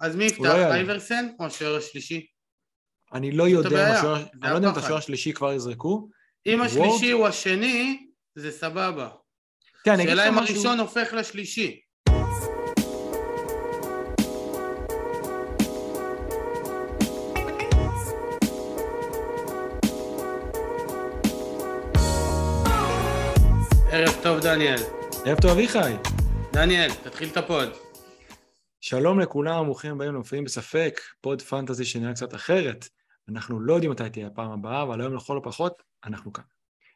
[0.00, 0.54] אז מי לא יפתח.
[0.54, 2.26] אייברסן או השוער השלישי?
[3.12, 4.84] אני לא יודע אם השוער, אני לא יודע אם את הפחד.
[4.84, 6.08] השוער השלישי כבר יזרקו.
[6.46, 6.62] אם?
[6.62, 9.08] השלישי הוא השני, זה סבבה.
[9.84, 11.80] תראה, אני אגיד שאלה לך אם הראשון הופך לשלישי.
[23.90, 24.82] ערב טוב דניאל.
[25.24, 25.92] ערב טוב אביחי.
[26.52, 27.85] דניאל, תתחיל את הפוד.
[28.88, 32.88] שלום לכולם, ברוכים הבאים למופיעים בספק, פוד פנטזי שנראה קצת אחרת.
[33.28, 36.44] אנחנו לא יודעים מתי תהיה הפעם הבאה, אבל היום לכל הפחות, אנחנו כאן.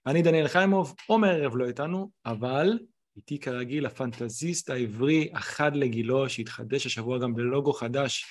[0.07, 2.79] אני דניאל חיימוב, עומר הערב לא איתנו, אבל
[3.17, 8.25] איתי כרגיל הפנטזיסט העברי החד לגילו, שהתחדש השבוע גם בלוגו חדש,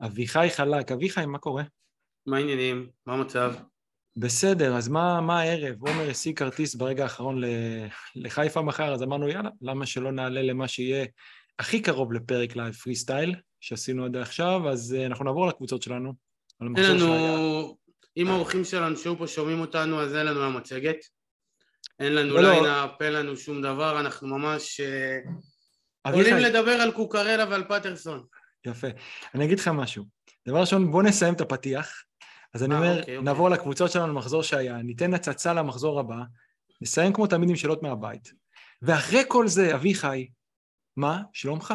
[0.00, 0.92] אביחי חלק.
[0.92, 1.62] אביחי, מה קורה?
[2.26, 2.88] מה העניינים?
[3.06, 3.54] מה המצב?
[4.16, 5.76] בסדר, אז מה, מה הערב?
[5.80, 7.42] עומר השיג כרטיס ברגע האחרון
[8.16, 11.06] לחיפה מחר, אז אמרנו, יאללה, למה שלא נעלה למה שיהיה
[11.58, 16.12] הכי קרוב לפרק live freestyle שעשינו עד עכשיו, אז uh, אנחנו נעבור לקבוצות שלנו.
[16.76, 17.78] אין לנו...
[18.16, 20.96] אם האורחים שלנו שהיו פה שומעים אותנו, אז אין לנו היום מצגת.
[22.00, 22.50] אין לנו לא, לא.
[22.50, 25.18] line-up, אין לנו שום דבר, אנחנו ממש אה,
[26.12, 28.24] עולים לדבר על קוקרלה ועל פטרסון.
[28.66, 28.88] יפה.
[29.34, 30.04] אני אגיד לך משהו.
[30.48, 32.02] דבר ראשון, בוא נסיים את הפתיח.
[32.54, 33.24] אז אני אה, אומר, אוקיי, אוקיי.
[33.24, 36.18] נעבור לקבוצות שלנו למחזור שהיה, ניתן הצצה למחזור הבא,
[36.82, 38.32] נסיים כמו תמיד עם שאלות מהבית.
[38.82, 40.28] ואחרי כל זה, אביחי,
[40.98, 41.22] מה?
[41.32, 41.74] שלומך?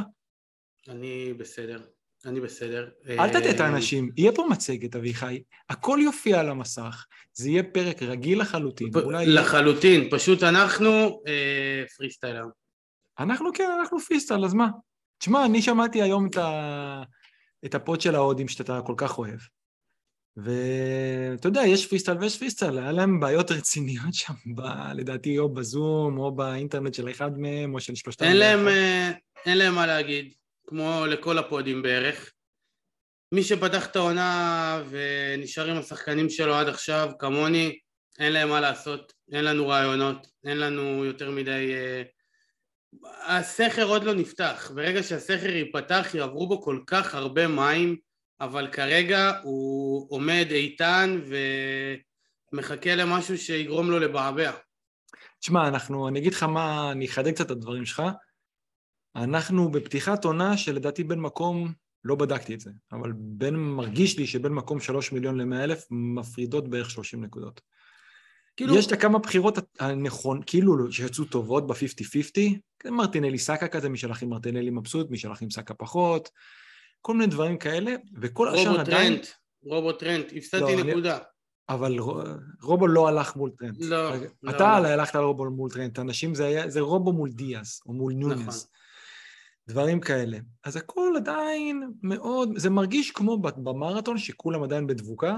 [0.88, 1.82] אני בסדר,
[2.26, 2.90] אני בסדר.
[3.10, 7.64] אל תטעה את אה, האנשים, יהיה פה מצגת, אביחי, הכל יופיע על המסך, זה יהיה
[7.64, 9.26] פרק רגיל לחלוטין, פ- אולי...
[9.28, 10.90] לחלוטין, פשוט אנחנו
[11.28, 12.46] אה, freestyler.
[13.20, 14.68] אנחנו כן, אנחנו פיסטל, אז מה?
[15.18, 17.04] תשמע, אני שמעתי היום את, ה...
[17.66, 19.40] את הפוד של ההודים שאתה כל כך אוהב.
[20.38, 24.62] ואתה יודע, יש פיסטל ויש פיסטל, היה להם בעיות רציניות שם, ב...
[24.96, 28.26] לדעתי, או בזום, או באינטרנט של אחד מהם, או של שלושתם.
[28.26, 28.68] אין להם.
[28.68, 29.12] אה,
[29.46, 30.34] אין להם מה להגיד,
[30.68, 32.32] כמו לכל הפודים בערך.
[33.32, 37.80] מי שפתח את העונה ונשאר עם השחקנים שלו עד עכשיו, כמוני,
[38.20, 41.74] אין להם מה לעשות, אין לנו רעיונות, אין לנו יותר מדי...
[41.74, 42.04] אה,
[43.26, 47.98] הסכר עוד לא נפתח, ברגע שהסכר ייפתח יעברו בו כל כך הרבה מים,
[48.44, 51.22] אבל כרגע הוא עומד איתן
[52.54, 54.52] ומחכה למשהו שיגרום לו לבעבע.
[55.40, 58.04] תשמע, אנחנו, אני אגיד לך מה, אני אחדד קצת את הדברים שלך.
[59.16, 61.74] אנחנו בפתיחת עונה שלדעתי בין מקום,
[62.04, 66.68] לא בדקתי את זה, אבל בין, מרגיש לי שבין מקום 3 מיליון ל-100 אלף מפרידות
[66.70, 67.62] בערך 30 נקודות.
[68.56, 74.22] כאילו, יש את הכמה בחירות הנכון, כאילו שיצאו טובות ב-50-50, מרטינלי סאקה כזה, מי שהלך
[74.22, 76.30] עם מרטינלי מבסוט, מי שהלך עם סאקה פחות,
[77.06, 79.14] כל מיני דברים כאלה, וכל השאר רובוט עדיין...
[79.14, 79.28] טרנט,
[79.64, 81.18] רובוט טרנט, הפסדתי לא, אני- נקודה.
[81.70, 83.78] אבל ר- רובו לא הלך מול טרנט.
[83.80, 84.88] לא, לא, אתה לא.
[84.88, 88.34] הלכת על רובו מול טרנט, אנשים זה היה, זה רובו מול דיאז, או מול נכון.
[88.34, 88.68] נוניס.
[89.68, 90.38] דברים כאלה.
[90.64, 95.38] אז הכל עדיין מאוד, זה מרגיש כמו במרתון שכולם עדיין בדבוקה,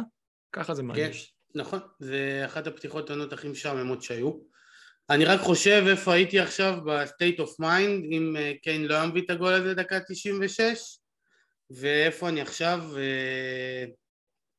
[0.53, 1.33] ככה זה מרגיש.
[1.55, 4.31] נכון, זה אחת הפתיחות העונות הכי משעממות שהיו.
[5.09, 9.29] אני רק חושב איפה הייתי עכשיו ב-state of mind אם קיין לא היה מביא את
[9.29, 10.99] הגול הזה דקה 96
[11.71, 13.85] ואיפה אני עכשיו, אה,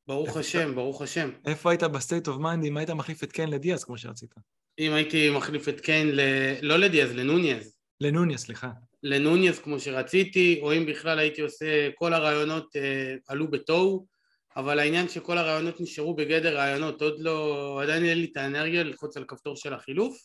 [0.07, 1.29] ברוך השם, ברוך השם.
[1.47, 4.33] איפה היית בסטייט אוף מיינד אם היית מחליף את קיין לדיאז כמו שרצית?
[4.79, 6.21] אם הייתי מחליף את קיין, ל...
[6.61, 7.77] לא לדיאז, לנונייס.
[8.01, 8.69] לנונייס, סליחה.
[9.03, 14.05] לנונייס כמו שרציתי, או אם בכלל הייתי עושה, כל הרעיונות אה, עלו בתוהו,
[14.57, 19.17] אבל העניין שכל הרעיונות נשארו בגדר רעיונות, עוד לא, עדיין אין לי את האנרגיה ללחוץ
[19.17, 20.17] על כפתור של החילוף.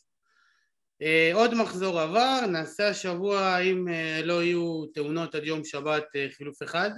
[1.03, 6.27] אה, עוד מחזור עבר, נעשה השבוע, אם אה, לא יהיו תאונות עד יום שבת, אה,
[6.37, 6.91] חילוף אחד.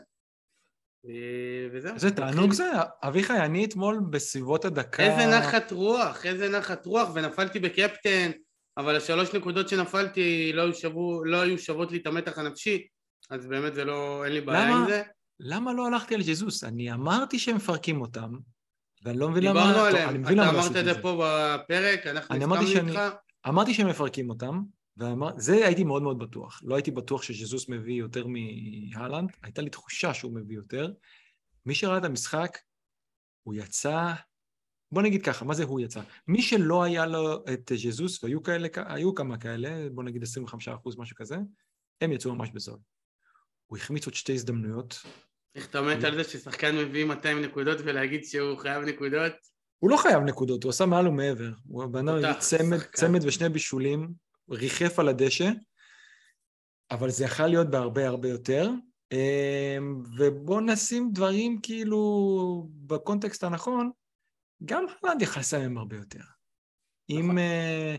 [1.72, 1.94] וזהו.
[1.94, 2.70] איזה תענוג זה,
[3.02, 5.02] אביחי, אני אתמול בסביבות הדקה...
[5.02, 8.30] איזה נחת רוח, איזה נחת רוח, ונפלתי בקפטן,
[8.78, 12.86] אבל השלוש נקודות שנפלתי לא היו, שבו, לא היו שוות לי את המתח הנפשי,
[13.30, 14.80] אז באמת זה לא, אין לי בעיה למה?
[14.80, 15.02] עם זה.
[15.40, 16.64] למה לא הלכתי על ג'זוס?
[16.64, 18.30] אני אמרתי שהם מפרקים אותם,
[19.04, 19.66] ואני לא מבין למה...
[19.66, 23.00] דיברנו עליהם, אתה לא אמרת את זה פה בפרק, אנחנו הסכמנו שאני- איתך,
[23.48, 24.62] אמרתי שהם מפרקים אותם,
[24.96, 26.60] וזה הייתי מאוד מאוד בטוח.
[26.64, 30.92] לא הייתי בטוח שז'זוס מביא יותר מהלנד, הייתה לי תחושה שהוא מביא יותר.
[31.66, 32.58] מי שראה את המשחק,
[33.42, 34.12] הוא יצא...
[34.92, 36.00] בוא נגיד ככה, מה זה הוא יצא?
[36.28, 40.98] מי שלא היה לו את ז'זוס, והיו כאלה, היו כמה כאלה, בוא נגיד 25 אחוז,
[40.98, 41.36] משהו כזה,
[42.00, 42.78] הם יצאו ממש בזול.
[43.66, 45.02] הוא החמיץ עוד שתי הזדמנויות.
[45.54, 49.32] איך אתה מת על זה ששחקן מביא 200 נקודות ולהגיד שהוא חייב נקודות?
[49.84, 51.50] הוא לא חייב נקודות, הוא עשה מעל ומעבר.
[51.68, 52.78] הוא הביא צמד.
[52.78, 54.12] צמד ושני בישולים,
[54.50, 55.50] ריחף על הדשא,
[56.90, 58.70] אבל זה יכול להיות בהרבה הרבה יותר.
[59.12, 63.90] אמ, ובואו נשים דברים כאילו בקונטקסט הנכון,
[64.64, 66.18] גם האלנד יכל לסיים הרבה יותר.
[66.18, 67.30] נכון.
[67.30, 67.38] אם...
[67.38, 67.96] אה,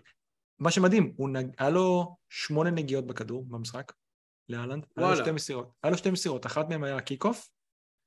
[0.60, 1.48] מה שמדהים, הוא נג...
[1.58, 3.92] היה לו שמונה נגיעות בכדור במשחק,
[4.50, 4.86] להאלנד.
[4.98, 5.72] היה לו שתי מסירות.
[5.84, 7.50] היה לו שתי מסירות, אחת מהן היה kick-off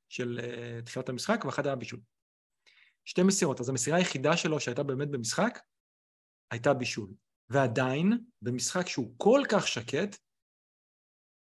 [0.09, 1.99] של uh, תחילת המשחק, ואחת היה בישול.
[3.09, 3.59] שתי מסירות.
[3.59, 5.59] אז המסירה היחידה שלו שהייתה באמת במשחק,
[6.51, 7.09] הייתה בישול.
[7.49, 10.17] ועדיין, במשחק שהוא כל כך שקט,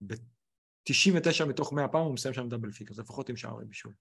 [0.07, 3.93] ב-99 מתוך 100 פעם הוא מסיים שם דאבל פיק, אז לפחות עם שערי בישול.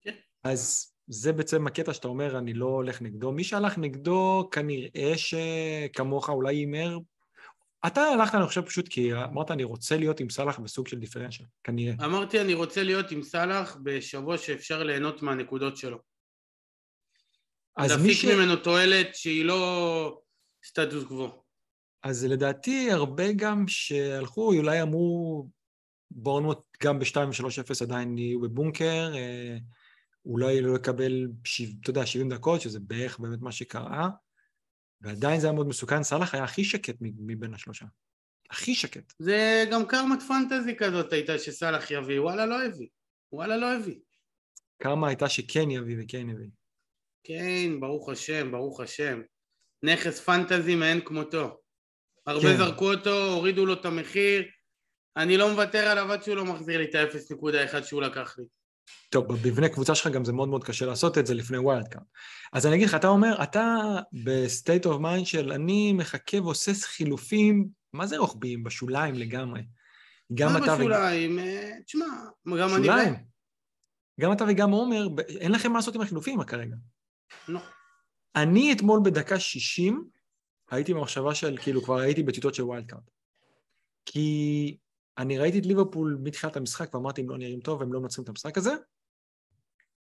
[0.00, 0.14] כן.
[0.44, 3.32] אז זה בעצם הקטע שאתה אומר, אני לא הולך נגדו.
[3.32, 6.98] מי שהלך נגדו, כנראה שכמוך אולי הימר.
[7.86, 11.46] אתה הלכת, אני חושב, פשוט כי אמרת, אני רוצה להיות עם סאלח בסוג של דיפרנציאל,
[11.64, 12.04] כנראה.
[12.04, 16.09] אמרתי, אני רוצה להיות עם סאלח בשבוע שאפשר ליהנות מהנקודות שלו.
[17.84, 18.24] אז מי ש...
[18.24, 20.20] להפיק ממנו תועלת שהיא לא
[20.64, 21.42] סטטוס קוו.
[22.02, 25.48] אז לדעתי הרבה גם שהלכו, אולי אמרו,
[26.10, 29.56] בורנמוט גם ב-2 ו-3-0 עדיין יהיו בבונקר, אה,
[30.24, 31.28] אולי לא יקבל,
[31.80, 34.08] אתה יודע, 70 דקות, שזה בערך באמת מה שקרה,
[35.00, 36.02] ועדיין זה היה מאוד מסוכן.
[36.02, 37.86] סאלח היה הכי שקט מבין השלושה.
[38.50, 39.12] הכי שקט.
[39.18, 42.88] זה גם קרמת פנטזי כזאת הייתה שסאלח יביא, וואלה לא הביא.
[43.32, 43.98] וואלה לא הביא.
[44.82, 46.48] קרמה הייתה שכן יביא וכן יביא.
[47.24, 49.20] כן, ברוך השם, ברוך השם.
[49.82, 51.60] נכס פנטזי מאין כמותו.
[52.26, 52.56] הרבה כן.
[52.56, 54.44] זרקו אותו, הורידו לו את המחיר,
[55.16, 58.44] אני לא מוותר עליו עד שהוא לא מחזיר לי את ה-0.1 שהוא לקח לי.
[59.10, 62.04] טוב, במבנה קבוצה שלך גם זה מאוד מאוד קשה לעשות את זה לפני wild card.
[62.52, 63.76] אז אני אגיד לך, אתה אומר, אתה
[64.24, 68.64] ב-state of mind של אני מחכה ועושה חילופים, מה זה רוחביים?
[68.64, 69.62] בשוליים לגמרי.
[70.34, 70.66] גם אתה...
[70.66, 71.38] מה בשוליים?
[71.38, 72.06] אה, תשמע,
[72.46, 72.84] גם אני...
[72.84, 73.14] שוליים.
[74.20, 75.06] גם אתה וגם עומר,
[75.40, 76.76] אין לכם מה לעשות עם החילופים כרגע.
[77.48, 77.60] לא.
[78.36, 80.04] אני אתמול בדקה 60,
[80.70, 83.02] הייתי במחשבה של, כאילו, כבר הייתי בטיוטות של wild card.
[84.06, 84.76] כי
[85.18, 88.28] אני ראיתי את ליברפול מתחילת המשחק ואמרתי, אם לא נראים טוב, הם לא מנצחים את
[88.28, 88.74] המשחק הזה.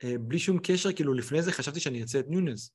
[0.04, 2.70] אה, בלי שום קשר, כאילו, לפני זה חשבתי שאני ארצה את נונייס.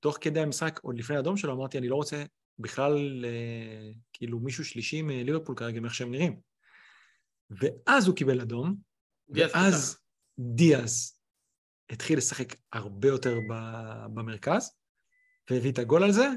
[0.00, 2.24] תוך כדי המשחק, עוד לפני האדום שלו, אמרתי, אני לא רוצה
[2.58, 6.40] בכלל, אה, כאילו, מישהו שלישי מליברפול כרגע, מאיך שהם נראים.
[7.50, 8.76] ואז הוא קיבל אדום,
[9.28, 9.98] ואז
[10.38, 11.21] דיאז
[11.90, 13.38] התחיל לשחק הרבה יותר
[14.14, 14.70] במרכז,
[15.50, 16.28] והביא את הגול על זה,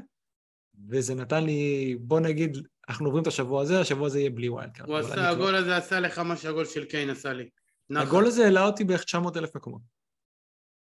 [0.90, 2.56] וזה נתן לי, בוא נגיד,
[2.88, 4.88] אנחנו עוברים את השבוע הזה, השבוע הזה יהיה בלי wild card.
[4.88, 5.56] הוא עשה, הגול כבר...
[5.56, 7.48] הזה עשה לך מה שהגול של קיין עשה לי.
[7.90, 8.06] נחת.
[8.06, 9.82] הגול הזה העלה אותי בערך 900 אלף מקומות.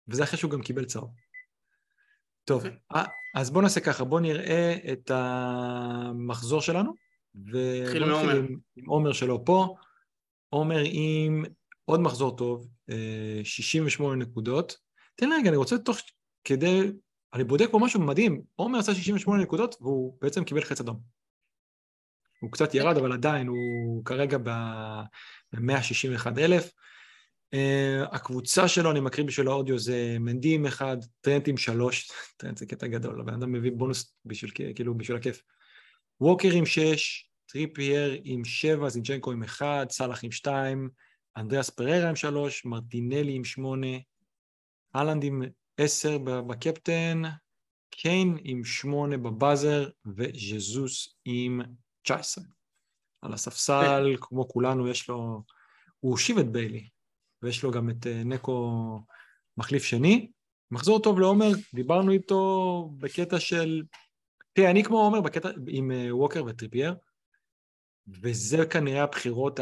[0.07, 1.11] וזה אחרי שהוא גם קיבל צהוב.
[2.43, 2.95] טוב, okay.
[2.95, 3.03] אה,
[3.35, 6.93] אז בואו נעשה ככה, בואו נראה את המחזור שלנו.
[7.35, 8.35] נתחיל מעומר.
[8.35, 9.75] עם, עם עומר שלו פה.
[10.49, 11.45] עומר עם
[11.89, 12.67] עוד מחזור טוב,
[13.43, 14.77] 68 אה, נקודות.
[15.15, 15.97] תן רגע, אני רוצה תוך
[16.43, 16.91] כדי
[17.33, 20.99] אני בודק פה משהו מדהים, עומר עשה 68 נקודות והוא בעצם קיבל חץ אדום.
[22.41, 26.71] הוא קצת ירד, אבל עדיין הוא כרגע ב-161 אלף.
[27.55, 32.57] Uh, הקבוצה שלו, אני מקריא בשביל האודיו, זה מנדי עם אחד, טרנט עם שלוש, טרנט
[32.57, 35.41] זה קטע גדול, הבן אדם מביא בונוס בשביל, כאילו, בשביל הכיף.
[36.21, 40.89] ווקר עם שש, טריפייר עם שבע, זינצ'נקו עם אחד, סאלח עם שתיים,
[41.39, 43.97] אנדריאס פריירה עם שלוש, מרטינלי עם שמונה,
[44.95, 45.41] האלנד עם
[45.77, 47.21] עשר בקפטן,
[47.89, 51.61] קיין עם שמונה ב-buzzer וז'סוס עם
[52.01, 52.43] 19.
[53.21, 55.43] על הספסל, כמו כולנו, יש לו...
[55.99, 56.89] הוא הושיב את ביילי,
[57.41, 58.99] ויש לו גם את אה, נקו
[59.57, 60.31] מחליף שני.
[60.71, 63.83] מחזור טוב לעומר, דיברנו איתו בקטע של...
[64.53, 66.95] תראה, אני כמו עומר בקטע עם אה, ווקר וטריפייר,
[68.07, 69.59] וזה כנראה הבחירות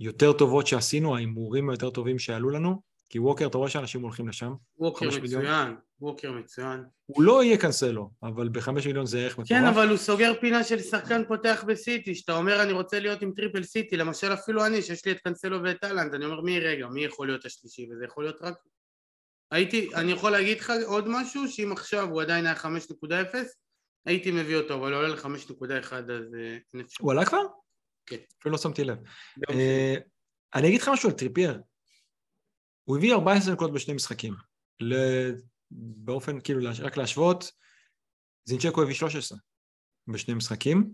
[0.00, 2.90] היותר טובות שעשינו, ההימורים היותר טובים שעלו לנו.
[3.08, 4.52] כי ווקר, אתה רואה שאנשים הולכים לשם?
[4.78, 5.76] ווקר מצוין, מיליון.
[6.00, 6.84] ווקר מצוין.
[7.06, 9.48] הוא לא יהיה קנסלו, אבל בחמש מיליון זה ערך מטורף.
[9.48, 13.32] כן, אבל הוא סוגר פינה של שחקן פותח בסיטי, שאתה אומר אני רוצה להיות עם
[13.36, 16.86] triple סיטי, למשל אפילו אני, שיש לי את קנסלו ואת האלנד, אני אומר מי רגע,
[16.86, 18.54] מי יכול להיות השלישי, וזה יכול להיות רק...
[19.50, 22.66] הייתי, אני יכול להגיד לך עוד משהו, שאם עכשיו הוא עדיין היה 5.0,
[24.06, 26.34] הייתי מביא אותו, אבל הוא עולה ל-5.1 אז...
[26.34, 27.42] אה, הוא עלה כבר?
[28.10, 28.16] כן.
[28.40, 28.98] אפילו לא שמתי לב.
[29.50, 29.94] אה,
[30.54, 31.60] אני אגיד לך משהו על טריפייר.
[32.84, 34.34] הוא הביא 14 נקודות בשני משחקים.
[35.70, 37.52] באופן, כאילו, רק להשוות,
[38.44, 39.38] זינצ'קו הביא 13
[40.08, 40.90] בשני משחקים,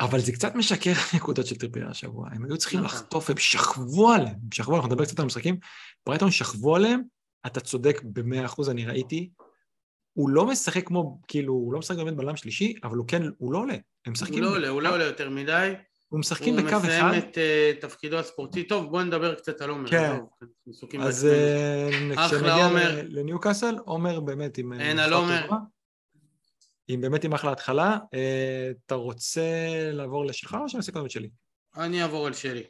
[0.00, 2.28] אבל זה קצת משקר הנקודות של טריפר השבוע.
[2.32, 2.98] הם היו צריכים נכון.
[2.98, 5.58] לחטוף, הם שכבו עליהם, הם שכבו, אנחנו נדבר קצת על המשחקים.
[6.06, 7.02] ברייטון שכבו עליהם,
[7.46, 9.30] אתה צודק במאה אחוז, אני ראיתי.
[10.18, 13.52] הוא לא משחק כמו, כאילו, הוא לא משחק באמת בלם שלישי, אבל הוא כן, הוא
[13.52, 13.76] לא עולה.
[14.06, 14.34] הם משחקים...
[14.34, 15.72] הוא לא עולה, הוא לא עולה יותר מדי.
[16.08, 16.74] הוא משחקים בקו אחד.
[16.74, 18.64] הוא מסיים את uh, תפקידו הספורטי.
[18.64, 19.90] טוב, בואו נדבר קצת על עומר.
[19.90, 20.16] כן.
[21.00, 21.28] אז
[22.14, 22.68] uh, כשנגיע
[23.08, 24.72] לניוקאסל, עומר באמת עם...
[24.72, 25.48] אה, אין על עומר.
[26.88, 27.96] עם באמת עם אחלה התחלה.
[27.96, 29.42] Uh, אתה רוצה
[29.92, 31.28] לעבור לשלך או שאני אעשה קודם את שלי?
[31.76, 32.62] אני אעבור על שלי.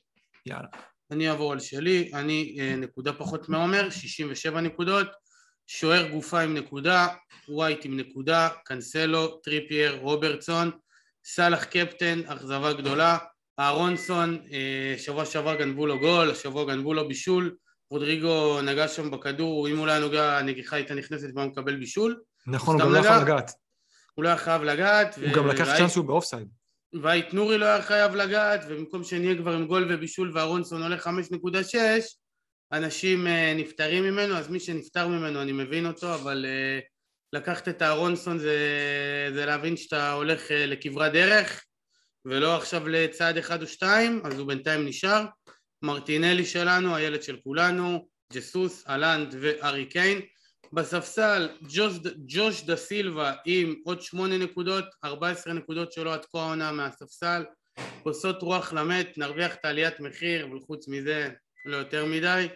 [0.46, 0.68] יאללה.
[1.10, 5.08] אני אעבור על שלי, אני uh, נקודה פחות מעומר, 67 נקודות,
[5.70, 7.06] שוער גופה עם נקודה,
[7.48, 10.70] ווייט עם נקודה, קנסלו, טריפייר, רוברטסון,
[11.24, 13.18] סאלח קפטן, אכזבה גדולה,
[13.58, 17.56] אהרונסון, אה, שבוע שעבר גנבו לו גול, השבוע גנבו לו בישול,
[17.90, 22.20] רודריגו נגע שם בכדור, אם הוא לא היה נוגע, הנגיחה הייתה נכנסת והוא מקבל בישול.
[22.46, 23.50] נכון, הוא גם לא יכול לגעת.
[24.14, 25.16] הוא לא היה חייב לגעת.
[25.16, 26.48] הוא גם לקח צ'אנס שהוא באופסייד.
[27.02, 31.08] ואית נורי לא היה חייב לגעת, ובמקום שנהיה כבר עם גול ובישול ואהרונסון עולה 5.6,
[32.72, 36.84] אנשים uh, נפטרים ממנו, אז מי שנפטר ממנו אני מבין אותו, אבל uh,
[37.32, 38.58] לקחת את אהרונסון זה,
[39.34, 41.64] זה להבין שאתה הולך uh, לכברת דרך,
[42.24, 45.24] ולא עכשיו לצעד אחד או שתיים, אז הוא בינתיים נשאר.
[45.82, 50.20] מרטינלי שלנו, הילד של כולנו, ג'סוס, אלנד וארי קיין.
[50.72, 51.94] בספסל ג'וש,
[52.26, 57.44] ג'וש דה סילבה עם עוד שמונה נקודות, 14 נקודות שלו עד כה העונה מהספסל.
[58.02, 61.30] כוסות רוח למת, נרוויח את עליית מחיר, וחוץ מזה
[61.68, 62.48] לא יותר מדי.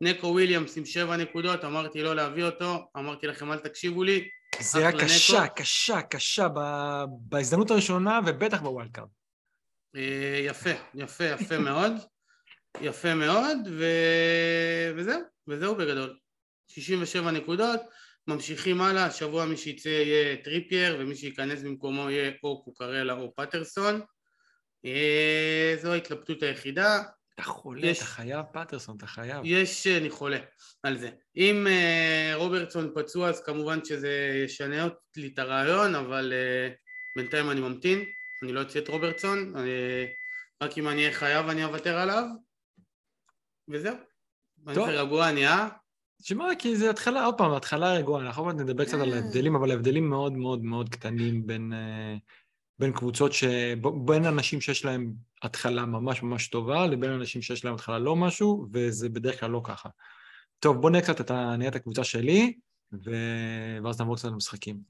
[0.00, 4.28] נקו וויליאמס עם שבע נקודות, אמרתי לא להביא אותו, אמרתי לכם אל תקשיבו לי.
[4.60, 5.48] זה היה קשה.
[5.48, 6.46] קשה, קשה
[7.28, 9.08] בהזדמנות הראשונה ובטח ב wild card.
[9.96, 11.92] אה, יפה, יפה, יפה מאוד.
[12.80, 13.84] יפה מאוד, ו...
[14.96, 16.18] וזהו, וזהו בגדול.
[16.68, 17.80] 67 נקודות,
[18.26, 24.00] ממשיכים הלאה, השבוע מי שיצא יהיה טריפייר ומי שייכנס במקומו יהיה או קוקרלה או פטרסון.
[24.84, 27.02] אה, זו ההתלבטות היחידה.
[27.34, 29.40] אתה חולה, יש, אתה חייב פטרסון, אתה חייב.
[29.44, 30.38] יש, אני חולה
[30.82, 31.10] על זה.
[31.36, 36.72] אם uh, רוברטסון פצוע אז כמובן שזה ישנה לי את הרעיון, אבל uh,
[37.16, 38.04] בינתיים אני ממתין,
[38.42, 39.70] אני לא אוציא את רוברטסון, אני,
[40.62, 42.24] רק אם אני אהיה חייב אני אוותר עליו,
[43.68, 43.94] וזהו.
[44.74, 44.88] טוב.
[44.88, 45.68] אני רגוע נהיה.
[46.22, 49.70] תשמע, כי זה התחלה, עוד פעם, התחלה רגועה, אנחנו עוד נדבר קצת על ההבדלים, אבל
[49.70, 51.72] ההבדלים מאוד מאוד מאוד קטנים בין,
[52.82, 53.44] בין קבוצות, ש...
[54.04, 55.12] בין אנשים שיש להם
[55.42, 59.60] התחלה ממש ממש טובה, לבין אנשים שיש להם התחלה לא משהו, וזה בדרך כלל לא
[59.64, 59.88] ככה.
[60.58, 62.54] טוב, בוא נראה קצת את נהיה את הקבוצה שלי,
[63.04, 63.10] ו...
[63.84, 64.80] ואז נעבור קצת למשחקים.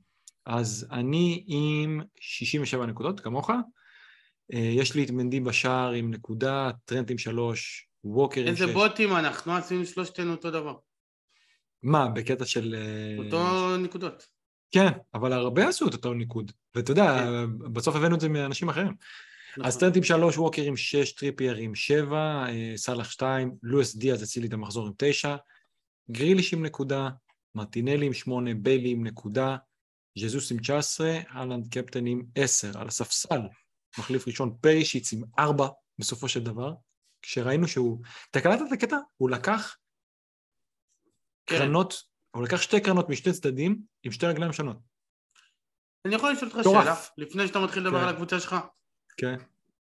[0.46, 3.50] אז אני עם 67 נקודות, כמוך.
[4.50, 8.62] יש לי את מנדי בשער עם נקודה, טרנט עם שלוש, ווקר עם שש.
[8.62, 10.76] איזה בוטים אנחנו, עשינו שלושתנו אותו דבר.
[11.82, 12.74] מה, בקטע של...
[12.74, 14.26] אה, אותו נקודות.
[14.72, 16.52] כן, אבל הרבה עשו את אותו ניקוד.
[16.74, 17.72] ואתה יודע, כן.
[17.72, 18.94] בסוף הבאנו את זה מאנשים אחרים.
[19.64, 24.22] אז טרנט עם שלוש, ווקר עם שש, טריפייר עם שבע, אה, סאלח שתיים, לואיס דיאז
[24.22, 25.36] הציל לי את המחזור עם תשע,
[26.10, 27.08] גריליש עם נקודה,
[27.54, 29.56] מרטינלי עם שמונה, ביילי עם נקודה,
[30.18, 33.40] ז'זוס עם תשע עשרה, האלנד קפטן עם עשר, על הספסל,
[33.98, 36.74] מחליף ראשון פרישיץ עם ארבע בסופו של דבר,
[37.22, 37.98] כשראינו שהוא...
[38.30, 38.96] אתה קלטת את הקטע?
[39.16, 39.76] הוא לקח
[41.46, 41.58] כן.
[41.58, 42.02] קרנות,
[42.36, 44.76] הוא לקח שתי קרנות משתי צדדים עם שתי רגליים שונות.
[46.06, 48.04] אני יכול לשאול אותך שאלה, לפני שאתה מתחיל לדבר כן.
[48.04, 48.56] על הקבוצה שלך?
[49.16, 49.36] כן.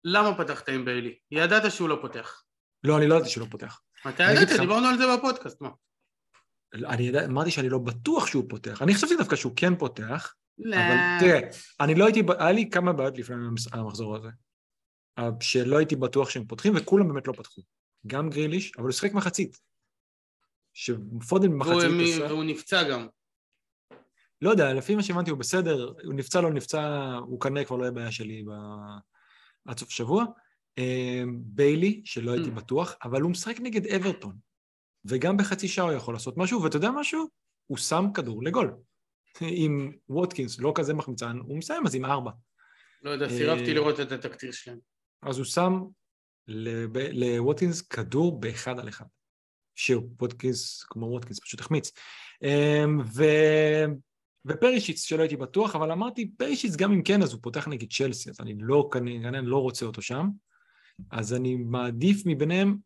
[0.05, 1.19] למה פתחת עם ביילי?
[1.31, 2.45] ידעת שהוא לא פותח.
[2.85, 3.81] לא, אני לא ידעתי שהוא לא פותח.
[4.09, 5.71] אתה ידעת, דיברנו על זה בפודקאסט, מה?
[6.75, 8.83] אני ידע, אמרתי שאני לא בטוח שהוא פותח.
[8.83, 10.77] אני חשבתי דווקא שהוא כן פותח, לא.
[10.77, 11.41] אבל תראה,
[11.81, 13.37] אני לא הייתי, היה לי כמה בעיות לפני
[13.73, 14.29] המחזור הזה.
[15.41, 17.63] שלא הייתי בטוח שהם פותחים, וכולם באמת לא פתחו.
[18.07, 19.59] גם גריליש, אבל הוא שיחק מחצית.
[20.79, 22.25] שפודן במחצית עשה...
[22.29, 23.07] והוא נפצע גם.
[24.43, 27.83] לא יודע, לפי מה שהבנתי הוא בסדר, הוא נפצע, לא נפצע, הוא כנראה כבר לא
[27.83, 28.51] יהיה בעיה שלי ב...
[29.69, 30.25] עד סוף שבוע.
[30.79, 32.53] אמ, ביילי, שלא הייתי mm.
[32.53, 34.37] בטוח, אבל הוא משחק נגד אברטון,
[35.05, 37.29] וגם בחצי שעה הוא יכול לעשות משהו, ואתה יודע משהו?
[37.67, 38.77] הוא שם כדור לגול.
[39.41, 42.31] עם ווטקינס, לא כזה מחמצן, הוא מסיים אז עם ארבע.
[43.03, 44.79] לא יודע, סירבתי אה, לראות את התקציר שלהם.
[45.23, 45.81] אז הוא שם
[47.13, 49.07] לווטקינס כדור באחד על אחד.
[49.79, 51.93] שווטקינס, כמו ווטקינס, פשוט החמיץ.
[52.43, 53.25] אמ, ו...
[54.47, 58.31] ופרישיץ, שלא הייתי בטוח, אבל אמרתי, פרישיץ גם אם כן, אז הוא פותח נגד צ'לסי,
[58.31, 60.29] אז אני לא, כנראה לא רוצה אותו שם.
[61.11, 62.77] אז אני מעדיף מביניהם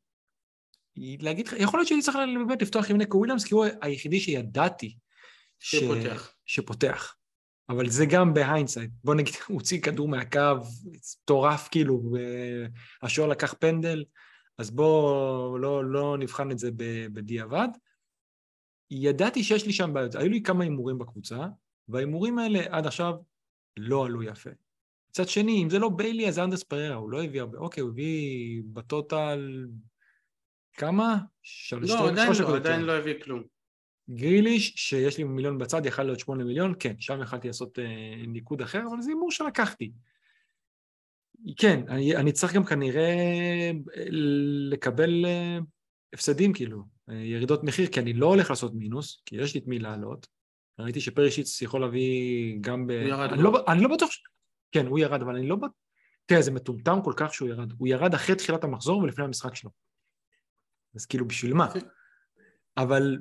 [0.97, 4.97] להגיד לך, יכול להיות שאני צריך באמת לפתוח עם נקו וויליאמס, כי הוא היחידי שידעתי
[5.59, 6.33] שפותח.
[6.45, 6.55] ש...
[6.55, 7.17] שפותח.
[7.69, 8.91] אבל זה גם ב hindsight.
[9.05, 10.41] בוא נגיד, הוא הוציא כדור מהקו,
[10.85, 12.03] מטורף כאילו,
[13.03, 14.05] והשוער לקח פנדל,
[14.63, 16.71] אז בואו לא, לא נבחן את זה
[17.13, 17.69] בדיעבד.
[18.91, 21.47] ידעתי שיש לי שם בעיות, היו לי כמה הימורים בקבוצה,
[21.89, 23.15] וההימורים האלה עד עכשיו
[23.77, 24.51] לא עלו יפה.
[25.11, 27.91] מצד שני, אם זה לא ביילי, אז אנדריאס פריירה, הוא לא הביא הרבה, אוקיי, הוא
[27.91, 29.67] הביא ב total
[30.73, 31.19] כמה?
[31.43, 33.43] של לא, עדיין לא, עדיין לא הביא כלום.
[34.11, 38.63] גריליש, שיש לי מיליון בצד, יכל להיות שמונה מיליון, כן, שם יכלתי לעשות אה, ניקוד
[38.63, 39.93] אחר, אבל זה הימור שלקחתי.
[41.57, 43.03] כן, אני, אני צריך גם כנראה
[43.97, 44.07] אה,
[44.71, 45.59] לקבל אה,
[46.13, 49.67] הפסדים, כאילו, אה, ירידות מחיר, כי אני לא הולך לעשות מינוס, כי יש לי את
[49.67, 50.27] מי לעלות.
[50.79, 52.91] ראיתי שפרישיץ יכול להביא גם ב...
[52.91, 53.33] הוא ירד.
[53.33, 54.23] אני לא, אני לא בטוח ש...
[54.73, 55.71] כן, הוא ירד, אבל אני לא בטוח...
[56.27, 57.73] תראה, זה מטומטם כל כך שהוא ירד.
[57.79, 59.71] הוא ירד אחרי תחילת המחזור ולפני המשחק שלו.
[60.95, 61.69] אז כאילו, בשביל מה?
[62.77, 63.19] אבל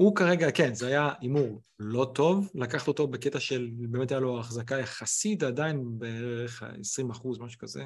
[0.00, 4.40] הוא כרגע, כן, זה היה הימור לא טוב, לקחת אותו בקטע של, באמת היה לו
[4.40, 7.84] החזקה יחסית, עדיין בערך 20 אחוז, משהו כזה,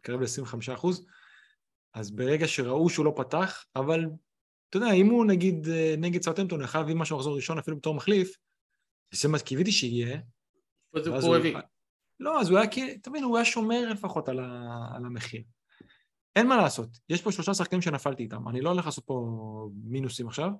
[0.00, 1.06] קרב ל-25 אחוז,
[1.94, 4.06] אז ברגע שראו שהוא לא פתח, אבל
[4.68, 7.76] אתה יודע, אם הוא נגיד אה, נגד סאוטמפטון, הוא חייב להביא משהו מחזור ראשון אפילו
[7.76, 8.36] בתור מחליף,
[9.14, 10.20] זה מה קיוויתי שיהיה.
[10.94, 11.56] אז הוא הביא.
[12.20, 12.68] לא, אז הוא היה,
[13.02, 15.42] תבין, הוא היה שומר לפחות על, ה, על המחיר.
[16.36, 19.28] אין מה לעשות, יש פה שלושה שחקנים שנפלתי איתם, אני לא הולך לעשות פה
[19.84, 20.50] מינוסים עכשיו,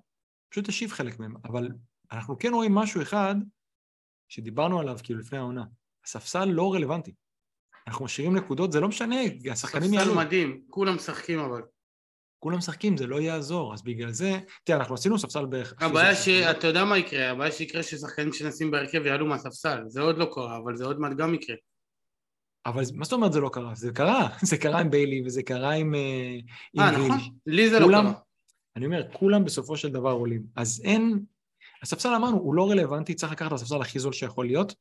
[0.55, 1.69] פשוט אשיב חלק מהם, אבל
[2.13, 3.35] אנחנו כן רואים משהו אחד
[4.29, 5.65] שדיברנו עליו כאילו לפני העונה,
[6.05, 7.15] הספסל לא רלוונטי.
[7.87, 9.17] אנחנו משאירים נקודות, זה לא משנה,
[9.51, 10.11] השחקנים יעלו.
[10.11, 11.63] ספסל מדהים, כולם משחקים אבל.
[12.39, 15.75] כולם משחקים, זה לא יעזור, אז בגלל זה, תראה, אנחנו עשינו ספסל בערך...
[15.81, 16.29] הבעיה ש...
[16.29, 20.57] אתה יודע מה יקרה, הבעיה שיקרה ששחקנים שנשים בהרכב יעלו מהספסל, זה עוד לא קרה,
[20.57, 21.57] אבל זה עוד מעט גם יקרה.
[22.67, 23.75] אבל מה זאת אומרת זה לא קרה?
[23.75, 25.95] זה קרה, זה קרה עם ביילי וזה קרה עם...
[25.95, 26.39] אה,
[26.79, 28.13] אה נכון, לי זה לא קרה.
[28.77, 30.47] אני אומר, כולם בסופו של דבר עולים.
[30.57, 31.25] אז אין...
[31.83, 34.75] הספסל אמרנו, הוא לא רלוונטי, צריך לקחת את הספסל הכי זול שיכול להיות,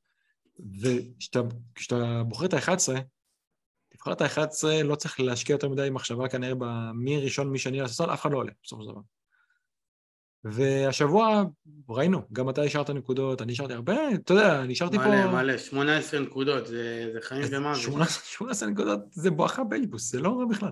[0.81, 2.99] וכשאתה בוחר את ה-11,
[3.89, 8.13] תבחר את ה-11, לא צריך להשקיע יותר מדי מחשבה כנראה במי ראשון, מי שני לספסל,
[8.13, 9.01] אף אחד לא עולה בסופו של דבר.
[10.43, 11.43] והשבוע
[11.89, 15.07] ראינו, גם אתה השארת נקודות, אני השארתי הרבה, אתה יודע, אני השארתי פה...
[15.07, 17.77] מלא, מלא, 18 נקודות, זה, זה חיים ומוות.
[18.23, 20.71] 18 נקודות זה בואכה בייליבוס, זה לא רע בכלל.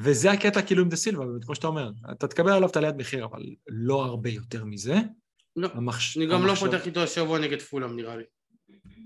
[0.00, 3.24] וזה הקטע כאילו עם דה סילבה, כמו שאתה אומר, אתה תקבל עליו את עליית מחיר,
[3.24, 4.94] אבל לא הרבה יותר מזה.
[5.56, 6.16] לא, המחש...
[6.16, 6.66] אני גם לא המחשב...
[6.66, 8.24] לא פותח איתו השבוע נגד פולאם נראה לי.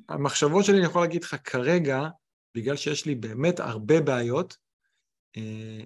[0.09, 2.09] המחשבות שלי, אני יכול להגיד לך כרגע,
[2.57, 4.57] בגלל שיש לי באמת הרבה בעיות,
[5.37, 5.81] אה,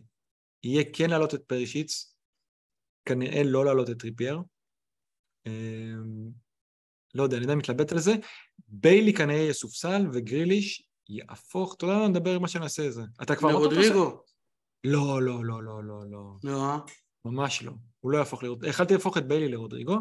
[0.64, 2.14] יהיה כן להעלות את פרישיץ,
[3.04, 4.38] כנראה לא להעלות את טריפייר.
[5.46, 5.52] אה,
[7.14, 8.12] לא יודע, אני יודע, מתלבט על זה.
[8.68, 13.02] ביילי כנראה יסופסל, וגריליש יהפוך, אתה יודע מה, נדבר מה שנעשה את זה.
[13.22, 13.50] אתה כבר...
[13.50, 14.22] לרודריגו.
[14.84, 16.36] לא, לא, לא, לא, לא, לא.
[16.44, 16.76] לא.
[17.24, 17.72] ממש לא.
[18.00, 18.70] הוא לא יהפוך לרודריגו.
[18.70, 19.98] יכלתי להפוך את ביילי לרודריגו.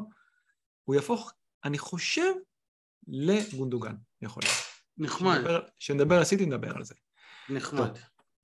[0.83, 1.33] הוא יהפוך,
[1.63, 2.33] אני חושב,
[3.07, 4.57] לגונדוגן, יכול להיות.
[4.97, 5.41] נחמד.
[5.79, 6.95] כשנדבר על סיטי נדבר על זה.
[7.49, 7.87] נחמד.
[7.87, 7.97] טוב,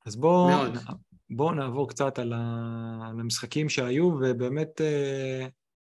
[0.06, 0.50] אז בואו
[1.30, 2.40] בוא נעבור קצת על, ה,
[3.10, 5.48] על המשחקים שהיו, ובאמת אה,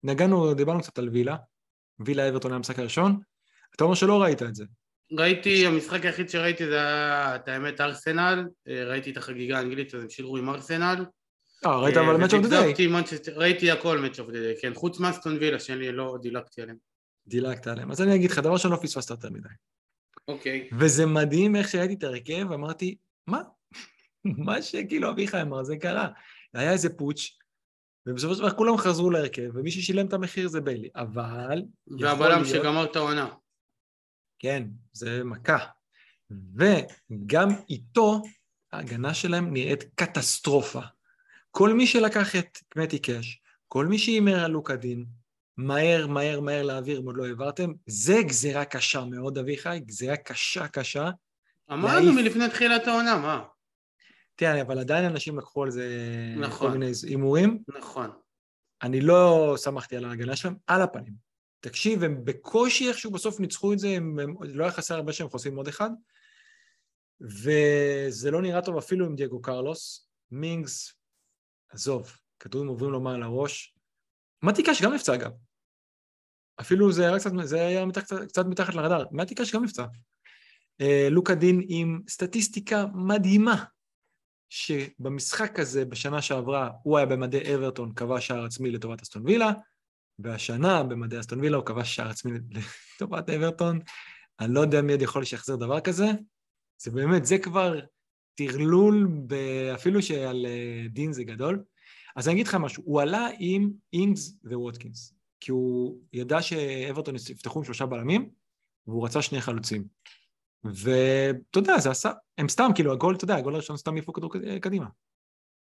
[0.04, 1.38] נגענו, דיברנו קצת על וילה.
[2.00, 3.20] וילה אברטון היה המשחק הראשון.
[3.76, 4.66] אתה אומר שלא ראית את זה.
[5.12, 10.02] ראיתי, המשחק היחיד שראיתי זה היה, את האמת, ארסנל, אה, ראיתי את החגיגה האנגלית, אז
[10.02, 11.06] הם שילרו עם ארסנל.
[11.66, 12.74] אה, ראית אבל Match of the Day.
[13.36, 16.78] ראיתי הכל Match of the Day, כן, חוץ מאסטון וילה, שאני לא דילגתי עליהם.
[17.28, 17.92] דילגת עליהם.
[17.92, 19.50] אז אני אגיד לך, דבר שלא פספסת יותר מדי.
[20.28, 20.70] אוקיי.
[20.80, 22.96] וזה מדהים איך שראיתי את ההרכב, אמרתי,
[23.28, 23.42] מה?
[24.46, 26.08] מה שכאילו אביחי אמר, זה קרה.
[26.54, 27.40] היה איזה פוטש,
[28.06, 31.62] ובסופו של דבר כולם חזרו להרכב, ומי ששילם את המחיר זה ביילי, אבל...
[32.00, 32.46] והבלם.
[32.46, 33.30] שגמר את העונה.
[34.40, 35.58] כן, זה מכה.
[36.32, 38.22] וגם איתו,
[38.72, 40.82] ההגנה שלהם נראית קטסטרופה.
[41.52, 45.06] כל מי שלקח את קמטי קאש, כל מי שהימר על לוקדין,
[45.58, 50.68] מהר, מהר, מהר להעביר אם עוד לא העברתם, זה גזירה קשה מאוד, אביחי, גזירה קשה,
[50.68, 51.10] קשה.
[51.72, 53.44] אמרנו מלפני תחילת העונה, מה?
[54.36, 55.88] תראה, אבל עדיין אנשים לקחו על זה
[56.38, 56.72] נכון.
[56.72, 57.64] כל מיני הימורים.
[57.78, 58.10] נכון.
[58.82, 61.29] אני לא שמחתי על ההגנה שלהם, על הפנים.
[61.60, 65.30] תקשיב, הם בקושי איכשהו בסוף ניצחו את זה, הם, הם, לא היה חסר הרבה שהם
[65.30, 65.90] חוסים עוד אחד,
[67.22, 70.10] וזה לא נראה טוב אפילו עם דייגו קרלוס.
[70.32, 70.94] מינגס,
[71.70, 73.76] עזוב, כדורים עוברים לו מעל הראש.
[74.44, 75.32] מתיקה שגם נפצע אגב.
[76.62, 79.06] אפילו זה היה קצת, זה היה מתח, קצת, מתחת לרדאר.
[79.12, 79.86] מתי קאש גם נפצע.
[80.82, 83.66] אה, לוקה דין עם סטטיסטיקה מדהימה,
[84.50, 89.52] שבמשחק הזה בשנה שעברה הוא היה במדי אברטון, כבש שער עצמי לטובת אסטון וילה,
[90.24, 92.32] והשנה במדי אסטון וילה הוא כבש שער עצמי
[92.96, 93.80] לטובת אברטון.
[94.40, 96.06] אני לא יודע מי עוד יכול לשחזר דבר כזה.
[96.82, 97.80] זה באמת, זה כבר
[98.36, 99.08] טרלול,
[99.74, 101.64] אפילו שעל אה, דין זה גדול.
[102.16, 107.60] אז אני אגיד לך משהו, הוא עלה עם אינגס וווטקינס, כי הוא ידע שאברטון יפתחו
[107.60, 108.30] עם שלושה בלמים,
[108.88, 109.88] והוא רצה שני חלוצים.
[110.64, 114.32] ואתה יודע, זה עשה, הם סתם, כאילו, הגול, אתה יודע, הגול הראשון סתם יפו כדור
[114.62, 114.86] קדימה.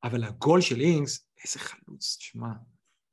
[0.05, 2.49] אבל הגול של אינגס, איזה חלוץ, שמע,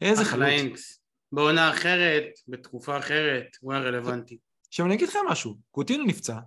[0.01, 0.47] איזה חלוץ.
[0.47, 1.02] אינגס.
[1.33, 4.37] בעונה אחרת, בתקופה אחרת, הוא היה רלוונטי.
[4.67, 6.39] עכשיו אני אגיד לך משהו, קוטינו נפצע,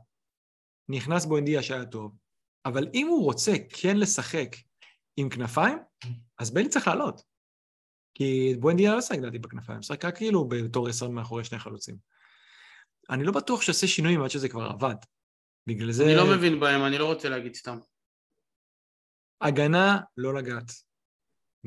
[0.89, 2.17] נכנס בו אינדיה שהיה טוב,
[2.65, 4.57] אבל אם הוא רוצה כן לשחק
[5.17, 5.79] עם כנפיים,
[6.39, 7.23] אז ביילי צריך לעלות.
[8.15, 11.97] כי בואנדיה לא שחק לדעתי בכנפיים, שחק רק כאילו בתור עשר מאחורי שני חלוצים.
[13.11, 14.95] אני לא בטוח שעושה שינויים עד שזה כבר עבד.
[15.67, 16.05] בגלל זה...
[16.05, 17.79] אני לא מבין בהם, אני לא רוצה להגיד סתם.
[19.41, 20.86] הגנה, לא לגעת.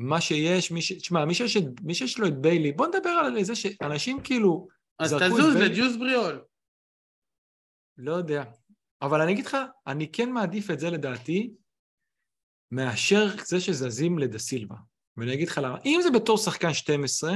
[0.02, 0.92] מה שיש, מי ש...
[0.92, 4.68] תשמע, מי שיש, מי שיש לו את ביילי, בוא נדבר על זה שאנשים כאילו...
[4.98, 6.44] אז תזוז לג'וס בריאול.
[7.98, 8.44] לא יודע.
[9.02, 11.54] אבל אני אגיד לך, אני כן מעדיף את זה לדעתי,
[12.70, 14.76] מאשר זה שזזים לדה סילבה.
[15.16, 15.78] ואני אגיד לך למה.
[15.86, 17.32] אם זה בתור שחקן 12,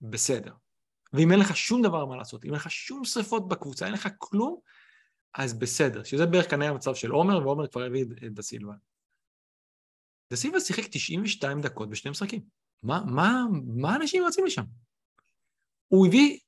[0.00, 0.52] בסדר.
[1.12, 4.08] ואם אין לך שום דבר מה לעשות, אם אין לך שום שריפות בקבוצה, אין לך
[4.18, 4.60] כלום,
[5.34, 8.74] אז בסדר, שזה בערך כנראה המצב של עומר, ועומר כבר הביא את דה סילבה.
[10.30, 12.40] דה סילבה שיחק 92 דקות בשני משחקים.
[12.82, 14.62] מה, מה, מה אנשים רצים לשם?
[15.88, 16.38] הוא הביא,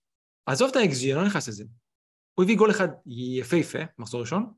[0.46, 1.64] עזוב את ה-XG, אני לא נכנס לזה.
[2.34, 4.52] הוא הביא גול אחד יפהפה, מחזור ראשון,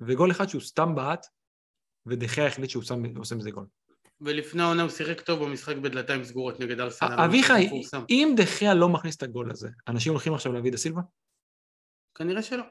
[0.00, 1.26] וגול אחד שהוא סתם בעט,
[2.06, 3.66] ודחיה החליט שהוא שם, עושה מזה גול.
[4.20, 7.20] ולפני העונה הוא שיחק טוב במשחק בדלתיים סגורות נגד ארסנל.
[7.24, 7.68] אביחי,
[8.10, 11.00] אם דחיה לא מכניס את הגול הזה, אנשים הולכים עכשיו להביא דה סילבה?
[12.14, 12.64] כנראה שלא.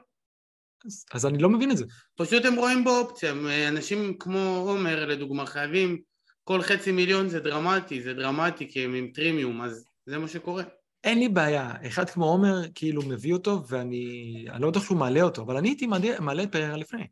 [0.84, 1.84] אז, אז אני לא מבין את זה.
[2.16, 3.32] פשוט הם רואים בו אופציה,
[3.68, 6.00] אנשים כמו עומר לדוגמה חייבים,
[6.44, 10.64] כל חצי מיליון זה דרמטי, זה דרמטי כי הם עם טרימיום, אז זה מה שקורה.
[11.04, 15.22] אין לי בעיה, אחד כמו עומר כאילו מביא אותו ואני אני לא בטוח שהוא מעלה
[15.22, 15.86] אותו, אבל אני הייתי
[16.20, 17.06] מעלה את פררה לפני.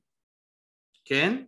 [1.04, 1.44] כן?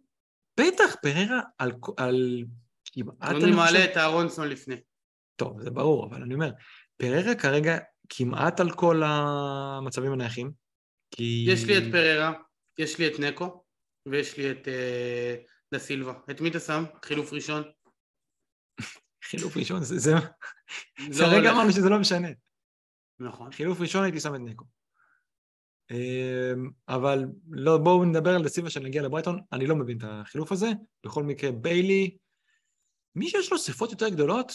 [0.60, 1.72] בטח, פררה על...
[1.96, 2.44] על
[2.84, 3.16] כמעט...
[3.20, 4.76] אני מעלה את אהרונסון לפני.
[5.36, 6.50] טוב, זה ברור, אבל אני אומר,
[6.96, 10.63] פררה כרגע כמעט על כל המצבים הנייחים,
[11.16, 11.46] כי...
[11.48, 12.32] יש לי את פררה,
[12.78, 13.64] יש לי את נקו,
[14.06, 15.36] ויש לי את אה,
[15.72, 16.14] דה סילבה.
[16.30, 16.84] את מי אתה שם?
[17.04, 17.62] חילוף ראשון?
[19.28, 19.98] חילוף ראשון, זה...
[19.98, 20.12] זה...
[20.14, 22.28] לא כרגע אמרנו שזה לא משנה.
[23.18, 23.52] נכון.
[23.52, 24.64] חילוף ראשון הייתי שם את נקו.
[25.90, 30.52] אמ, אבל לא, בואו נדבר על דה סילבה שנגיע לברייטון, אני לא מבין את החילוף
[30.52, 30.66] הזה.
[31.06, 32.16] בכל מקרה, ביילי,
[33.14, 34.52] מי שיש לו שפות יותר גדולות,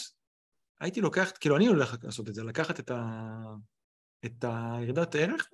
[0.80, 3.42] הייתי לוקח, כאילו אני הולך לעשות את זה, לקחת את, ה...
[4.24, 5.48] את הירידת ערך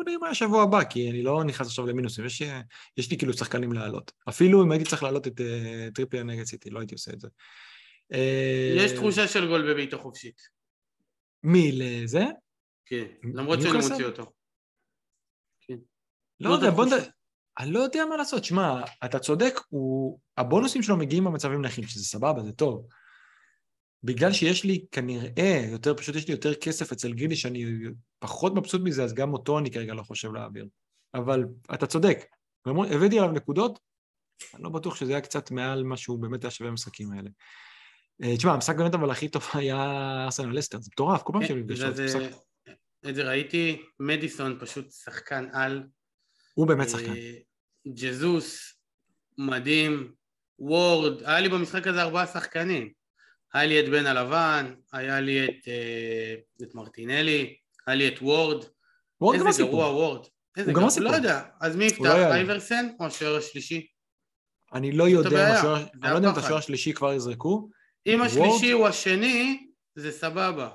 [0.00, 2.42] ובוא נראה מה השבוע הבא, כי אני לא נכנס עכשיו למינוסים, יש,
[2.96, 4.12] יש לי כאילו שחקנים לעלות.
[4.28, 7.28] אפילו אם הייתי צריך לעלות את uh, טריפיה נגד סיטי, לא הייתי עושה את זה.
[8.76, 10.40] יש תחושה של גול בביתו חופשית.
[11.42, 12.24] מי, לזה?
[12.86, 14.32] כן, למרות שאני מוציא אותו.
[15.60, 15.76] כן.
[16.40, 16.98] לא יודע, בוא נדבר...
[17.58, 18.44] אני לא יודע מה לעשות.
[18.44, 20.18] שמע, אתה צודק, הוא...
[20.36, 22.86] הבונוסים שלו מגיעים במצבים נחים, שזה סבבה, זה טוב.
[24.04, 27.64] בגלל שיש לי כנראה יותר, פשוט יש לי יותר כסף אצל גילי שאני
[28.18, 30.68] פחות מבסוט מזה, אז גם אותו אני כרגע לא חושב להעביר.
[31.14, 32.18] אבל אתה צודק,
[32.66, 33.78] הבאתי עליו נקודות,
[34.54, 37.30] אני לא בטוח שזה היה קצת מעל מה שהוא באמת היה שווה במשחקים האלה.
[38.22, 39.76] אה, תשמע, המשחק באמת אבל הכי טוב היה
[40.24, 42.40] ארסנל לסטר, זה מטורף, כל פעם שהם נפגשו, זה משחק...
[43.08, 45.82] את זה ראיתי, מדיסון פשוט שחקן על.
[46.54, 47.12] הוא באמת שחקן.
[47.16, 47.32] אה,
[47.88, 48.74] ג'זוס,
[49.38, 50.12] מדהים,
[50.58, 52.99] וורד, היה לי במשחק הזה ארבעה שחקנים.
[53.54, 58.64] היה לי את בן הלבן, היה לי את, אה, את מרטינלי, היה לי את וורד.
[59.20, 59.48] וורד גם הסיפור.
[59.48, 60.26] איזה גרוע וורד.
[60.56, 61.42] איזה גרוע, לא יודע.
[61.60, 63.86] אז מי יפתח, לא אייברסן או השוער השלישי?
[64.74, 65.62] אני לא יודע,
[66.02, 67.70] לא יודע אם את השוער השלישי כבר יזרקו.
[68.06, 70.70] אם השלישי הוא השני, זה סבבה.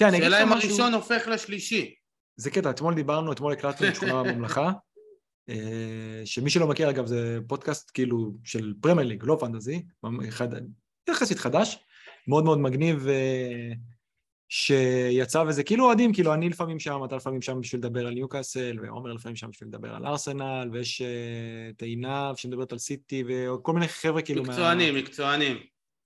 [0.00, 1.94] שאלה אם הראשון הופך לשלישי.
[2.36, 4.72] זה קטע, אתמול דיברנו, אתמול הקלטנו את שכונה בממלכה,
[5.48, 9.82] אה, שמי שלא מכיר אגב זה פודקאסט כאילו של פרמייר ליג, לא fantasy,
[11.10, 11.78] יחסית חדש,
[12.28, 13.72] מאוד מאוד מגניב אה,
[14.48, 18.78] שיצא וזה כאילו אוהדים, כאילו אני לפעמים שם, אתה לפעמים שם בשביל לדבר על ניוקאסל,
[18.82, 23.72] ועומר לפעמים שם בשביל לדבר על ארסנל, ויש אה, את עינב שמדברת על סיטי, וכל
[23.72, 24.42] מיני חבר'ה כאילו...
[24.42, 25.00] מקצוענים, מה...
[25.00, 25.56] מקצוענים.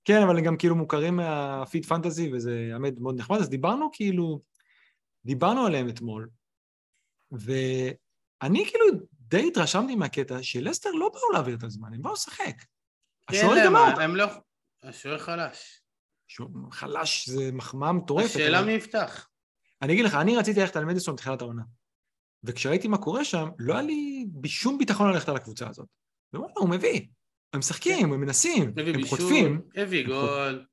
[0.05, 4.41] כן, אבל הם גם כאילו מוכרים מהפיד פנטזי, וזה האמת מאוד נחמד, אז דיברנו כאילו,
[5.25, 6.29] דיברנו עליהם אתמול,
[7.31, 12.55] ואני כאילו די התרשמתי מהקטע שלסטר לא באו להעביר את הזמן, הם באו לשחק.
[13.29, 14.01] השוער גמר.
[14.01, 14.25] הם לא...
[14.83, 15.81] השוער חלש.
[16.71, 18.25] חלש זה מחמאה מטורפת.
[18.25, 19.29] השאלה מי יפתח.
[19.81, 21.63] אני אגיד לך, אני רציתי ללכת על מדיסון בתחילת העונה.
[22.43, 25.87] וכשראיתי מה קורה שם, לא היה לי בשום ביטחון ללכת על הקבוצה הזאת.
[26.33, 27.01] וואלה, הוא מביא.
[27.53, 28.13] הם משחקים.
[28.13, 29.61] הם מנסים, הם חוטפים.
[29.75, 30.65] הביא גול.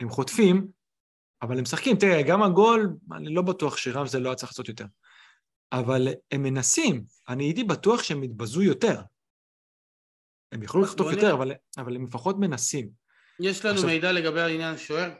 [0.00, 0.68] הם חוטפים,
[1.42, 1.96] אבל הם משחקים.
[1.96, 4.86] תראה, גם הגול, אני לא בטוח שרמזל לא היה צריך לעשות יותר.
[5.72, 7.04] אבל הם מנסים.
[7.28, 9.00] אני הייתי בטוח שהם יתבזו יותר.
[10.52, 13.01] הם יכלו לחטוף יותר, אבל, אבל הם לפחות מנסים.
[13.42, 13.88] יש לנו עכשיו...
[13.88, 15.10] מידע לגבי העניין השוער?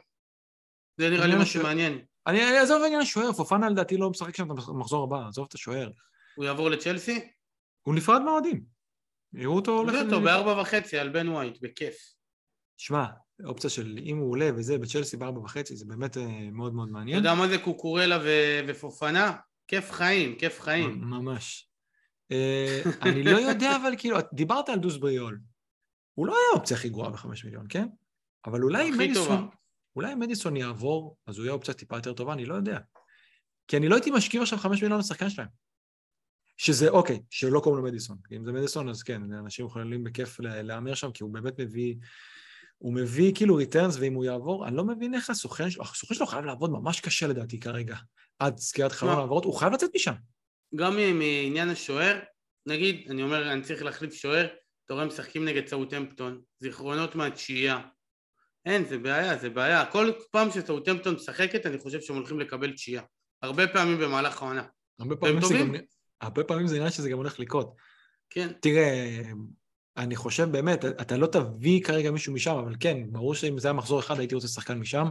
[0.97, 2.05] זה נראה לי משהו מעניין.
[2.27, 5.53] אני אעזוב את העניין השוער, פופנה לדעתי לא משחק שם את המחזור הבא, עזוב את
[5.53, 5.91] השוער.
[6.35, 7.29] הוא יעבור לצ'לסי?
[7.81, 8.63] הוא נפרד מהאוהדים.
[9.33, 9.93] יראו אותו הולך...
[9.93, 11.95] זה אותו בארבע וחצי על בן ווייט, בכיף.
[12.77, 13.05] שמע,
[13.45, 17.19] אופציה של אם הוא עולה וזה בצ'לסי בארבע וחצי, זה באמת אה, מאוד מאוד מעניין.
[17.19, 18.19] אתה יודע מה זה קוקורלה
[18.67, 19.33] ופופנה?
[19.67, 21.01] כיף חיים, כיף חיים.
[21.01, 21.69] ממש.
[22.31, 25.39] אה, אני לא יודע, אבל כאילו, דיברת על דוס בריול.
[26.13, 27.87] הוא לא היה האופציה הכי גרועה בחמש מיליון, כן?
[28.45, 29.49] אבל אולי מדיסון,
[29.95, 32.79] אולי מדיסון יעבור, אז הוא יהיה אופציה טיפה יותר טובה, אני לא יודע.
[33.67, 35.47] כי אני לא הייתי משקיע עכשיו חמש מיליון לשחקן שלהם.
[36.57, 38.17] שזה, אוקיי, שלא קוראים לו מדיסון.
[38.31, 41.95] אם זה מדיסון, אז כן, אנשים יכולים בכיף להמר שם, כי הוא באמת מביא,
[42.77, 46.25] הוא מביא כאילו ריטרנס, ואם הוא יעבור, אני לא מבין איך הסוכן שלו, הסוכן שלו
[46.25, 47.95] חייב לעבוד ממש קשה לדעתי כרגע,
[48.39, 50.13] עד סגירת חלון העברות, הוא חייב לצאת משם.
[50.75, 52.19] גם מעניין השוער,
[52.65, 54.47] נגיד, אני אומר, אני צריך להחליף שוער,
[54.85, 57.79] אתה רואה משחקים נגד סאוטמפטון, זיכרונות מהתשיעייה.
[58.65, 59.85] אין, זה בעיה, זה בעיה.
[59.85, 63.01] כל פעם שסאוטמפטון משחקת, אני חושב שהם הולכים לקבל תשיעייה.
[63.41, 64.63] הרבה פעמים במהלך העונה.
[64.99, 65.75] הרבה פעמים זה גם...
[66.21, 67.75] הרבה פעמים זה נראה שזה גם הולך לקרות.
[68.29, 68.47] כן.
[68.61, 69.21] תראה,
[69.97, 73.73] אני חושב באמת, אתה לא תביא כרגע מישהו משם, אבל כן, ברור שאם זה היה
[73.73, 75.05] מחזור אחד, הייתי רוצה שחקן משם.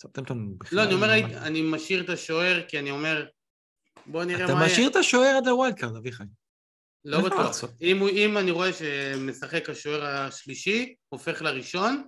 [0.00, 0.78] סאוטהמפטון בכלל...
[0.78, 3.26] לא, אני אומר, הייתי- אני משאיר את השוער, כי אני אומר,
[4.06, 4.72] בוא נראה אתה מה יהיה.
[4.72, 6.24] משאיר את השוער עד ה wild card, אביחי.
[7.04, 7.64] לא בטוח.
[7.80, 12.04] אם, אם אני רואה שמשחק השוער השלישי, הופך לראשון,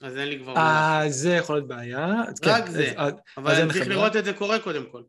[0.00, 0.56] אז אין לי כבר...
[0.56, 2.06] אה, זה יכול להיות בעיה.
[2.28, 2.92] אז רק כן, זה.
[2.96, 3.88] אז- אבל אז צריך.
[3.88, 5.02] לראות את זה קורה קודם כל.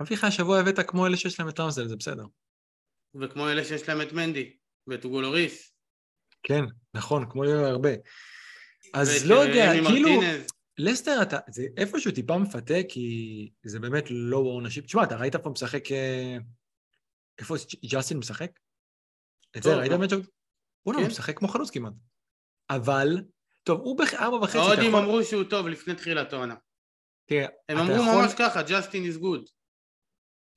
[0.00, 2.24] אביחי, השבוע הבאת כמו אלה שיש להם את רמסדייל, זה בסדר.
[3.20, 5.72] וכמו אלה שיש להם את מנדי, ואת אוגו לוריס.
[6.42, 6.64] כן,
[6.94, 7.90] נכון, כמו הרבה.
[8.94, 10.46] אז לא אה, יודע, כאילו, מרטינז.
[10.78, 14.84] לסטר, אתה, זה איפשהו טיפה מפתה, כי זה באמת לא אונשיפ.
[14.84, 15.92] תשמע, אתה ראית פה משחק...
[15.92, 16.36] אה,
[17.38, 18.50] איפה ג'סטין משחק?
[19.56, 19.96] את זה ראית לא.
[19.96, 20.12] באמת?
[20.82, 21.06] הוא כן.
[21.06, 21.92] משחק כמו חלוץ כמעט.
[22.70, 23.08] אבל,
[23.62, 25.00] טוב, הוא בארבע וחצי, ההודים יכול...
[25.00, 26.54] אמרו שהוא טוב לפני תחילת העונה.
[27.26, 29.50] תראה, הם אמרו יכול- ממש ככה, Justin is good.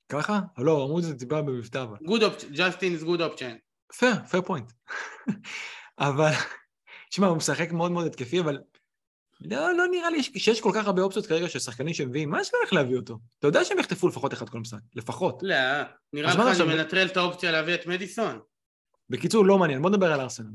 [0.08, 0.40] ככה?
[0.58, 1.96] לא, אמרו את זה טיפה במבטא, אבל...
[1.96, 3.54] Good op- Justin is good option.
[3.98, 4.72] fair, fair point.
[5.98, 6.30] אבל,
[7.10, 8.58] תשמע, הוא משחק מאוד מאוד התקפי, אבל
[9.40, 12.50] לא, לא נראה לי שיש כל כך הרבה אופציות כרגע של שחקנים שמביאים, מה יש
[12.66, 13.18] לך להביא אותו?
[13.38, 15.38] אתה יודע שהם יחטפו לפחות אחד כל משחק, לפחות.
[15.42, 15.54] לא,
[16.12, 18.40] נראה לך אני ב- מנטרל את האופציה להביא את מדיסון?
[19.10, 20.46] בקיצור, לא מעניין, בוא נדבר על ארסנל.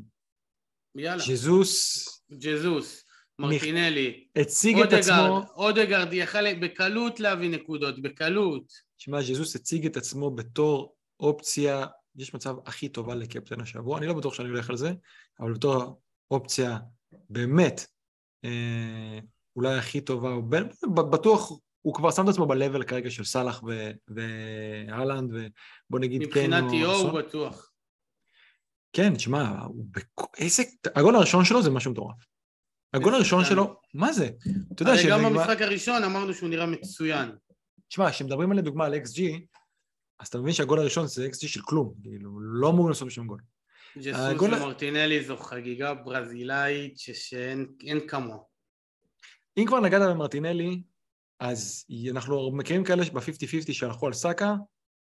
[0.95, 1.23] יאללה.
[1.23, 3.05] ז'זוס ג'זוס,
[3.39, 8.63] מרטינלי, הציג את עצמו, אודגרד יכל בקלות להביא נקודות, בקלות.
[8.97, 14.13] שמע, ז'זוס הציג את עצמו בתור אופציה, יש מצב הכי טובה לקפטן השבוע, אני לא
[14.13, 14.91] בטוח שאני הולך על זה,
[15.39, 16.77] אבל בתור אופציה
[17.29, 17.85] באמת
[18.45, 19.19] אה,
[19.55, 20.69] אולי הכי טובה, הוא בין-
[21.11, 23.63] בטוח הוא כבר שם את עצמו ב-level כרגע של סאלח
[24.87, 27.19] והלנד, ובוא נגיד מבחינת קיין או יו הוא.
[27.19, 27.68] בטוח.
[28.93, 29.51] כן, תשמע,
[30.37, 30.63] איזה...
[30.95, 32.15] הגול הראשון שלו זה משהו מטורף.
[32.93, 33.45] הגול איזה הראשון.
[33.45, 34.29] שלו, מה זה?
[34.73, 37.31] אתה יודע הרי גם במשחק הראשון אמרנו שהוא נראה מצוין.
[37.87, 39.21] תשמע, כשמדברים על לדוגמה על XG,
[40.19, 43.41] אז אתה מבין שהגול הראשון זה XG של כלום, כאילו, לא אמורים לעשות בשום גול.
[43.97, 48.37] ג'סוס ומרטינלי זו חגיגה ברזילאית ש- שאין אין כמוה.
[49.57, 50.81] אם כבר נגעת במרטינלי,
[51.39, 54.55] אז אנחנו מכירים כאלה ב-50-50 שהלכו על סאקה,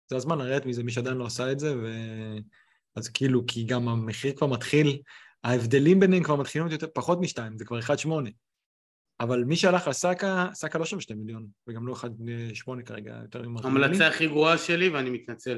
[0.10, 1.88] זה הזמן לרדת מזה, מי שעדיין לא עשה את זה, ו...
[2.96, 5.02] אז כאילו, כי גם המחיר כבר מתחיל,
[5.44, 8.10] ההבדלים ביניהם כבר מתחילים להיות פחות משתיים, זה כבר 1.8.
[9.20, 13.86] אבל מי שהלך על סאקה, לא שם 2 מיליון, וגם לא 1.8 כרגע, יותר ממרטינלי.
[13.86, 15.58] המלצה הכי גרועה שלי ואני מתנצל.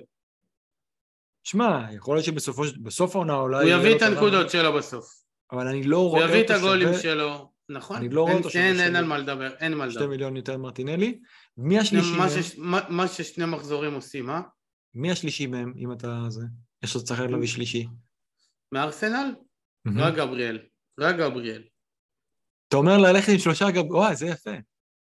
[1.43, 3.71] שמע, יכול להיות שבסופו של- בסוף העונה אולי...
[3.71, 5.06] הוא יביא את הנקודות שלו בסוף.
[5.52, 7.52] אבל אני לא הוא רואה יביא את אותו הגולים שווה שלו.
[7.69, 7.98] נכון.
[7.98, 10.08] אני לא רואה אותו שווה אין אין על מה לדבר, אין מה 2 לדבר.
[10.08, 11.19] מיליון יותר מרטינלי.
[11.58, 12.26] מי השלישי מה
[12.58, 12.84] מהם?
[12.89, 14.41] מה ששני מחזורים עושים, אה?
[14.95, 16.26] מי השלישי מהם, אם אתה...
[16.30, 16.41] זה?
[16.86, 17.88] יש עוד צריך להביא שלישי.
[18.71, 19.36] מארסנל?
[19.98, 20.60] רק גבריאל.
[21.00, 21.63] רק גבריאל.
[22.67, 23.91] אתה אומר ללכת עם שלושה גב...
[23.91, 24.52] וואי, זה יפה.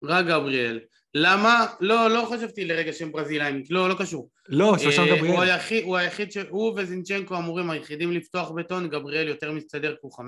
[0.04, 0.80] רק גבריאל.
[1.14, 1.66] למה?
[1.80, 4.30] לא, לא חשבתי לרגע שהם ברזילאים, לא, לא קשור.
[4.50, 5.40] לא, שלושה אה, הוא גבריאל.
[5.40, 6.38] היחיד, הוא היחיד, ש...
[6.50, 10.20] הוא וזינצ'נקו אמורים היחידים לפתוח בטון, גבריאל יותר מסתדר כי הוא 5-0.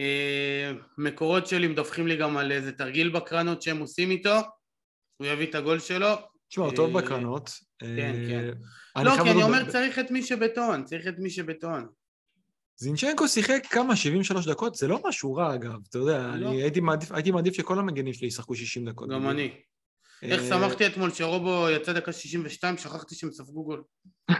[0.00, 4.36] אה, מקורות שלי מדווחים לי גם על איזה תרגיל בקרנות שהם עושים איתו,
[5.16, 6.08] הוא יביא את הגול שלו.
[6.50, 7.50] תשמע, הוא טוב אה, בקרנות.
[7.78, 8.52] כן, אה,
[8.94, 9.04] כן.
[9.04, 11.88] לא, כי אני אומר צריך את מי שבטון, צריך את מי שבטון.
[12.76, 13.96] זינצ'נקו שיחק כמה?
[13.96, 14.74] 73 דקות?
[14.74, 15.78] זה לא משהו רע, אגב.
[15.88, 16.48] אתה יודע, לא.
[16.48, 16.80] אני הייתי
[17.30, 19.08] מעדיף- שכל המגנים שלי ישחקו 60 דקות.
[19.10, 19.28] גם.
[19.28, 19.60] אני.
[20.22, 23.84] איך אה, שמחתי אתמול שרובו יצא דקה 62, שכחתי שהם ספגו גול.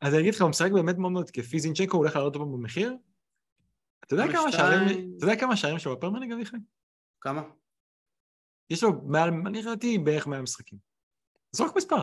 [0.00, 2.96] אז אני אגיד לך, הוא משחק באמת מאוד מאוד התקפי, זינצ'נקו הולך לעלות אותו במחיר?
[4.06, 4.52] אתה יודע כמה.
[4.52, 6.56] שערים, שלו בפרמנג, אביחי?
[7.20, 7.42] כמה?
[8.70, 10.78] יש לו מעל, אני ראיתי בערך 100 משחקים.
[11.52, 12.02] זרוק מספר.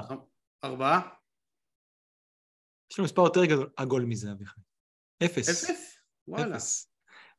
[0.63, 1.01] ארבעה?
[2.91, 4.61] יש לו מספר יותר גדול, עגול מזה, אביחי.
[5.25, 5.49] אפס.
[5.49, 5.97] אפס?
[6.27, 6.55] וואלה.
[6.55, 6.91] אפס.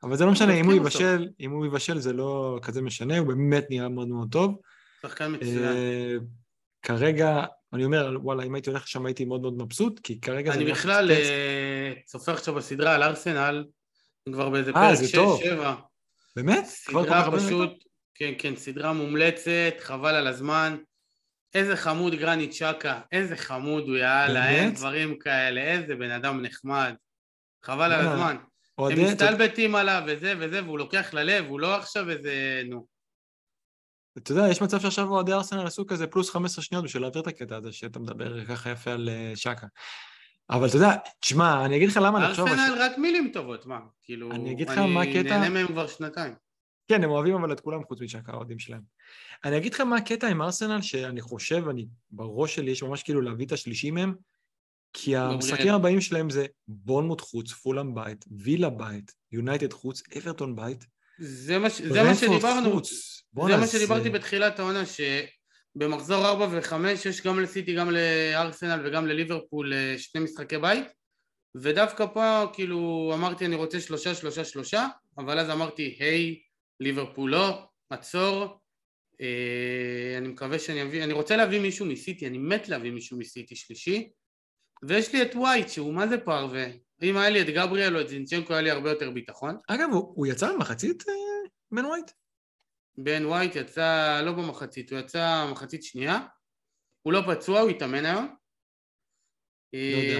[0.03, 0.75] אבל זה לא משנה, אם הוא.
[0.75, 4.61] יבשל, אם הוא יבשל זה לא כזה משנה, הוא באמת נראה מאוד מאוד טוב.
[5.03, 5.65] שחקן מצוין.
[5.65, 6.17] אה,
[6.83, 10.59] כרגע, אני אומר, וואלה, אם הייתי הולך לשם הייתי מאוד מאוד מבסוט, כי כרגע זה...
[10.59, 11.11] אני בכלל.
[11.11, 13.65] אה, צופה עכשיו בסדרה על ארסנל,
[14.33, 15.41] כבר באיזה אה, פרק זה טוב.
[15.41, 15.45] 6-7.
[16.37, 16.65] באמת?
[16.65, 17.86] סדרה פשוט?
[18.19, 20.77] כן, כן, סדרה מומלצת, חבל על הזמן.
[21.55, 24.75] איזה חמוד גרנית שקה, איזה חמוד הוא, יאללה, אין?
[24.75, 26.95] דברים כאלה, איזה בן אדם נחמד.
[27.65, 28.37] חבל על הזמן.
[28.37, 28.45] הם
[28.79, 32.63] אוהדי- מסתלבטים עליו וזה וזה, והוא לוקח ללב, הוא לא עכשיו איזה...
[32.69, 32.87] נו.
[34.19, 37.27] אתה יודע, יש מצב שעכשיו אוהדי ארסנל עשו כזה פלוס 15 שניות בשביל להעביר את
[37.27, 39.67] הקטע הזה, שאתה מדבר ככה יפה על אה, שקה.
[40.51, 42.43] אבל אתה יודע, תשמע, אני אגיד לך למה אני חושב...
[42.43, 43.81] ארסנל רק מילים טובות, מה?
[44.03, 45.19] כאילו, אני אגיד לך מה הקטע?
[45.21, 46.35] אני נהנה מהם כבר שנתיים.
[46.89, 48.83] כן, הם אוהבים אבל את כולם חוץ משקה, האוהדים שלהם.
[49.45, 53.21] אני אגיד לך מה הקטע עם ארסנל, שאני חושב, אני, בראש שלי יש ממש כאילו
[53.21, 54.15] להביא את השלישי מהם,
[54.93, 60.85] כי המשחקים הבאים שלהם זה בונמוט חוץ, פולאם בית, וילה בית, יונייטד חוץ, אברטון בית,
[61.19, 63.23] זה מה, ש- זה מה שדיברנו, חוץ.
[63.49, 64.83] זה מה שדיברתי בתחילת העונה,
[65.77, 66.75] במחזור 4 ו-5
[67.09, 70.87] יש גם לסיטי, גם לארסנל וגם לליברפול אה, שני משחקי בית
[71.55, 74.87] ודווקא פה כאילו אמרתי אני רוצה שלושה שלושה שלושה
[75.19, 76.41] אבל אז אמרתי היי
[76.81, 78.61] ליברפול לא, עצור
[79.21, 83.57] אה, אני מקווה שאני אביא, אני רוצה להביא מישהו מסיטי, אני מת להביא מישהו מסיטי
[83.57, 84.11] שלישי
[84.89, 86.67] ויש לי את ווייט שהוא מה זה פרווה
[87.03, 90.13] אם היה לי את גבריאל או את זינצ'נקו היה לי הרבה יותר ביטחון אגב, הוא,
[90.17, 91.15] הוא יצא במחצית, אה,
[91.73, 92.11] בן ווייט?
[92.99, 96.27] בן ווייט יצא לא במחצית, הוא יצא מחצית שנייה
[97.03, 98.35] הוא לא פצוע, הוא התאמן היום
[99.73, 100.19] לא יודע.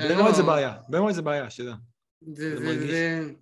[0.00, 1.74] אה, בן לא, ווייט זה בעיה, בן ווייט זה בעיה, שתדע.
[2.20, 3.32] זה, זה זה.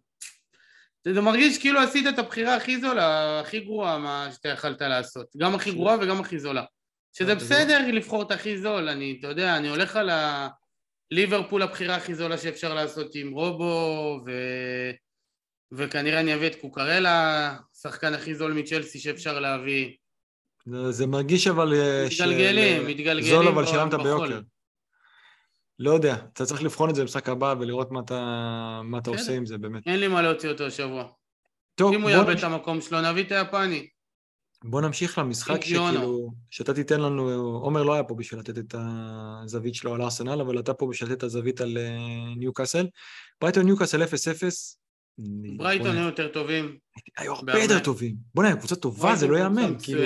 [1.15, 5.55] זה, מרגיש כאילו עשית את הבחירה הכי זולה, הכי גרועה מה שאתה יכלת לעשות, גם
[5.55, 6.65] הכי גרועה וגם הכי זולה.
[7.13, 10.11] שזה זה בסדר לבחור את הכי זול, אני, אתה יודע, אני הולך על
[11.13, 14.31] הליברפול הבחירה הכי זולה שאפשר לעשות עם רובו, ו...
[15.73, 19.91] וכנראה אני אביא את קוקרלה, שחקן הכי זול מצ'לסי שאפשר להביא.
[20.67, 21.75] זה- זה מרגיש אבל...
[21.75, 23.95] אה, מתגלגלים, של- מתגלגלים זול אבל שילמת.
[23.95, 24.41] ביוקר.
[25.79, 29.11] לא יודע, אתה צריך לבחון את זה במשחק הבא ולראות מה אתה, מה אתה.
[29.11, 29.87] עושה עם זה באמת.
[29.87, 31.05] אין לי מה להוציא אותו השבוע.
[31.75, 33.89] טוב, אם הוא יאבד את המקום שלו, נביא את היפני.
[34.65, 35.63] בוא נמשיך למשחק.
[35.63, 37.31] שכאילו, שאתה תיתן לנו,
[37.63, 41.11] עומר לא היה פה בשביל לתת את הזווית שלו על ארסנל, אבל אתה פה בשביל
[41.11, 42.87] לתת את הזווית על אה, ניוקאסל.
[43.41, 44.07] ברייטון ניוקאסל 0-0.
[45.57, 46.77] ברייטון היו יותר טובים.
[47.17, 47.59] היו הרבה.
[47.59, 48.17] יותר טובים.
[48.35, 49.79] בוא'נה, קבוצה טובה, זה לא ייאמן.
[49.83, 50.03] כאילו,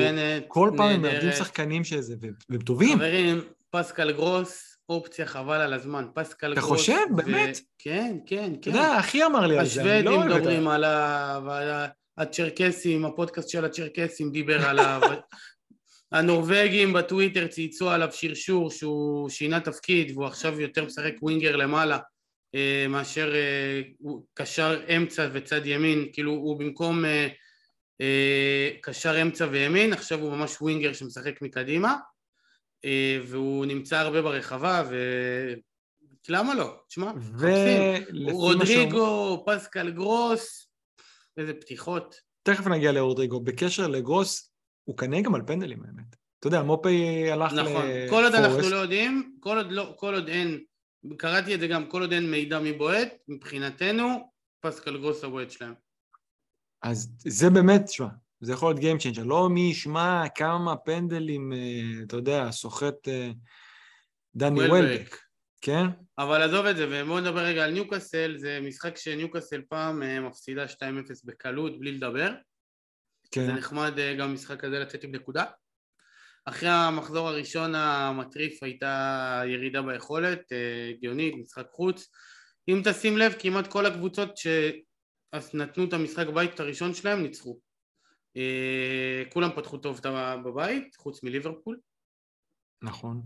[0.49, 1.03] כל פעם הם.
[1.03, 2.99] מאבדים שחקנים שזה, והם טובים.
[2.99, 6.07] חברים, פסקל גרוס, אופציה חבל על הזמן.
[6.15, 6.81] פסקל אתה גרוס.
[6.81, 7.07] חושב?
[7.13, 7.61] ו- באמת?
[7.79, 8.77] כן, כן, אתה כן.
[8.77, 10.75] יודע, אחי אמר לי על זה, אני השוודים לא אוהב את מדברים ה...
[10.75, 11.69] עליו, על
[12.19, 15.01] הצ'רקסים, הפודקאסט של הצ'רקסים דיבר עליו.
[16.13, 21.99] הנורבגים בטוויטר צייצו עליו שרשור שהוא שינה תפקיד והוא עכשיו יותר משחק winger למעלה
[22.55, 23.81] אה, מאשר אה,
[24.35, 27.05] קשר אמצע וצד ימין, כאילו הוא במקום
[28.01, 31.97] אה, קשר אמצע וימין, עכשיו הוא ממש ווינגר שמשחק מקדימה
[33.27, 34.97] והוא נמצא הרבה ברחבה ו...
[36.29, 36.77] למה לא?
[36.89, 38.31] תשמע, שאומרים...
[38.31, 40.69] רודריגו, פסקל גרוס,
[41.37, 42.17] איזה פתיחות.
[42.43, 43.41] תכף נגיע לרודריגו.
[43.41, 44.53] בקשר לגרוס,
[44.85, 46.17] הוא קנה גם על פנדלים האמת.
[46.39, 48.11] אתה יודע, מופי הלך נכון, לפורסט.
[48.11, 50.65] כל עוד אנחנו לא יודעים, כל עוד, לא, כל עוד אין,
[51.17, 55.75] קראתי את זה גם, כל עוד אין מידע מבועט, מבחינתנו, פסקל גרוס הבועט שלהם.
[56.83, 58.09] אז זה באמת, תשמע,
[58.43, 59.25] זה יכול להיות Game Changer.
[59.25, 63.31] לא מי ישמע כמה פנדלים, אה, אתה יודע, סוחט אה,
[64.35, 65.17] דני וולבק.
[65.63, 65.87] כן?
[66.19, 70.65] אבל עזוב את זה, ובואו נדבר רגע על ניוקאסל, זה משחק שניוקאסל פעם אה, מפסידה
[70.65, 70.69] 2-0
[71.25, 72.29] בקלות, בלי לדבר.
[72.29, 72.37] זה
[73.31, 73.51] כן.
[73.51, 75.45] נחמד אה, גם במשחק הזה לצאת עם נקודה.
[76.45, 80.53] אחרי המחזור הראשון המטריף הייתה ירידה ביכולת,
[80.95, 82.11] הגיונית, משחק חוץ.
[82.69, 87.59] אם תשים לב, כמעט כל הקבוצות שנתנו את המשחק בית הראשון שלהם ניצחו.
[88.37, 90.01] אה, כולם פתחו טוב
[90.45, 91.79] בבית, חוץ מליברפול,
[92.83, 93.23] נכון.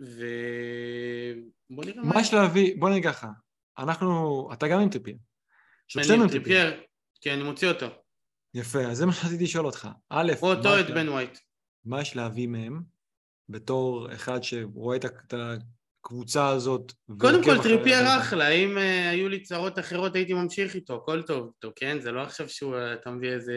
[0.00, 3.28] ובוא נראה מה יש להביא, בוא נגיד ככה,
[3.78, 5.16] אנחנו, אתה גם עם טריפייר.
[5.96, 6.82] אני עם טריפייר.
[7.20, 7.86] כי אני מוציא אותו.
[8.54, 9.88] יפה, אז זה מה שרציתי לשאול אותך.
[10.08, 11.38] א', או מה אותו את בן ווייט.
[11.84, 12.80] מה יש להביא מהם,
[13.48, 15.04] בתור אחד שרואה את
[16.04, 16.92] הקבוצה הזאת.
[17.18, 18.18] קודם כל טריפייר?
[18.20, 22.00] אחלה, אם אה, היו לי צרות אחרות הייתי ממשיך איתו, הכל טוב איתו, כן?
[22.00, 23.54] זה לא עכשיו שהוא, אה, אתה מביא איזה,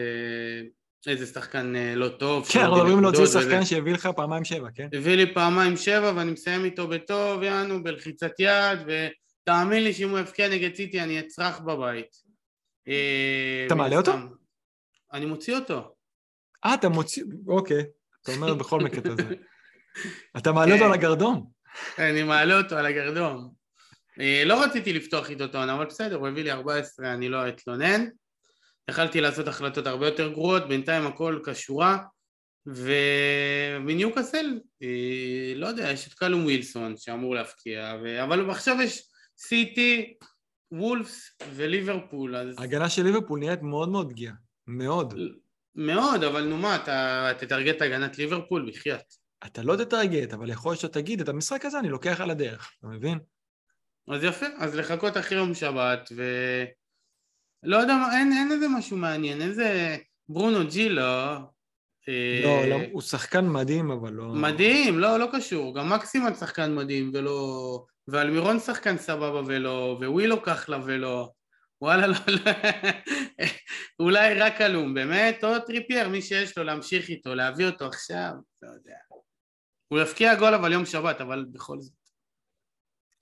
[1.08, 2.46] איזה שחקן אה, לא טוב.
[2.48, 3.26] כן, אנחנו מדברים להוציא.
[3.26, 4.88] שחקן שהביא לך פעמיים שבע, כן?
[4.92, 10.18] הביא לי פעמיים שבע ואני מסיים איתו בטוב, יענו, בלחיצת יד, ותאמין לי שאם הוא
[10.18, 12.16] יבקיע נגד סיטי אני אצרח בבית.
[12.88, 14.12] אה, אתה מעלה אותו?
[15.12, 15.94] אני מוציא אותו.
[16.64, 17.84] אה, אתה מוציא, אוקיי.
[18.22, 19.34] אתה אומר בכל את זה.
[20.38, 20.90] אתה מעלה אותו כן.
[20.90, 21.50] על הגרדום.
[21.98, 23.50] אני מעלה אותו על הגרדום.
[24.20, 28.04] אה, לא רציתי לפתוח איתו טון, אבל בסדר, הוא הביא לי 14, אני לא אתלונן.
[28.90, 31.98] יכלתי לעשות החלטות הרבה יותר גרועות, בינתיים הכל כשורה.
[32.66, 38.24] ומניוקאסל, אה, לא יודע, יש את קלום ווילסון שאמור להפקיע, ו...
[38.24, 40.14] אבל עכשיו יש סיטי,
[40.72, 44.34] וולפס וליברפול, אז ההגנה של ליברפול נראית מאוד מאוד פגיעה.
[44.66, 45.14] מאוד.
[45.74, 49.14] מאוד, אבל נו מה, אתה תטרגט הגנת ליברפול, בחייאת.
[49.46, 52.72] אתה לא תטרגט, אבל יכול להיות שאתה תגיד, את המשחק הזה אני לוקח על הדרך,
[52.78, 53.18] אתה מבין?
[54.08, 56.22] אז יפה, אז לחכות אחרי יום שבת, ו...
[57.64, 59.96] לא יודע, אין, אין איזה משהו מעניין, איזה
[60.28, 61.02] ברונו ג'ילו,
[62.08, 64.24] אה, לא, לא, הוא שחקן מדהים, אבל לא...
[64.24, 67.84] מדהים, לא, לא קשור, גם מקסימון שחקן מדהים ולא...
[68.08, 71.30] ואלמירון שחקן סבבה ולא, ווילו כחלה ולא,
[71.80, 72.52] וואלה, לא, לא,
[74.00, 78.68] אולי רק עלום, באמת, או טריפייר, מי שיש לו להמשיך איתו, להביא אותו עכשיו, לא
[78.68, 78.96] יודע.
[79.88, 81.92] הוא יבקיע גול אבל יום שבת, אבל בכל זאת,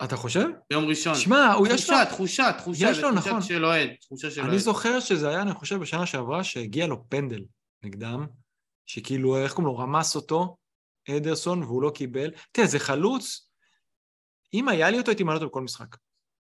[0.04, 0.48] אתה חושב?
[0.70, 1.14] יום ראשון.
[1.14, 1.96] שמע, הוא יש לו...
[1.96, 3.42] תחושה, תחושה, תחושה, יש לו, תחושה נכון.
[3.42, 4.60] של אוהד, תחושה של אני אוהד.
[4.60, 7.44] זוכר שזה היה, אני חושב, בשנה שעברה, שהגיע לו פנדל
[7.82, 8.26] נגדם,
[8.86, 10.56] שכאילו, איך קוראים לו, רמס אותו,
[11.10, 12.30] אדרסון, והוא לא קיבל.
[12.52, 13.48] תראה, זה חלוץ,
[14.54, 15.96] אם היה לי אותו, הייתי מעלה אותו בכל משחק.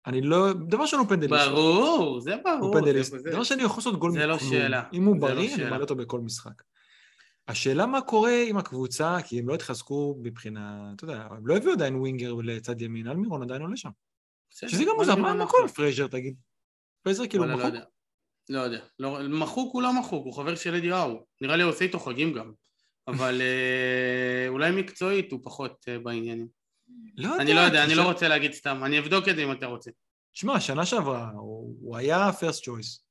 [0.07, 0.53] אני לא...
[0.53, 1.49] דבר ראשון הוא פנדליסט.
[1.49, 2.67] ברור, זה ברור.
[2.67, 3.15] הוא פנדליסט.
[3.15, 4.51] דבר שני, הוא יכול לעשות גול זה לא מכלום.
[4.51, 4.83] שאלה.
[4.93, 5.65] אם הוא לא בריא, אני.
[5.65, 6.63] מעלה אותו בכל משחק.
[7.49, 11.73] השאלה מה קורה עם הקבוצה, כי הם לא התחזקו מבחינה, אתה יודע, הם לא הביאו
[11.73, 13.91] עדיין winger לצד ימין, אלמירון עדיין עולה שם.
[14.51, 15.47] שזה גם מוזר, מה.
[15.47, 16.35] קורה עם פרייזר, תגיד?
[17.03, 17.65] פרייזר כאילו לא מחוק?
[17.65, 17.85] יודע.
[18.49, 18.81] לא יודע.
[18.99, 21.27] לא- מחוק הוא לא מחוק, הוא חבר של אדי האו.
[21.41, 22.53] נראה לי הוא עושה איתו חגים גם.
[23.09, 26.49] אבל אה, אולי מקצועית הוא פחות אה, בעניינים.
[27.17, 27.43] לא יודע.
[27.43, 28.85] אני לא יודע, אני לא רוצה להגיד סתם.
[28.85, 29.91] אני אבדוק את זה אם אתה רוצה.
[30.33, 33.05] תשמע, שנה שעברה, הוא היה פרסט צ'וייס.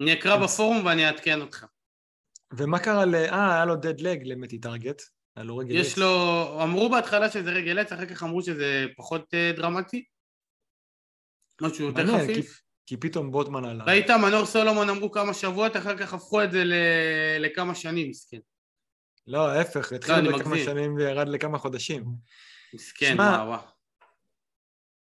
[0.00, 0.36] אני אקרא.
[0.36, 1.66] בפורום ואני אעדכן אותך.
[2.56, 3.14] ומה קרה ל...
[3.14, 5.02] אה, היה לו דד לג למתי טארגט.
[5.36, 5.98] היה לו רגל יש עץ.
[5.98, 6.60] לו...
[6.62, 10.04] אמרו בהתחלה שזה רגל עץ, אחר כך אמרו שזה פחות אה, דרמטי.
[11.62, 12.60] משהו יותר חפיף.
[12.86, 13.84] כי פתאום בוטמן עלה.
[13.84, 16.74] ראית, מנור סולומון אמרו כמה שבועות, אחר כך הפכו את זה ל-
[17.40, 18.38] לכמה שנים, מסכן.
[19.26, 20.64] לא, ההפך, התחיל בכמה מגזים.
[20.64, 22.04] שנים וירד לכמה חודשים.
[22.74, 23.60] מסכן, וואו.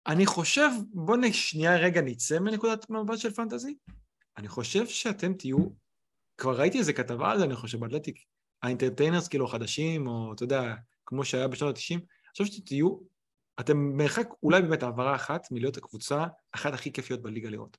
[0.08, 3.76] אני חושב, בוא שנייה רגע נצא מנקודת מבט של פנטזי.
[4.38, 5.58] אני חושב שאתם תהיו,
[6.40, 8.20] כבר ראיתי איזה כתבה על זה, אני חושב, באתלטיק,
[8.64, 10.76] האינטרטיינרס כאילו החדשים, או אתה יודע,
[11.06, 12.98] כמו שהיה בשנות ה-90, אני חושב שתהיו,
[13.60, 17.78] אתם מרחק אולי באמת העברה אחת מלהיות הקבוצה אחת הכי כיפיות בליגה לראות.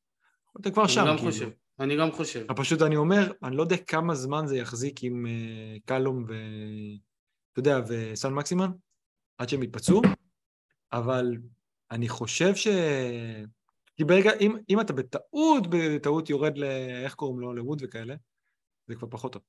[0.61, 1.31] אתם כבר שם, אני גם כאילו.
[1.33, 1.51] חושב,
[1.81, 2.47] אני גם חושב.
[2.57, 6.35] פשוט אני אומר, אני לא יודע כמה זמן זה יחזיק עם אה, קלום ו...
[7.53, 8.71] אתה יודע, וסן מקסימן,
[9.39, 10.03] עד שהם יתפצעו,
[10.93, 11.37] אבל
[11.91, 12.69] אני חושב ש...
[13.97, 16.65] כי ברגע, אם, אם אתה בטעות, בטעות יורד ל...
[17.05, 17.55] איך קוראים לו?
[17.55, 18.15] לווד וכאלה,
[18.91, 19.43] זה כבר פחות טוב.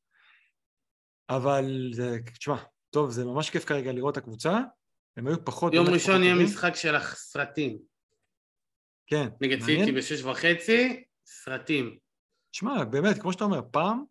[1.29, 2.55] אבל זה, תשמע,
[2.89, 4.59] טוב, זה ממש כיף כרגע לראות את הקבוצה,
[5.17, 5.73] הם היו פחות...
[5.73, 6.47] יום ראשון פחות יהיה טובים.
[6.47, 7.79] משחק של הסרטים.
[9.07, 9.61] כן, נגד.
[9.61, 11.97] סיטי בשש וחצי, סרטים.
[12.51, 14.03] שמע, באמת, כמו שאתה אומר, פעם,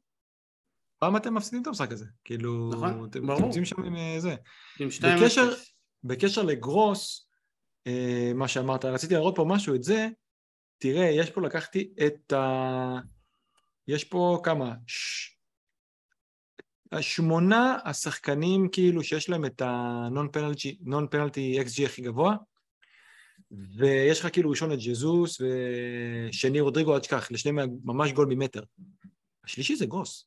[0.99, 2.07] פעם אתם מפסידים את המשחק הזה.
[2.24, 3.39] כאילו, נכון, אתם ברור.
[3.39, 4.37] אתם יוצאים שם עם אה, זה.
[4.81, 5.55] עם שתיים בקשר-.
[6.05, 7.28] בקשר לגרוס,
[7.87, 10.09] אה, מה שאמרת, רציתי להראות פה משהו, את זה,
[10.78, 12.99] תראה, יש פה, לקחתי את ה...
[13.91, 14.74] יש פה כמה?
[14.86, 15.30] ש...
[16.93, 19.62] השמונה השחקנים כאילו שיש להם את
[20.12, 22.36] non penalty XG הכי גבוה,
[23.51, 28.62] ויש לך כאילו ראשון את ג'זוס ושני רודריגו, אל תשכח, לשניהם ממש גול ממטר.
[29.45, 30.26] השלישי זה גרוס.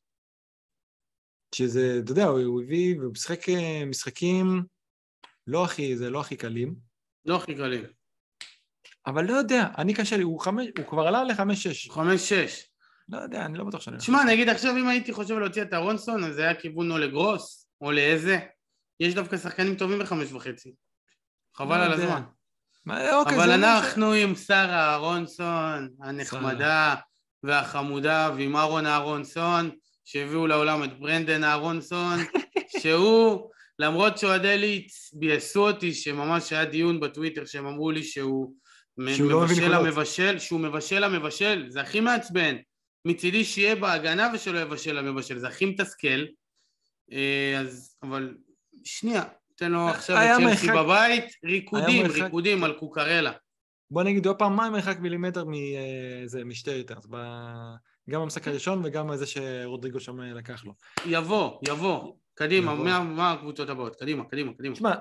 [1.55, 4.63] שזה, אתה יודע, הוא, הביא, והוא משחק אה, משחקים
[5.47, 6.75] לא הכי, זה לא הכי קלים,
[7.25, 7.83] לא הכי קלים.
[9.05, 11.89] אבל לא יודע, אני קשה לי, הוא, חמש, הוא כבר עלה לחמש-שש.
[11.89, 12.72] חמש-שש.
[13.09, 13.97] לא יודע, אני לא בטוח שאני...
[13.97, 17.67] תשמע, נגיד עכשיו אם הייתי חושב להוציא את אהרונסון, אז זה היה כיוון או לגרוס,
[17.81, 18.39] או לאיזה.
[18.99, 20.73] יש דווקא שחקנים טובים בחמש וחצי.
[21.55, 21.93] חבל לא על.
[21.93, 22.21] הזמן.
[22.85, 26.95] מה, אוקיי, אבל אנחנו עם שרה אהרונסון, הנחמדה
[27.43, 29.69] והחמודה, ועם אהרון אהרונסון,
[30.05, 32.19] שהביאו לעולם את ברנדן אהרונסון,
[32.79, 33.49] שהוא,
[33.79, 38.53] למרות שאוהדי ליץ ביאסו אותי, שממש היה דיון בטוויטר שהם אמרו לי שהוא
[39.15, 39.85] שהוא לא מבשל נקודות.
[39.85, 42.55] המבשל, שהוא מבשל המבשל, זה הכי מעצבן.
[43.05, 46.25] מצידי שיהיה בהגנה ושלא יבשל המבשל, זה הכי מתסכל.
[47.11, 48.37] אה, אז, אבל,
[48.83, 49.23] שנייה,
[49.55, 53.31] תן לו עכשיו את צ'לסי מרחק- בבית, ריקודים, מרחק- ריקודים על קוקרלה.
[53.91, 57.05] בוא נגיד פעם, מה המרחק מילימטר מזה, משתי ריטרס?
[57.09, 57.15] ב...
[58.09, 60.73] גם במשחק הראשון וגם זה שרודריגו שם לקח לו.
[61.05, 62.15] יבוא, יבוא.
[62.33, 62.85] קדימה, יבוא.
[62.85, 63.95] מה, מה הקבוצות הבאות?
[63.95, 64.75] קדימה, קדימה, קדימה.
[64.75, 64.93] תשמע,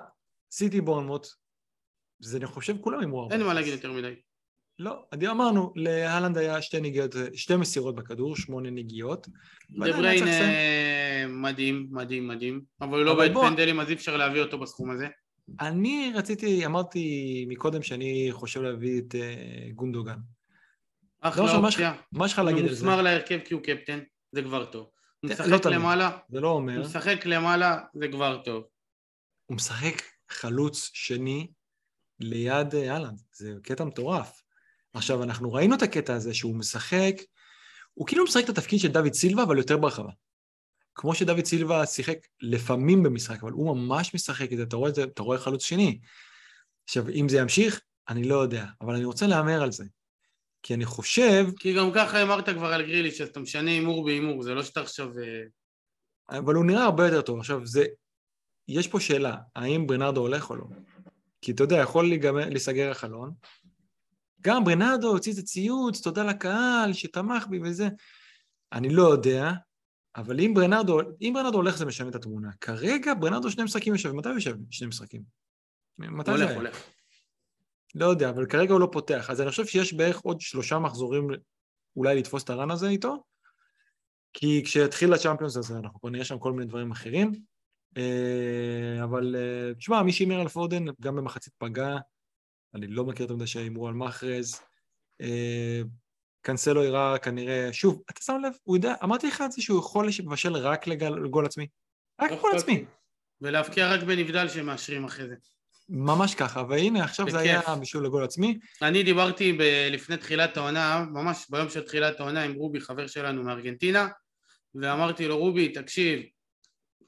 [0.51, 1.27] סיטי בורנמוט,
[2.19, 4.15] זה אני חושב כולם הימרו אין לי מה להגיד יותר מדי.
[4.79, 9.29] לא, אמרנו, להלנד היה שתי נגיעות, שתי מסירות בכדור, שמונה נגיעות.
[9.71, 10.43] דבריין לסיים.
[10.51, 12.63] אה, מדהים, מדהים, מדהים.
[12.81, 15.07] אבל הוא לא בוא- פנדלים, אז אי אפשר להביא אותו בסכום הזה.
[15.61, 17.05] אני רציתי, אמרתי
[17.49, 20.17] מקודם שאני חושב להביא את אה, גונדוגן.
[21.21, 21.95] אחלה אופציה.
[22.13, 22.85] מה יש לך הוא להגיד על זה?
[22.87, 23.99] מוסמר להרכב כי הוא קפטן,
[24.33, 24.87] זה כבר טוב.
[25.21, 25.67] הוא לא משחק.
[25.67, 26.77] למעלה, זה לא אומר.
[26.77, 28.65] הוא משחק למעלה, זה כבר טוב.
[29.47, 31.51] הוא משחק חלוץ שני
[32.21, 34.43] ליד אה, אהלנד, זה קטע מטורף.
[34.95, 37.15] עכשיו, אנחנו ראינו את הקטע הזה שהוא משחק,
[37.95, 40.11] הוא כאילו משחק את התפקיד של דוד סילבה, אבל יותר ברחבה.
[40.95, 44.95] כמו שדוד סילבה שיחק לפעמים במשחק, אבל הוא ממש משחק את זה, אתה רואה את
[44.95, 46.01] זה, אתה רואה חלוץ שני.
[46.85, 49.85] עכשיו, אם זה ימשיך, אני לא יודע, אבל אני רוצה להמר על זה.
[50.63, 54.43] כי אני חושב, כי גם ככה הימרת כבר על גריליש, אז אתה משנה הימור בהימור,
[54.43, 55.09] זה לא שאתה עכשיו...
[55.19, 57.39] אה, אבל הוא נראה הרבה יותר טוב.
[57.39, 57.85] עכשיו, זה...
[58.69, 60.65] יש פה שאלה, האם ברנרדו הולך או לא?
[61.41, 62.13] כי אתה יודע, יכול
[62.51, 63.33] להיסגר החלון.
[64.43, 67.89] גם ברנרדו הוציא איזה ציוץ, תודה לקהל שתמך בי וזה.
[68.73, 69.53] אני לא יודע,
[70.17, 72.49] אבל אם ברנרדו, אם ברנרדו הולך זה משנה את התמונה.
[72.61, 74.57] כרגע ברנרדו שני משחקים יושב, מתי הוא יושב?
[74.71, 75.23] שני משחקים.
[75.99, 76.59] מתי זה הולך, היה?
[76.59, 76.85] הולך.
[77.95, 79.31] לא יודע, אבל כרגע הוא לא פותח.
[79.31, 81.29] אז אני חושב שיש בערך עוד שלושה מחזורים
[81.97, 83.25] אולי לתפוס את הרן הזה איתו,
[84.33, 87.33] כי כשיתחיל הצ'אמפיונס הזה אנחנו כבר נראה שם כל מיני דברים אחרים.
[87.97, 91.97] אה, אבל אה, תשמע, מי שהימר על פודן גם במחצית פגע,
[92.75, 94.61] אני לא מכיר את המדי שהימרו על מחרז.
[95.21, 95.83] אה,
[96.43, 100.09] קנסלו הראה כנראה, שוב, אתה שם לב, הוא יודע, אמרתי לך את זה שהוא יכול
[100.19, 101.67] לבשל רק לגול עצמי.
[102.21, 102.85] רק לא לגול עצמי.
[103.41, 105.35] ולהבקיע רק בנבדל שמאשרים אחרי זה.
[105.89, 107.61] ממש ככה, והנה עכשיו זה היה.
[107.81, 108.59] בישול לגול עצמי.
[108.83, 113.43] אני דיברתי ב- לפני תחילת העונה, ממש ביום של תחילת העונה עם רובי, חבר שלנו
[113.43, 114.09] מארגנטינה,
[114.75, 116.21] ואמרתי לו, רובי, תקשיב,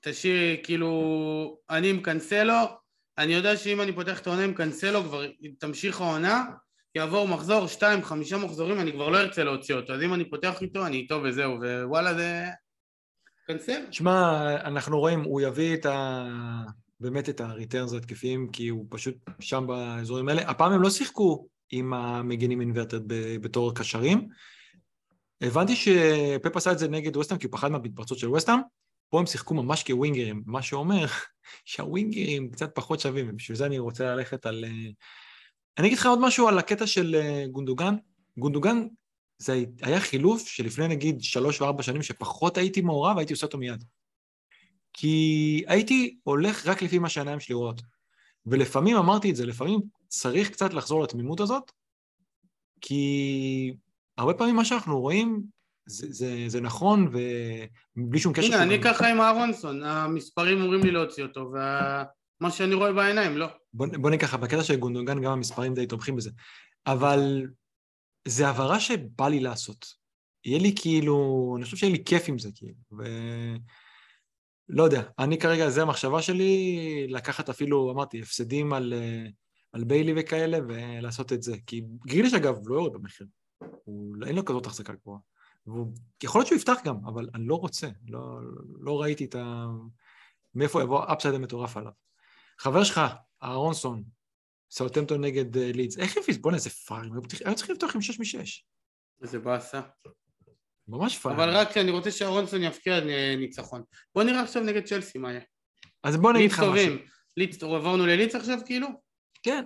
[0.00, 2.54] תשאיר, כאילו, אני עם קנסלו,
[3.18, 5.26] אני יודע שאם אני פותח את העונה עם קנסלו, כבר
[5.58, 6.44] תמשיך העונה,
[6.94, 10.62] יעבור מחזור, שתיים, חמישה מחזורים, אני כבר לא ארצה להוציא אותו, אז אם אני פותח
[10.62, 12.46] איתו, אני איתו וזהו, ווואלה זה...
[13.46, 13.92] קנסלו.
[13.92, 16.24] שמע, אנחנו רואים, הוא יביא את ה...
[17.00, 20.42] באמת את הריטרנס ההתקפיים, כי הוא פשוט שם באזורים האלה.
[20.50, 24.28] הפעם הם לא שיחקו עם המגינים אינברטד ב- בתור קשרים.
[25.40, 28.58] הבנתי שפפ עשה את זה נגד ווסטהאם, כי הוא פחד מהמתפרצות של ווסטהאם.
[29.08, 31.06] פה הם שיחקו ממש כווינגרים, מה שאומר
[31.64, 34.64] שהווינגרים קצת פחות שווים, ובשביל זה אני רוצה ללכת על...
[34.64, 34.90] אה,
[35.78, 37.94] אני אגיד לך עוד משהו על הקטע של אה, גונדוגן.
[38.36, 38.86] גונדוגן
[39.38, 43.84] זה היה חילוף שלפני נגיד שלוש וארבע שנים שפחות הייתי מעורב, הייתי עושה אותו מיד.
[44.92, 47.82] כי הייתי הולך רק לפי מה שהעיניים שלי רואות.
[48.46, 51.72] ולפעמים אמרתי את זה, לפעמים צריך קצת לחזור לתמימות הזאת,
[52.80, 53.74] כי
[54.18, 55.42] הרבה פעמים מה שאנחנו רואים
[55.86, 57.12] זה, זה, זה נכון,
[57.96, 58.54] ובלי שום קשר...
[58.54, 63.46] הנה, אני ככה עם אהרונסון, המספרים אומרים לי להוציא אותו, ומה שאני רואה בעיניים, לא.
[63.74, 66.30] בוא, בוא נגיד ככה, בקטע של גונדוגן גם המספרים די תומכים בזה,
[66.86, 67.46] אבל
[68.28, 69.86] זה הבהרה שבא לי לעשות.
[70.44, 73.04] יהיה לי כאילו, אני חושב שיהיה לי כיף עם זה, כאילו, ו...
[74.68, 79.26] לא יודע, אני כרגע, זה המחשבה שלי, לקחת אפילו, אמרתי, הפסדים על, אה,
[79.72, 81.56] על ביילי וכאלה, ולעשות את זה.
[81.66, 83.26] כי גריליש, אגב, לא יורד במחיר.
[83.84, 85.18] הוא, אין לו כזאת החזקה גבוהה.
[85.66, 85.92] והוא,
[86.22, 87.88] יכול להיות שהוא יפתח גם, אבל אני לא רוצה.
[88.08, 88.38] לא,
[88.80, 89.66] לא ראיתי את ה...
[90.54, 91.92] מאיפה יבוא אפסייד המטורף עליו.
[92.58, 93.00] חבר שלך,
[93.42, 94.04] אהרונסון,
[94.70, 96.36] סאוטמפטון נגד אה, לידס, איך הפיס?
[96.36, 97.12] בוא'נה, איזה פארים,
[97.44, 98.46] היו צריכים לפתוח עם 6 מ-6.
[99.22, 99.80] איזה באסה.
[100.88, 101.40] ממש פארים.
[101.40, 103.82] אבל רק שאני רוצה שאהרונסון יפקיע אה, ניצחון.
[104.14, 105.40] בוא נראה עכשיו נגד צ'לסי מה יהיה.
[106.02, 106.68] אז בוא נגיד לך משהו.
[106.70, 106.98] טובים.
[107.36, 108.88] ליץ, עברנו לליץ עכשיו כאילו?
[109.42, 109.64] כן.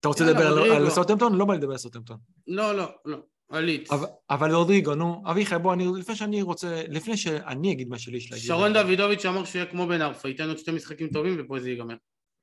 [0.00, 1.34] אתה רוצה לדבר על- סאוטמפטון?
[1.34, 2.16] לא בא לדבר על סאוטמפטון.
[2.46, 3.18] לא, לא, לא.
[3.52, 3.92] על ליץ.
[3.92, 8.16] אבל- אבל רודריגו, נו, אביחי, בוא, אני, לפני שאני רוצה, לפני שאני אגיד מה שלי
[8.16, 8.46] יש להגיד.
[8.46, 11.70] שרון דוידוביץ' אמר שהוא יהיה כמו בן ארפה, ייתן עוד שתי משחקים טובים ופה זה
[11.70, 11.94] ייגמר.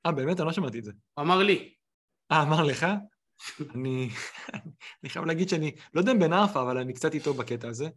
[0.06, 0.40] אה, באמת?
[0.40, 0.92] אני לא שמעתי את זה.
[1.20, 1.72] אמר לי.
[2.32, 2.86] אה, אמר לך?
[3.74, 4.10] אני
[5.02, 7.88] אני חייב להגיד שאני, לא יודע אם בן ערפה, אבל אני קצת איתו בקטע הזה.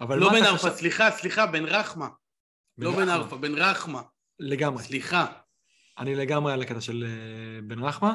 [0.00, 2.08] אבל לא בן ארפה, חושב- סליחה, סליחה, בן רחמה.
[2.78, 3.08] בן לא בן.
[3.08, 4.02] ארפה, בן רחמה.
[4.38, 4.82] לגמרי.
[4.82, 5.26] סליחה.
[5.98, 8.14] אני לגמרי על הקטע של אה, בן רחמה.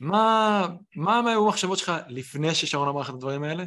[0.00, 3.64] מה, מה היו המחשבות שלך לפני ששרון אמר לך את הדברים האלה?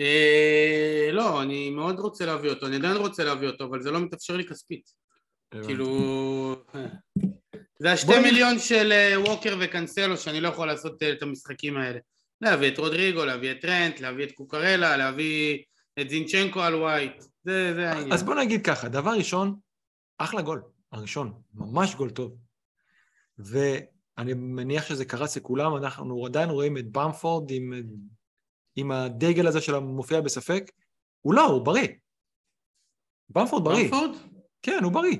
[0.00, 4.00] אה, לא, אני מאוד רוצה להביא אותו, אני עדיין רוצה להביא אותו, אבל זה לא
[4.00, 4.90] מתאפשר לי כספית.
[5.62, 6.56] כאילו...
[7.78, 11.98] זה השתי מיליון של אה, ווקר וקנסלו שאני לא יכול לעשות אה, את המשחקים האלה.
[12.40, 15.58] להביא את רודריגו, להביא את טרנט, להביא את קוקרלה, להביא
[16.00, 17.22] את זינצ'נקו על ווייט.
[17.44, 18.12] זה, זה העניין.
[18.12, 19.56] אז בוא נגיד ככה, דבר ראשון,
[20.18, 20.62] אחלה גול,
[20.92, 22.36] הראשון, ממש גול טוב.
[24.18, 27.72] ואני מניח שזה קרץ לכולם, אנחנו עדיין רואים את במפורד עם,
[28.76, 30.70] עם הדגל הזה של המופיע בספק.
[31.20, 31.88] הוא לא, הוא בריא.
[33.28, 33.84] במפורד בריא.
[33.84, 34.10] במפורד?
[34.62, 35.18] כן, הוא בריא.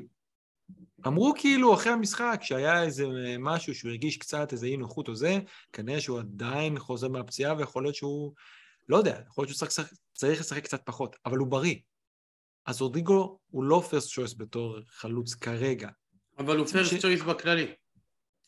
[1.07, 3.05] אמרו כאילו אחרי המשחק שהיה איזה
[3.39, 5.39] משהו שהוא הרגיש קצת איזה אי נוחות או זה,
[5.73, 8.33] כנראה שהוא עדיין חוזר מהפציעה ויכול להיות שהוא,
[8.89, 11.77] לא יודע, יכול להיות שהוא צריך, צריך לשחק קצת פחות, אבל הוא בריא.
[12.67, 15.89] אז רודריגו הוא לא פרסט שויס בתור חלוץ כרגע.
[16.39, 17.75] אבל הוא ש- פרסט צ'ויס בכללי.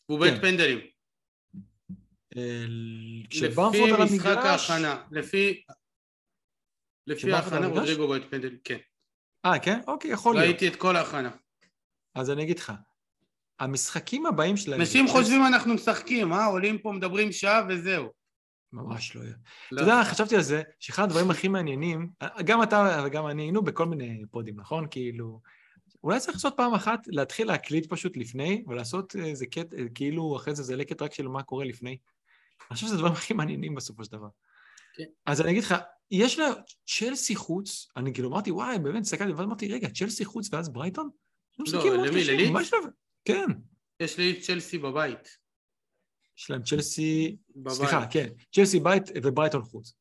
[0.05, 0.41] הוא בית כן.
[0.41, 0.79] פנדלים.
[2.37, 2.65] אה,
[3.31, 4.37] לפי משחק.
[4.37, 5.03] ההכנה.
[5.11, 5.63] לפי...
[7.07, 7.67] לפי ההכנה?
[7.67, 8.77] רודריגו בית פנדלים, כן.
[9.45, 9.79] אה, כן?
[9.87, 10.47] אוקיי, יכול להיות.
[10.47, 11.31] ראיתי את כל ההכנה.
[12.15, 12.73] אז אני אגיד לך,
[13.59, 14.81] המשחקים הבאים שלהם...
[14.81, 16.45] אנשים חושבים אנחנו משחקים, אה?
[16.45, 18.11] עולים פה, מדברים שעה וזהו.
[18.73, 19.33] ממש לא יהיה.
[19.71, 19.81] לא.
[19.81, 22.09] אתה יודע, חשבתי על זה, שאחד הדברים הכי מעניינים,
[22.45, 24.87] גם אתה וגם אני היינו בכל מיני פודים, נכון?
[24.91, 25.41] כאילו,
[26.03, 30.63] אולי צריך לעשות פעם אחת, להתחיל להקליט פשוט לפני, ולעשות איזה קטע, כאילו אחרי זה
[30.63, 31.97] זה לקט רק של מה קורה לפני.
[32.69, 34.27] אני חושב שזה הדברים הכי מעניינים בסופו של דבר.
[34.95, 35.03] כן.
[35.25, 35.75] אז אני אגיד לך,
[36.11, 36.49] יש לה
[36.87, 41.09] צ'לסי חוץ, אני כאילו אמרתי, וואי, באמת, הסתכלתי, ואז אמרתי, רגע, צ'לסי חוץ ואז ברייטון?
[41.59, 42.49] מאוד לא, למי?
[42.49, 42.79] ממש לא...
[43.25, 43.45] כן.
[43.99, 45.37] יש לי צ'לסי בבית.
[46.37, 47.37] יש להם צ'לסי.
[47.69, 49.93] סליחה, כן, צ'לסי בית וברייטון חוץ.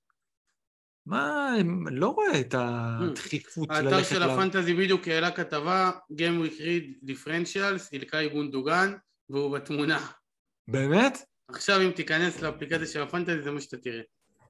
[1.07, 4.23] מה, אני לא רואה את הדחיפות האתר ללכת של ל...
[4.23, 8.93] הפנטזי בדיוק העלה כתבה, Game Week Read Differentials, אילקאי גונדוגן,
[9.31, 10.07] והוא בתמונה.
[10.69, 11.19] באמת?
[11.49, 14.03] עכשיו אם תיכנס לאפליקציה של הפנטזי זה מה שאתה תראה.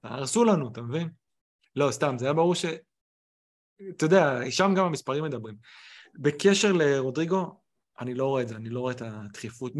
[0.02, 1.08] הרסו לנו, אתה מבין?
[1.76, 2.64] לא, סתם, זה היה ברור ש...
[3.96, 5.54] אתה יודע, שם גם המספרים מדברים.
[6.14, 7.60] בקשר לרודריגו,
[8.00, 9.72] אני לא רואה את זה, אני לא רואה את הדחיפות.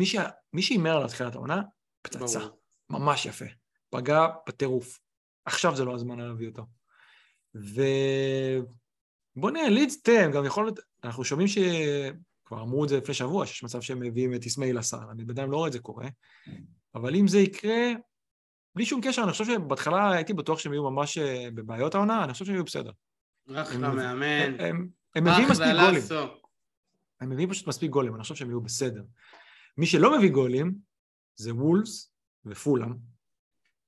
[0.52, 1.62] מי שהימר על התחילת העונה,
[2.02, 2.38] פצצה.
[2.38, 2.60] ברור.
[2.90, 3.44] ממש יפה.
[3.90, 4.98] פגע בטירוף.
[5.44, 6.66] עכשיו זה לא הזמן להביא אותו.
[7.54, 11.58] ובוא נראה, לידס, תראה, גם יכול להיות, אנחנו שומעים ש...
[12.52, 15.50] כבר אמרו את זה לפני שבוע, שיש מצב שהם מביאים את אסמאעיל השר, אני בינתיים
[15.50, 16.08] לא רואה את זה קורה,
[16.94, 17.92] אבל אם זה יקרה,
[18.74, 22.32] בלי שום קשר, אני חושב שבהתחלה הייתי בטוח שהם יהיו ממש אה, בבעיות העונה, אני
[22.32, 22.90] חושב שהם יהיו בסדר.
[23.54, 24.60] אחלה מאמן.
[25.14, 26.02] הם מביאים מספיק גולים.
[27.20, 29.02] הם מביאים פשוט מספיק גולים, אני חושב שהם יהיו בסדר.
[29.78, 30.74] מי שלא מביא גולים
[31.36, 32.12] זה וולס
[32.46, 33.11] ופולאם.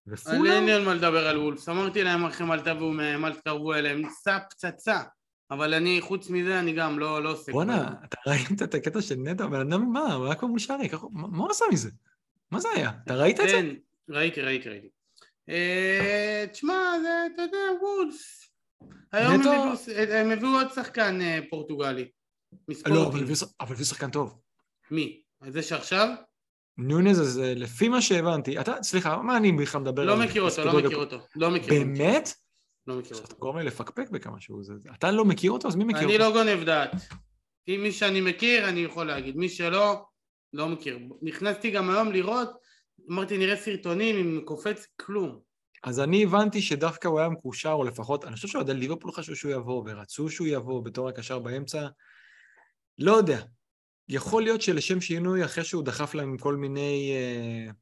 [0.07, 0.52] ופולאם...
[0.52, 3.74] אין לי על מה לדבר על וולס, אמרתי להם אחרי אל תבואו מהם, אל תקרבו
[3.74, 5.02] אליהם, ניסה פצצה.
[5.50, 7.52] אבל אני, חוץ מזה, אני גם לא, לא עושה...
[7.52, 9.46] בואנה, אתה ראית את הקטע של נטע?
[9.46, 10.14] בן אדם, מה?
[10.14, 11.90] הוא היה כבר מול שערי, מה הוא עשה מזה?
[12.50, 12.90] מה זה היה?
[13.05, 13.55] אתה ראית את זה?
[13.55, 13.66] כן,
[14.09, 14.88] ראיתי, ראיתי, ראיתי.
[15.48, 18.50] אה, תשמע, זה, אתה יודע, וולס.
[19.12, 19.42] היום
[20.11, 22.09] הם הביאו עוד שחקן אה, פורטוגלי.
[22.86, 23.20] לא, אבל
[23.61, 24.40] הביאו שחקן טוב.
[24.90, 25.22] מי?
[25.48, 26.09] זה שעכשיו?
[26.79, 30.29] נונז, אז אה, לפי מה שהבנתי, אתה, סליחה, מה אני בכלל מדבר לא על...
[30.29, 31.85] מכיר אותו, לא מכיר אותו, לא מכיר אותו.
[31.85, 32.29] באמת?
[32.87, 33.27] לא מכיר אותו.
[33.27, 34.72] אתה גורם לי לפקפק בכמה שהוא זה.
[34.95, 36.11] אתה לא מכיר אותו, אז מי מכיר אותו?
[36.11, 36.91] אני לא גונב דעת.
[37.68, 39.37] אם מי שאני מכיר, אני יכול להגיד.
[39.37, 40.05] מי שלא,
[40.53, 40.99] לא מכיר.
[41.22, 42.51] נכנסתי גם היום לראות,
[43.11, 45.41] אמרתי, נראה סרטונים, אם קופץ, כלום.
[45.85, 49.53] אז אני הבנתי שדווקא הוא היה מקושר, או לפחות, אני חושב שאוהדי ליברפול חשבו שהוא
[49.53, 51.87] יבוא, ורצו שהוא יבוא בתור הקשר באמצע.
[52.99, 53.43] לא יודע.
[54.09, 57.72] יכול להיות שלשם שינוי, אחרי שהוא דחף להם כל מיני אה,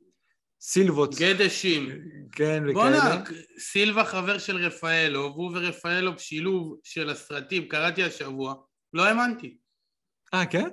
[0.61, 1.15] סילבות.
[1.15, 1.89] גדשים.
[2.33, 2.73] כן, וכאלה.
[2.73, 3.23] בואנה,
[3.59, 8.55] סילבה חבר של רפאלו, והוא ורפאלו בשילוב של הסרטים, קראתי השבוע,
[8.93, 9.59] לא האמנתי.
[10.35, 10.69] אה, כן?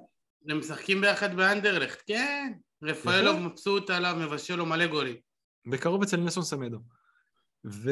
[0.49, 2.53] הם משחקים ביחד באנדרלכט, כן.
[2.83, 5.15] רפאלו מבסוט עליו, מבשל לו מלא גולים.
[5.67, 6.79] בקרוב אצל נסון סמדו.
[7.65, 7.91] ו...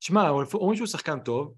[0.00, 1.54] תשמע, אומרים שהוא שחקן טוב,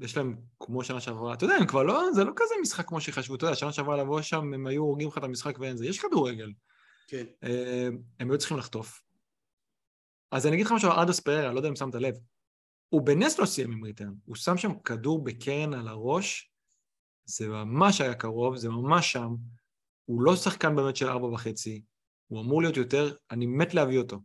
[0.00, 3.00] יש להם כמו שנה שעברה, אתה יודע, הם כבר לא, זה לא כזה משחק כמו
[3.00, 5.86] שחשבו, אתה יודע, שנה שעברה לבוא שם, הם היו הורגים לך את המשחק ואין זה,
[5.86, 6.52] יש כדורגל.
[7.08, 7.24] כן.
[8.20, 9.02] הם היו צריכים לחטוף.
[10.30, 12.14] אז אני אגיד לך משהו על אדרס פררה, לא יודע אם שמת לב.
[12.88, 16.52] הוא בנס לא סיים עם ריטרן, הוא שם שם כדור בקרן על הראש,
[17.24, 19.34] זה ממש היה קרוב, זה ממש שם.
[20.04, 21.82] הוא לא שחקן באמת של ארבע וחצי,
[22.26, 24.20] הוא אמור להיות יותר, אני מת להביא אותו.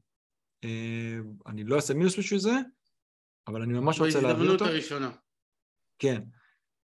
[1.47, 2.51] אני לא אעשה מינוס בשביל זה,
[3.47, 4.37] אבל אני ממש רוצה להביא אותו.
[4.39, 5.11] בהזדמנות הראשונה.
[5.99, 6.21] כן.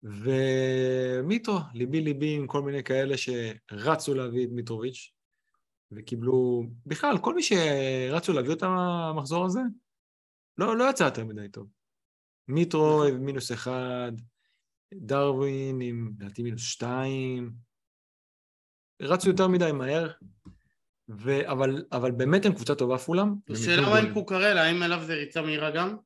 [0.02, 5.12] ומיטרו, ליבי ליבי עם כל מיני כאלה שרצו להביא את מיטרוביץ',
[5.92, 9.60] וקיבלו, בכלל, כל מי שרצו להביא אותם המחזור הזה,
[10.58, 11.66] לא, לא יצא יותר מדי טוב.
[12.48, 13.24] מיטרו עם נכון.
[13.24, 14.12] מינוס אחד,
[14.94, 17.52] דרווין עם, לדעתי, מינוס שתיים.
[19.02, 20.10] רצו יותר מדי מהר,
[21.08, 21.50] ו...
[21.52, 23.34] אבל, אבל באמת הם קבוצה טובה פולם.
[23.50, 25.96] השאלה מה עם קוקרלה, האם אליו זה ריצה מהירה גם?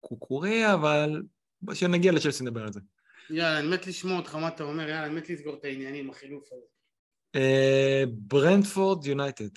[0.00, 1.22] קוקוריה, אבל
[1.70, 2.80] כשנגיע לצ'לסי נדבר על זה.
[3.30, 6.44] יאללה, אני מת לשמוע אותך מה אתה אומר, יאללה, אני מת לסגור את העניינים, החילוף
[6.52, 6.62] הזה.
[7.36, 9.48] אה, ברנדפורד יונייטד.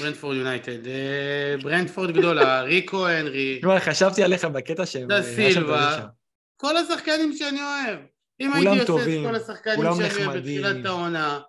[0.00, 0.86] ברנטפורד יונייטד.
[0.86, 3.58] אה, ברנטפורד גדולה, ריקו הנרי.
[3.62, 5.08] כבר חשבתי עליך בקטע שהם...
[5.08, 6.06] דה סילבה.
[6.56, 7.98] כל השחקנים שאני אוהב.
[8.40, 11.40] אם הייתי עושה את כל השחקנים שאני אוהב בתחילת העונה,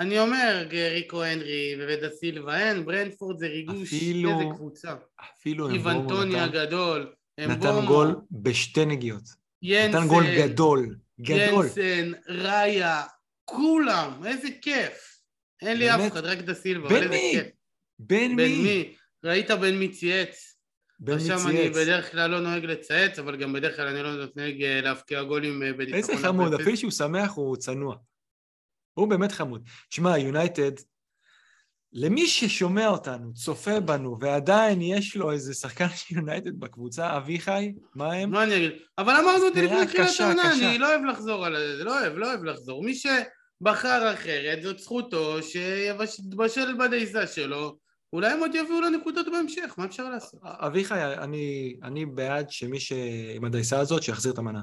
[0.00, 4.94] אני אומר, ריקו הנרי ודה סילבה, אין, ברנטפורד זה ריגוש, איזה קבוצה.
[5.20, 7.12] אפילו אייבן טוני הגדול.
[7.38, 9.22] נתן גול בשתי נגיעות.
[9.62, 11.66] ינסן, נתן גול גדול, גדול.
[11.66, 13.02] ינסן, ראיה,
[13.44, 15.20] כולם, איזה כיף.
[15.62, 17.46] אין לי אף אחד, רק דה סילבה, אבל איזה כיף.
[17.98, 18.36] בן מי?
[18.36, 18.94] בן מי?
[19.24, 20.56] ראית בן מי צייץ?
[21.00, 21.46] בן מי צייץ.
[21.46, 25.22] אני בדרך כלל לא נוהג לצייץ, אבל גם בדרך כלל אני לא נוהג אה, להבקיע
[25.22, 25.96] גולים אה, בדיוק.
[25.96, 27.96] איזה חמוד, אפילו שהוא שמח הוא צנוע.
[28.94, 29.68] הוא באמת חמוד.
[29.90, 30.72] שמע, יונייטד,
[31.92, 38.12] למי ששומע אותנו, צופה בנו, ועדיין יש לו איזה שחקן של יונייטד בקבוצה, אביחי, מה
[38.12, 38.30] הם?
[38.30, 38.70] מה אני אגיד?
[38.98, 42.26] אבל אמרנו אותי לפני תחילת העונה, אני לא אוהב לחזור על זה, לא אוהב, לא
[42.26, 42.84] אוהב לחזור.
[42.84, 47.76] מי שבחר אחרת, זאת זכותו, שיבשל בדייסה שלו,
[48.12, 50.40] אולי הם עוד יביאו לנקודות בהמשך, מה אפשר לעשות?
[50.42, 52.92] אביחי, אני, אני בעד שמי ש...
[53.34, 54.60] עם הדייסה הזאת, שיחזיר את המנה.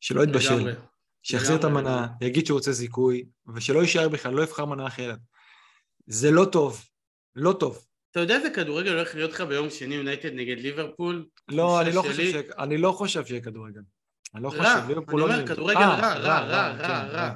[0.00, 0.74] שלא יתבשל.
[1.22, 3.24] שיחזיר את המנה, יגיד שהוא רוצה זיכוי,
[3.54, 5.18] ושלא יישאר בכלל, לא יבחר מנה אחרת.
[6.12, 6.84] זה לא טוב,
[7.36, 7.86] לא טוב.
[8.10, 11.26] אתה יודע איזה כדורגל הולך להיות לך ביום שני יונייטד נגד ליברפול?
[11.48, 12.34] לא, אני לא, חושב ש...
[12.58, 13.80] אני לא חושב שיהיה כדורגל.
[14.34, 15.26] אני לא חושב, ליברפול לא...
[15.26, 17.34] רע, אני אומר, כדורגל רע, רע, רע, רע, רע.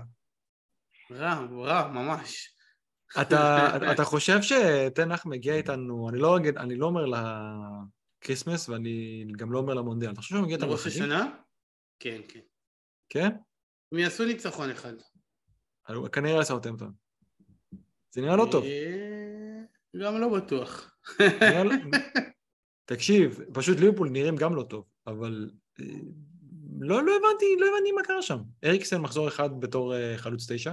[1.11, 2.57] רע, רע, ממש.
[3.93, 7.05] אתה חושב שתנח מגיע איתנו, אני לא, אני לא אומר
[8.23, 11.27] לקריסמס ואני גם לא אומר למונדיאל, אתה חושב שהוא מגיע איתנו לראש השנה?
[11.99, 12.41] כן, כן.
[13.09, 13.29] כן?
[13.93, 14.93] הם יעשו ניצחון אחד.
[16.13, 17.06] כנראה לסאוטמפטון.
[18.17, 18.65] זה נראה לא טוב.
[18.65, 19.61] אה,
[20.03, 20.97] גם לא בטוח.
[21.65, 21.73] לא-
[22.91, 25.51] תקשיב, פשוט ליברפול נראים גם לא טוב, אבל
[26.81, 28.39] לא, לא הבנתי, לא הבנתי מה קרה שם.
[28.65, 30.73] אריקסן מחזור אחד בתור uh, חלוץ תשע.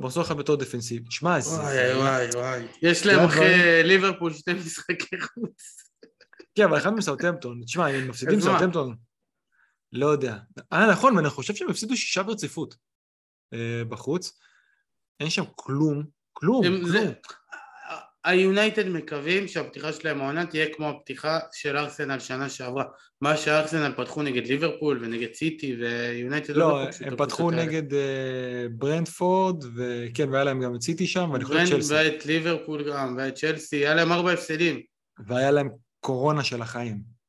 [0.00, 1.02] מחזור אחד בתור דפנסיב.
[1.10, 1.50] שמע, זה...
[1.50, 2.66] וואי וואי וואי.
[2.82, 5.90] יש להם אחרי ליברפול שתי משחקי חוץ.
[6.54, 7.62] כן, אבל אחד מסאוטמפטון.
[7.64, 8.96] תשמע, הם מפסידים סאוטמפטון,
[9.92, 10.38] לא יודע.
[10.72, 12.74] אה, נכון, ואני חושב שהם הפסידו שישה ברציפות
[13.88, 14.38] בחוץ.
[15.20, 16.02] אין שם כלום,
[16.32, 16.84] כלום, כלום.
[16.84, 17.12] זה...
[18.24, 22.84] היונייטד מקווים שהפתיחה שלהם העונה תהיה כמו הפתיחה של ארסנל שנה שעברה.
[23.20, 27.96] מה שארסנל פתחו נגד ליברפול ונגד סיטי ויונייטד לא, לא הם פתחו נגד אה,
[28.70, 31.94] ברנטפורד, וכן, והיה להם גם את סיטי שם, ואני חושב צ'לסי.
[31.94, 34.80] ואת ליברפול גם, ואת צ'לסי, היה להם ארבע הפסדים.
[35.26, 35.68] והיה להם
[36.00, 37.19] קורונה של החיים.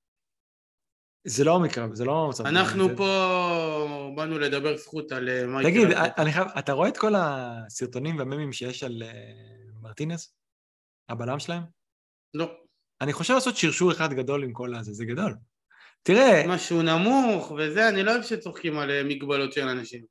[1.24, 2.46] זה לא המקרה, זה לא המצב.
[2.46, 2.96] אנחנו זה...
[2.96, 8.18] פה באנו לדבר זכות על אה, מה תגיד, אני חייב, אתה רואה את כל הסרטונים
[8.18, 10.36] והממים שיש על uh, מרטינס?
[11.10, 11.64] הבלם שלהם?
[12.34, 12.52] לא.
[13.02, 15.36] אני חושב לעשות שרשור אחד גדול עם כל הזה, זה גדול.
[16.04, 16.44] תראה...
[16.48, 20.06] משהו נמוך וזה, אני לא אוהב שצוחקים על אה, מגבלות של אנשים.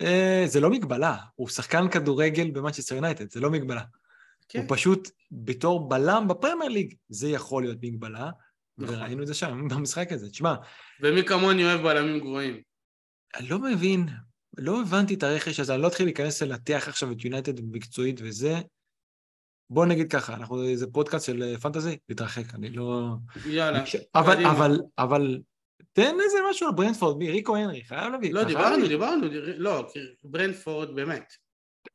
[0.00, 3.82] אה, זה לא מגבלה, הוא שחקן כדורגל במנצ'סטר יונייטד, זה לא מגבלה.
[4.48, 4.58] כן.
[4.58, 8.30] הוא פשוט בתור בלם בפרמייר ליג, זה יכול להיות מגבלה.
[8.78, 10.30] וראינו את זה שם במשחק הזה.
[10.30, 10.54] תשמע...
[11.02, 12.60] ומי כמוני אוהב בלמים גבוהים.
[13.36, 14.08] אני לא מבין,
[14.58, 18.54] לא הבנתי את הרכש הזה, אני לא אתחיל להיכנס לנתח עכשיו את יונייטד מקצועית וזה,
[19.70, 23.14] בוא נגיד ככה, אנחנו, איזה פודקאסט של אה, פנטזי, להתרחק, אני לא...
[23.46, 23.84] יאללה.
[24.14, 25.38] אבל, אבל, אבל,
[25.92, 27.30] תן איזה משהו על ברנדפורד, מי?
[27.30, 28.32] ריקו הנרי, חייב להביא.
[28.32, 29.86] לא, דיברנו, דיברנו, לא,
[30.24, 31.32] ברנדפורד, באמת.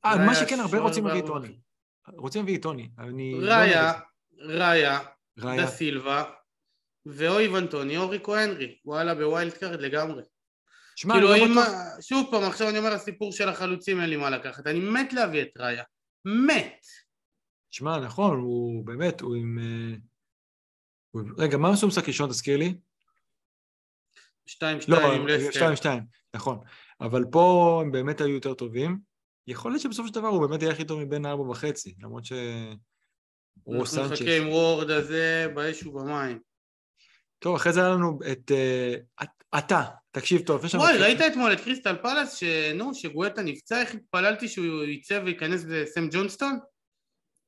[0.05, 1.59] אה, מה שכן, הרבה רוצים להביא את טוני.
[2.07, 3.41] רוצים להביא את טוני, אני...
[3.41, 3.93] לא ראיה,
[4.39, 4.99] ראיה,
[5.37, 6.23] דה סילבה,
[7.05, 10.23] ואייבן טוני, או ריקו הנרי, וואלה, ב wild card לגמרי.
[10.95, 11.55] שמע, כאילו, אם...
[12.01, 15.41] שוב פעם, עכשיו אני אומר, הסיפור של החלוצים אין לי מה לקחת, אני מת להביא
[15.41, 15.83] את ראיה.
[16.25, 16.85] מת.
[17.71, 19.59] שמע, נכון, הוא באמת, הוא עם...
[19.59, 19.97] אה,
[21.11, 21.21] הוא...
[21.37, 22.75] רגע, מה עשו משחק ראשון, תזכיר לי?
[24.45, 25.51] שתיים, שתיים, לא, עם לסטר.
[25.51, 26.59] שתיים, שתיים, נכון.
[27.01, 28.99] אבל פה הם באמת היו יותר טובים.
[29.47, 32.31] יכול להיות שבסופו של דבר הוא באמת יהיה הכי טוב מבין ארבע וחצי, למרות ש...
[33.67, 36.39] אנחנו נחכה עם וורד הזה באש ובמים.
[37.41, 38.51] טוב, אחרי זה היה לנו את...
[38.51, 39.25] Uh,
[39.57, 40.65] אתה, תקשיב טוב.
[40.73, 46.07] וואי, ראית אתמול את קריסטל פלאס, שנו, שגואטה נפצע, איך התפללתי שהוא יצא וייכנס בסם
[46.11, 46.59] ג'ונסטון?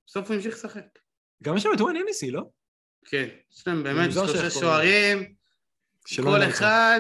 [0.08, 1.00] בסוף הוא המשיך לשחק.
[1.44, 2.42] גם יש שם את וואן איניסי, לא?
[3.06, 5.34] כן, יש להם באמת שלושה שוערים,
[6.24, 7.00] כל אחד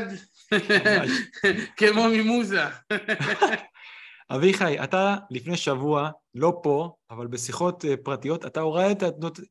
[1.77, 2.63] כמו ממוזה.
[4.35, 9.03] אביחי, אתה לפני שבוע, לא פה, אבל בשיחות אה, פרטיות, אתה הורדת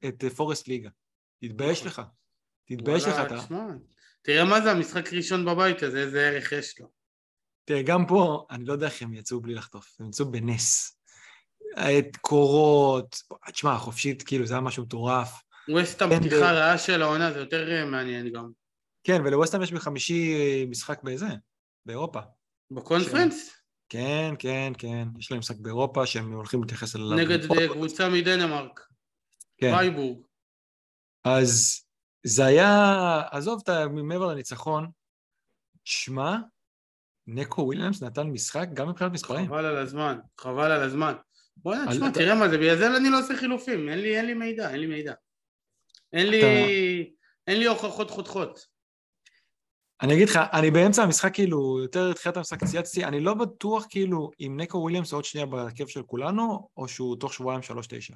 [0.09, 0.89] את אה, פורסט ליגה.
[1.41, 2.05] תתבייש נכון.
[2.05, 2.11] לך.
[2.77, 3.39] תתבייש לך אתה.
[4.23, 6.87] תראה מה זה המשחק ראשון בבית הזה, איזה ערך יש לו.
[7.65, 10.99] תראה, גם פה, אני לא יודע איך הם יצאו בלי לחטוף, הם יצאו בנס.
[11.75, 15.43] את קורות, תשמע, חופשית, כאילו, זה היה משהו מטורף.
[15.69, 18.51] ווסטהאם פתיחה רעה של העונה, זה יותר אה, מעניין גם.
[19.05, 20.35] כן, ולווסטהאם יש בחמישי
[20.71, 21.27] משחק בזה,
[21.87, 22.21] באירופה.
[22.71, 23.51] בקונפרנס?
[23.89, 27.17] כן, כן, כן, יש להם משחק באירופה שהם הולכים להתייחס אליו.
[27.17, 28.81] נגד אה, קבוצה מדנמרק.
[29.59, 29.75] כן.
[29.75, 30.19] וייבורג.
[31.25, 31.83] אז
[32.25, 34.91] זה היה, עזוב את מעבר לניצחון,
[35.85, 36.37] שמע,
[37.27, 39.47] ניקו וויליאמס נתן משחק גם מבחינת מספרים.
[39.47, 41.15] חבל על הזמן, חבל על הזמן.
[41.57, 44.35] בוא'נה, תשמע, תראה מה זה, בגלל זה אני לא עושה חילופים, אין לי, אין לי
[44.35, 45.15] מידע, אין לי מידע.
[46.13, 46.43] אין לי,
[47.47, 48.67] אין לי הוכחות חותכות.
[50.03, 54.31] אני אגיד לך, אני באמצע המשחק כאילו, יותר תחילת המשחק צייצתי, אני לא בטוח כאילו
[54.41, 58.15] אם נקו וויליאמס עוד שנייה בהרכב של כולנו, או שהוא תוך שבועיים שלוש תשע.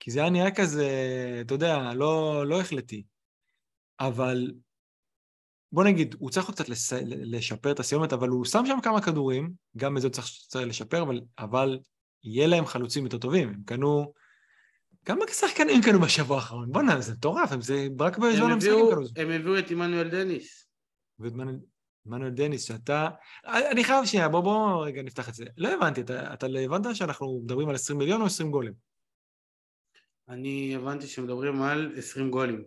[0.00, 0.88] כי זה היה נראה כזה,
[1.40, 3.02] אתה יודע, לא, לא החלטי.
[4.00, 4.52] אבל
[5.72, 6.92] בוא נגיד, הוא צריך קצת לס...
[7.06, 11.02] לשפר את הסיומת, אבל הוא שם שם כמה כדורים, גם את זה צריך, צריך לשפר,
[11.02, 11.78] אבל, אבל
[12.24, 13.48] יהיה להם חלוצים יותר טובים.
[13.48, 14.12] הם קנו...
[15.04, 16.72] כמה שחקנים קנו בשבוע האחרון?
[16.72, 19.06] בואנה, זה מטורף, זה רק בזמן המשחקים קנו.
[19.16, 20.68] הם הביאו את עמנואל דניס.
[21.18, 21.32] ואת
[22.06, 23.08] עמנואל דניס, שאתה...
[23.46, 25.44] אני חייב שנייה, בוא, בוא רגע נפתח את זה.
[25.56, 28.87] לא הבנתי, אתה, אתה הבנת שאנחנו מדברים על 20 מיליון או 20 גולים?
[30.28, 32.64] אני הבנתי שמדברים על 20 גולים.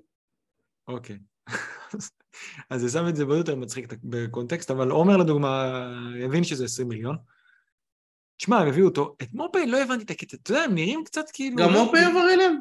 [0.88, 1.18] אוקיי.
[2.70, 5.74] אז זה שם את זה בעוד יותר מצחיק בקונטקסט, אבל עומר לדוגמה
[6.26, 7.18] הבין שזה 20 מיליון.
[8.38, 11.26] תשמע, הם הביאו אותו, את מופי לא הבנתי את הקטע, אתה יודע, הם נראים קצת
[11.34, 11.58] כאילו...
[11.58, 12.56] גם מופי עבר אליהם?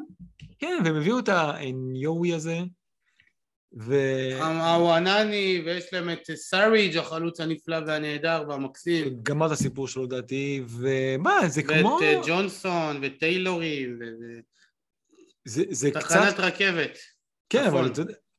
[0.59, 2.59] כן, והם הביאו את הניואי הזה,
[3.77, 3.95] ו...
[4.39, 9.19] הוואנני, ויש להם את סאריג', החלוץ הנפלא והנהדר והמקסים.
[9.23, 11.99] גמר את הסיפור שלו לדעתי, ומה, זה כמו...
[12.01, 14.03] ואת אה, ג'ונסון, וטיילורי, ו...
[15.45, 15.99] זה, זה קצת...
[15.99, 16.97] תחנת רכבת.
[17.49, 17.91] כן, אבל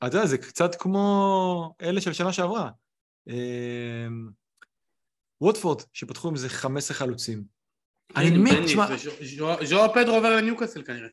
[0.07, 2.70] אתה יודע, זה קצת כמו אלה של שנה שעברה.
[3.28, 4.28] אמ,
[5.40, 7.44] ווטפורד, שפתחו עם איזה 15 חלוצים.
[8.16, 8.86] אני מת, תשמע...
[9.64, 11.09] ז'ואר פדרו עובר לניוקאסל כנראה.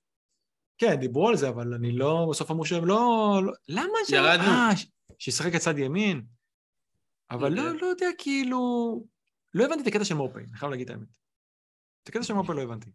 [0.77, 3.41] כן, דיברו על זה, אבל אני לא, בסוף אמרו שהם לא...
[3.43, 4.09] לא למה ש...
[4.09, 4.43] ירדנו.
[4.43, 4.69] אה,
[5.19, 6.25] שישחק את צד ימין,
[7.31, 7.81] אבל לא, אוקיי.
[7.81, 8.59] לא יודע, כאילו...
[9.53, 11.07] לא הבנתי את הקטע של מופי, אני חייב להגיד את האמת.
[12.03, 12.91] את הקטע של מופי לא הבנתי.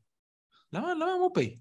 [0.73, 1.59] למה, למה מופי?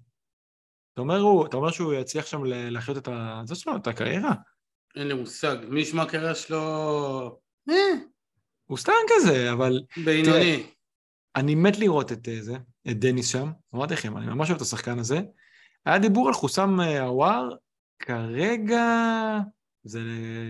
[0.94, 3.42] אתה אומר, הוא, אתה אומר שהוא יצליח שם להחיות את ה...
[3.46, 4.32] זה שלו, את הקריירה.
[4.96, 5.56] אין לי מושג.
[5.68, 6.60] מי ישמע הקריירה שלו...
[7.70, 7.74] אה,
[8.64, 10.66] הוא סתם כזה, אבל בינוני.
[11.36, 12.56] אני מת לראות את אה, זה,
[12.90, 13.50] את דניס שם.
[13.74, 15.20] אמרתי לכם, אני ממש אוהב את השחקן הזה.
[15.86, 17.56] היה דיבור על חוסם אה, עוואר,
[17.98, 18.84] כרגע
[19.84, 20.00] זה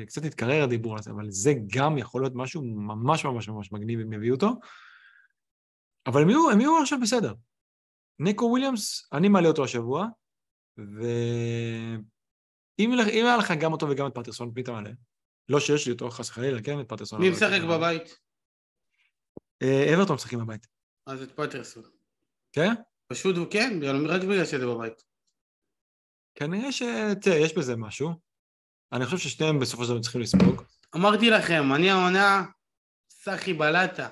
[0.07, 4.01] קצת התקרר הדיבור על זה, אבל זה גם יכול להיות משהו ממש ממש ממש מגניב
[4.01, 4.51] אם יביאו אותו.
[6.07, 7.35] אבל הם יהיו, הם יהיו עכשיו בסדר.
[8.19, 10.07] ניקו וויליאמס, אני מעלה אותו השבוע,
[10.79, 12.03] ואם
[12.79, 14.91] אם היה לך גם אותו וגם את פטרסון, מי אתה מעלה?
[15.49, 17.21] לא שיש לי אותו, חס וחלילה, כן, את פטרסון.
[17.21, 18.19] מי משחק בבית?
[19.63, 20.67] אה, אברטון משחקים בבית.
[21.07, 21.83] אז את פטרסון.
[22.53, 22.73] כן?
[23.07, 25.03] פשוט הוא כן, בגלל- רק בגלל שזה בבית.
[26.35, 26.83] כנראה ש...
[27.23, 28.11] תראה, יש בזה משהו.
[28.93, 30.63] אני חושב ששניהם בסופו של דבר צריכים לספוג.
[30.97, 32.45] אמרתי לכם, אני העונה
[33.11, 34.09] סחי בלטה.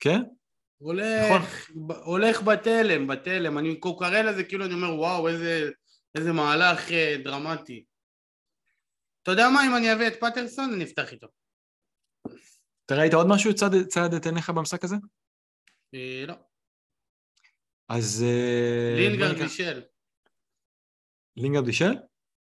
[0.00, 0.20] כן?
[0.78, 3.58] הולך, ב- הולך בתלם, בתלם.
[3.58, 5.70] אני קוקרלה זה כאילו אני אומר וואו איזה,
[6.14, 7.84] איזה מהלך אה, דרמטי.
[9.22, 11.26] אתה יודע מה, אם אני אביא את פטרסון אני אפתח איתו.
[12.86, 14.96] אתה ראית עוד משהו צד, צד את עיניך במשחק הזה?
[15.94, 16.34] אה, לא.
[17.88, 18.24] אז...
[18.26, 19.82] אה, לינגרד בישל.
[21.36, 21.94] לינגרד בישל?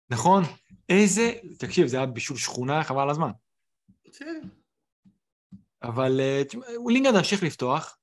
[0.09, 0.43] נכון.
[0.89, 1.31] איזה...
[1.59, 3.31] תקשיב, זה היה בישול שכונה, חבל על הזמן.
[4.05, 4.41] בסדר.
[5.83, 6.41] אבל אה,
[6.87, 7.97] לינגרד המשיך לפתוח.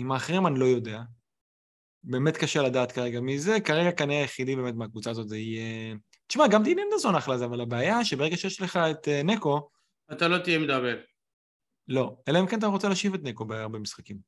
[0.00, 1.00] עם האחרים אני לא יודע.
[2.02, 3.56] באמת קשה לדעת כרגע מי זה.
[3.64, 5.94] כרגע כנראה היחידי באמת מהקבוצה הזאת זה יהיה...
[6.26, 9.70] תשמע, גם דין אנדרסון אחלה זה, אבל הבעיה שברגע שיש לך את אה, נקו,
[10.12, 10.96] אתה לא תהיה מדבר.
[11.88, 12.16] לא.
[12.28, 14.18] אלא אם כן אתה רוצה להשיב את נקו בהרבה משחקים.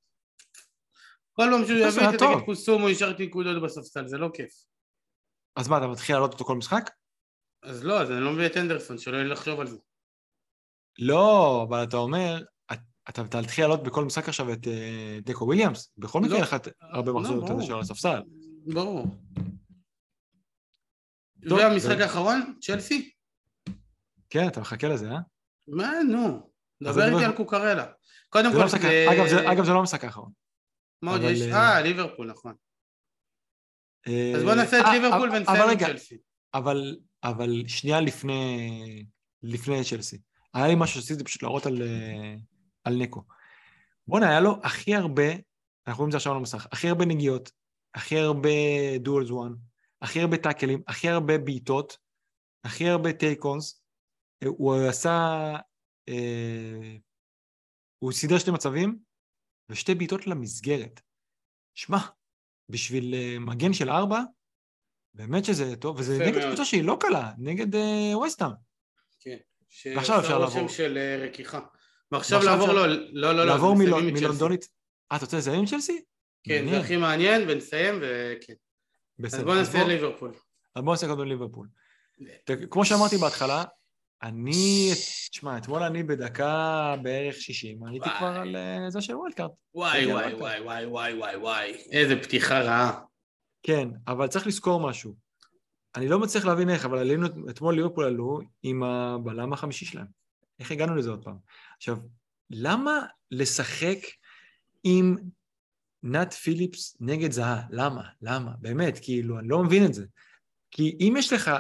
[1.33, 2.33] כל פעם שהוא יביא, טוב.
[2.35, 4.53] תגיד קוסומו, השארתי נקודות בספסל, זה לא כיף.
[5.57, 6.91] אז מה, אתה מתחיל לעלות אותו כל משחק?
[7.63, 9.77] אז לא, אז אני לא מביא את אנדרסון, שלא יהיה לחשוב על זה.
[10.99, 12.45] לא, אבל אתה אומר, את-
[13.09, 15.93] אתה תתחיל לעלות בכל משחק עכשיו את אה, דקו וויליאמס?
[15.99, 16.37] בכל מקרה לא.
[16.37, 17.63] יהיה לך הרבה לא, מחזורים, ברור.
[17.63, 18.21] של הספסל.
[18.67, 19.07] ברור.
[21.51, 23.11] והמשחק האחרון, צ'לסי?
[24.31, 25.19] כן, אתה מחכה לזה, אה?
[25.69, 26.51] מה, נו.
[26.83, 27.87] דבר איתי לא- על קוקרלה.
[28.29, 30.33] קודם לא כל, המשחק- זה- אגב, זה- לא המשחק האחרון.
[31.03, 31.41] מה עוד יש?
[31.43, 32.55] אה, אה, ליברפול, נכון.
[34.09, 36.19] אה, אז בוא נעשה את אה, ליברפול ונסיים עם רגע, צ'לסי.
[36.55, 36.97] אבל,
[37.67, 39.05] שנייה לפני,
[39.85, 40.19] צ'לסי.
[40.55, 42.35] היה לי משהו שעשיתי פשוט להראות על, אה,
[42.85, 43.23] על ניקו.
[44.07, 45.33] בואנה, היה לו הכי הרבה,
[45.87, 47.53] אנחנו רואים את זה עכשיו על המסך, הכי הרבה נגיעות,
[47.95, 48.49] הכי הרבה
[48.99, 49.53] duels won,
[50.03, 51.97] הכי הרבה טאקלים, הכי הרבה בעיטות,
[52.65, 53.83] הכי הרבה take-ons.
[54.47, 55.37] הוא עשה,
[56.09, 56.97] אה,
[57.99, 58.99] הוא סידר שני מצבים
[59.69, 61.01] ושתי בעיטות למסגרת.
[61.75, 61.99] שמע,
[62.69, 64.21] בשביל אה, מגן של ארבע,
[65.15, 66.47] באמת שזה טוב, וזה נגד.
[66.49, 68.51] קבוצה שהיא לא קלה, נגד אה, ווסטהאם.
[69.21, 69.37] כן.
[69.97, 70.61] ועכשיו אפשר שעושה.
[70.61, 71.61] רושם של אה, רכיכה.
[72.13, 73.75] ועכשיו לעבור, לא, לא, לא, לא, לעבור.
[73.77, 74.69] מלונדונית.
[75.13, 76.03] אה, אתה רוצה לסיים עם צ'לסי?
[76.45, 76.79] כן, זה.
[76.81, 78.53] הכי מעניין, ונסיים, וכן.
[78.53, 79.45] אז בסדר.
[79.45, 80.31] בוא נעשה בוא- ליברפול.
[80.75, 81.69] אז בואו נעשה קודם ליברפול.
[82.71, 83.65] כמו שאמרתי בהתחלה,
[84.23, 84.91] אני,
[85.31, 88.19] תשמע, אתמול אני בדקה בערך 60, הייתי וואי.
[88.19, 89.51] כבר על אה, זה של וולדקארט.
[89.75, 90.35] וואי, וואי.
[90.35, 91.73] וואי, וואי, וואי, וואי, וואי.
[91.93, 93.01] איזה פתיחה רעה.
[93.63, 95.15] כן, אבל צריך לזכור משהו.
[95.97, 100.07] אני לא מצליח להבין איך, אבל עלינו, אתמול ליברפול עלו עם הבלם החמישי שלהם.
[100.61, 101.37] איך הגענו לזה עוד פעם?
[101.83, 101.97] עכשיו,
[102.51, 103.99] למה לשחק
[104.85, 105.17] עם
[106.03, 107.63] נאט פיליפס נגד זהה?
[107.71, 108.03] למה?
[108.23, 108.53] למה?
[108.59, 110.07] באמת, כאילו, אני לא מבין את זה.
[110.71, 111.51] כי אם יש לך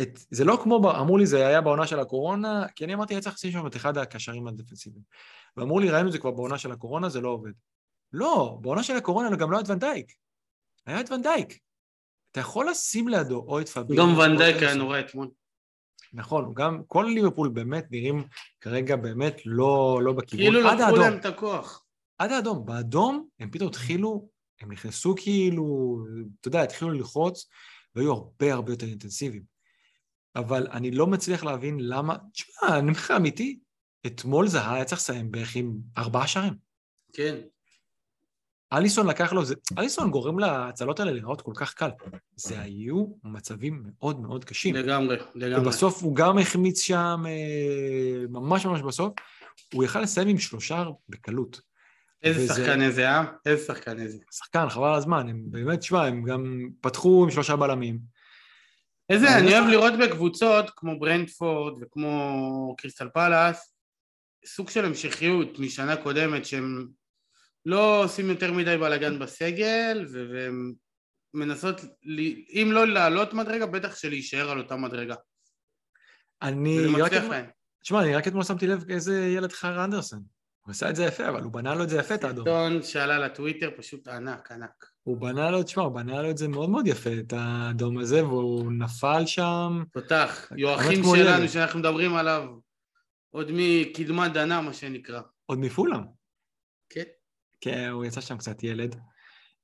[0.00, 0.18] את...
[0.30, 3.34] זה לא כמו, אמרו לי זה היה בעונה של הקורונה, כי אני אמרתי, היה צריך
[3.34, 5.04] לשים שם את אחד הקשרים הדפנסיביים.
[5.56, 7.52] ואמרו לי, ראינו את זה כבר בעונה של הקורונה, זה לא עובד.
[8.12, 10.12] לא, בעונה של הקורונה גם לא היה את ונדייק.
[10.86, 11.58] היה את ונדייק.
[12.30, 14.02] אתה יכול לשים לידו או את פביאן.
[14.02, 14.74] גם ונדייק היה.
[14.74, 15.28] נורא אתמול.
[16.12, 18.24] נכון, גם כל ליברפול באמת נראים
[18.60, 20.44] כרגע באמת לא, לא בכיוון.
[20.44, 21.84] כאילו לקחו להם את הכוח.
[22.18, 22.66] עד האדום.
[22.66, 24.28] באדום הם פתאום התחילו,
[24.60, 25.98] הם נכנסו כאילו,
[26.40, 27.48] אתה יודע, התחילו ללחוץ,
[27.94, 29.42] והיו הרבה הרבה יותר אינטנסיביים.
[30.36, 33.58] אבל אני לא מצליח להבין למה, תשמע, אני אומר לך אמיתי,
[34.06, 36.54] אתמול זה היה צריך לסיים בערך עם ארבעה שערים.
[37.12, 37.40] כן.
[38.72, 41.90] אליסון לקח לו, זה, אליסון גורם להצלות האלה להיראות כל כך קל.
[42.36, 44.74] זה היו מצבים מאוד מאוד קשים.
[44.74, 45.66] לגמרי, לגמרי.
[45.66, 49.12] ובסוף הוא גם החמיץ שם, אה, ממש ממש בסוף,
[49.74, 51.60] הוא יכל לסיים עם שלושה בקלות.
[52.22, 53.24] איזה וזה- שחקן איזה, אה?
[53.46, 54.18] איזה שחקן איזה.
[54.30, 57.98] שחקן, חבל על הזמן, הם באמת, תשמע, הם גם פתחו עם שלושה בלמים.
[59.10, 63.74] איזה, אני אוהב לראות בקבוצות כמו ברנדפורד וכמו קריסטל פלאס,
[64.46, 66.88] סוג של המשכיות משנה קודמת שהם
[67.66, 70.72] לא עושים יותר מדי בלאגן בסגל והם
[71.34, 71.80] מנסות,
[72.52, 75.14] אם לא לעלות מדרגה, בטח שלהישאר על אותה מדרגה.
[76.42, 76.86] אני...
[77.00, 77.12] רק.
[77.82, 80.22] תשמע, אני רק אתמול שמתי לב איזה ילד חרא אנדרסון.
[80.60, 82.44] הוא עשה את זה יפה, אבל הוא בנה לו את זה יפה, את האדום.
[82.44, 84.86] סרטון שעלה לטוויטר פשוט ענק, ענק.
[85.02, 88.26] הוא בנה לו, תשמע, הוא בנה לו את זה מאוד מאוד יפה, את האדום הזה,
[88.26, 89.82] והוא נפל שם.
[89.92, 91.48] תותח, באמת יואכים שלנו.
[91.48, 92.48] שאנחנו מדברים עליו,
[93.30, 95.20] עוד מקדמת דנה מה שנקרא.
[95.46, 96.17] עוד מפולאם.
[97.60, 97.88] כן.
[97.88, 98.96] הוא יצא שם קצת ילד.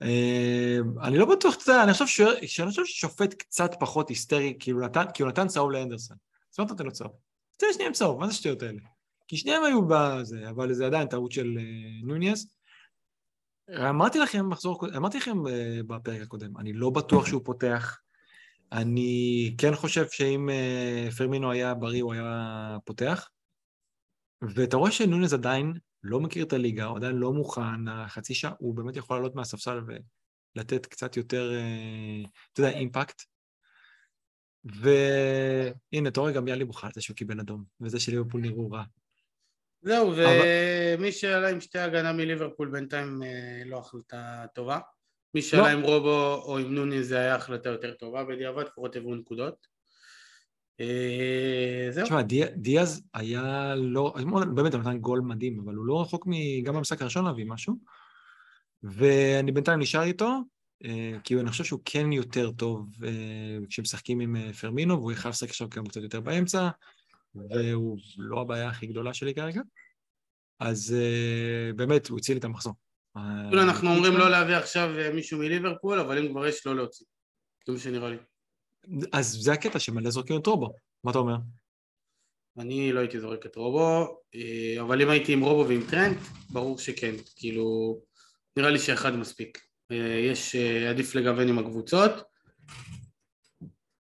[0.03, 4.83] אה, אני לא בטוח, אתה יודע, אני חושב ששופט קצת פחות היסטרי, כי הוא
[5.27, 6.17] נתן, צהוב לאנדרסון.
[6.53, 7.13] אז מה אתה נותן לו צהוב?
[7.57, 8.81] תן שניהם צהוב, מה זה השטויות האלה?
[9.29, 12.57] כי שניהם היו בזה, אבל זה עדיין טעות של אה, נוניס.
[13.91, 17.99] אמרתי לכם, מחזור, אמרתי לכם אה, בפרק הקודם, אני לא בטוח שהוא פותח.
[18.73, 20.49] אני כן חושב שאם
[21.17, 23.29] פרמינו היה בריא, הוא היה פותח.
[24.55, 25.73] ואתה רואה שנונז עדיין
[26.03, 29.81] לא מכיר את הליגה, הוא עדיין לא מוכן, החצי שעה, הוא באמת יכול לעלות מהספסל
[30.57, 32.23] ולתת קצת יותר, אה,
[32.53, 33.23] אתה יודע, אימפקט.
[34.65, 36.65] והנה, אתה רואה גם יאלי
[36.95, 38.85] זה שהוא קיבל אדום, וזה שליברפול נראו רע.
[39.83, 40.41] זהו, אבל-
[40.99, 44.79] ומי שעלה עם שתי הגנה מליברפול בינתיים אה, לא החלטה טובה.
[45.35, 45.47] מי לא.
[45.47, 49.74] שעלה עם רובו או עם נוני זה היה החלטה יותר טובה בדיעבד, לפחות הבאו נקודות.
[50.81, 52.23] אה, זהו, תשמע,
[52.57, 54.15] דיאז היה לא,
[54.55, 57.75] באמת, הוא נתן גול מדהים, אבל הוא לא רחוק מ- גם במשחק הראשון להביא משהו.
[58.83, 60.41] ואני בינתיים נשאר איתו,
[60.85, 65.49] אה, כי אני חושב שהוא כן יותר טוב אה, כשמשחקים עם פרמינו, והוא יחייב לשחק
[65.49, 66.69] עכשיו גם קצת יותר באמצע,
[67.35, 69.61] והוא לא הבעיה הכי גדולה שלי כרגע.
[70.61, 70.97] אז
[71.77, 72.75] באמת, הוא הציל את המחזור.
[73.53, 77.07] אנחנו אומרים לא להביא עכשיו מישהו מליברפול, אבל אם כבר יש לא להוציא.
[77.67, 78.17] זה מה שנראה לי.
[79.13, 80.75] אז זה הקטע שמלא זורקים את רובו.
[81.05, 81.37] מה אתה אומר?
[82.59, 86.19] אני לא הייתי זורק את רובו, אה, אבל אם הייתי עם רובו ועם טרנט,
[86.51, 87.15] ברור שכן.
[87.37, 87.99] כאילו,
[88.57, 89.61] נראה לי שאחד מספיק.
[89.91, 89.97] אה,
[90.31, 92.13] יש, אה, עדיף לגוון עם הקבוצות.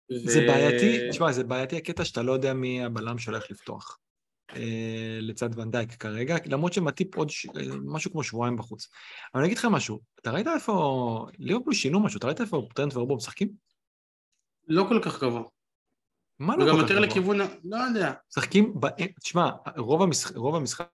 [0.10, 4.00] זה ו- בעייתי, תשמע, זה בעייתי הקטע שאתה לא יודע מי הבלם שהולך לפתוח
[5.20, 7.48] לצד ונדייק כרגע, למרות שמטיפ עוד ש...
[7.86, 8.88] משהו כמו שבועיים בחוץ.
[9.34, 11.28] אבל אני אגיד לך משהו, אתה ראית איפה...
[11.40, 13.50] ליברפול שינו משהו, אתה ראית איפה טרנט ורובו משחקים?
[14.68, 15.44] לא כל כך גבוה.
[16.40, 17.08] מה לא וגם כל כך יותר גבוה?
[17.08, 18.14] לכיוון, ה- לא יודע.
[18.30, 18.88] משחקים, ב...
[19.20, 20.90] תשמע, רוב המשחק, רוב המשחק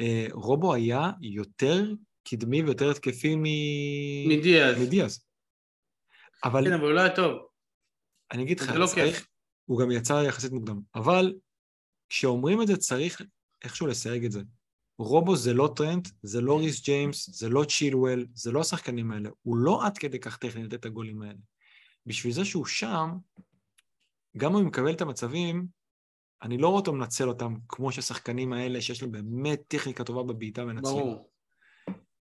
[0.00, 1.92] אה, רובו היה יותר
[2.24, 3.42] קדמי ויותר התקפי מ...
[4.28, 4.78] מדיאז.
[4.78, 5.24] מדיאז.
[6.44, 7.46] אבל כן, אבל הוא לא היה טוב.
[8.32, 9.26] אני אגיד לך, זה לא צריך.
[9.64, 11.34] הוא גם יצא יחסית מוקדם, אבל
[12.08, 13.22] כשאומרים את זה צריך
[13.64, 14.40] איכשהו לסייג את זה.
[14.98, 19.30] רובו זה לא טרנט, זה לא ריס ג'יימס, זה לא צ'ילואל, זה לא השחקנים האלה.
[19.42, 21.38] הוא לא עד כדי כך טכני לתת את הגולים האלה.
[22.06, 23.10] בשביל זה שהוא שם,
[24.36, 25.66] גם אם הוא מקבל את המצבים,
[26.42, 30.64] אני לא רואה אותו מנצל אותם כמו שהשחקנים האלה, שיש להם באמת טכניקה טובה בבעיטה
[30.64, 30.96] מנצלים.
[30.96, 31.30] ברור.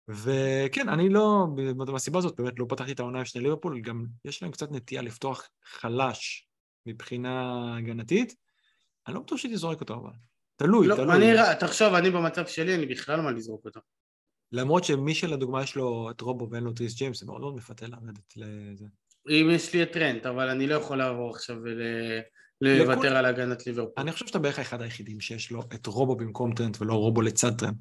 [0.08, 1.48] וכן, אני לא,
[1.92, 5.50] מהסיבה הזאת באמת לא פתחתי את העונה שני ליברפול, גם יש להם קצת נטייה לפתוח
[5.64, 6.48] חלש
[6.86, 8.36] מבחינה הגנתית.
[9.08, 10.12] אני לא בטוח שהייתי זורק אותו אבל.
[10.56, 11.16] תלוי, לא, תלוי.
[11.16, 13.80] אני, תחשוב, אני במצב שלי, אני בכלל מה לזרוק אותו.
[14.52, 17.56] למרות שמי שלדוגמה יש לו את רובו ואין לו את ריס ג'יימס, זה מאוד מאוד
[17.56, 18.86] מפתה לרדת לזה.
[19.30, 21.82] אם יש לי את טרנט, אבל אני לא יכול לעבור עכשיו ול...
[22.62, 23.94] לוותר לכול- על הגנת ליברפול.
[23.98, 27.58] אני חושב שאתה בערך האחד היחידים שיש לו את רובו במקום טרנט ולא רובו לצד
[27.58, 27.78] טרנט.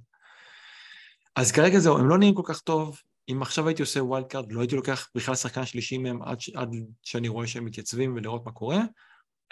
[1.37, 3.01] אז כרגע זהו, הם לא נראים כל כך טוב.
[3.31, 6.49] אם עכשיו הייתי עושה wild card, לא הייתי לוקח בכלל שחקן שלישי מהם עד, ש-
[6.51, 6.69] עד
[7.03, 8.81] שאני רואה שהם מתייצבים ולראות מה קורה.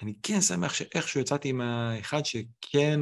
[0.03, 3.01] אני כן שמח שאיכשהו יצאתי עם האחד שכן,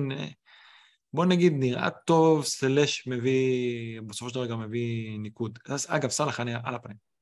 [1.13, 5.59] בוא נגיד, נראה טוב, slash מביא, בסופו של דבר גם מביא ניקוד.
[5.69, 7.14] אז אגב, סאלח אני על הפנים.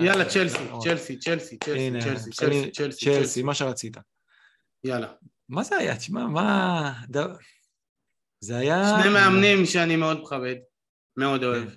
[0.00, 2.30] יאללה, צ'לסי, צ'לסי, צ'לסי, צ'לסי,
[2.72, 3.96] צ'לסי, צ'לסי, מה שרצית.
[4.84, 5.12] יאללה.
[5.48, 5.96] מה זה היה?
[5.96, 6.92] תשמע, מה...
[8.40, 8.98] זה היה...
[9.02, 10.56] שני מאמנים שאני מאוד מכבד,
[11.16, 11.68] מאוד אוהב.
[11.68, 11.76] כן.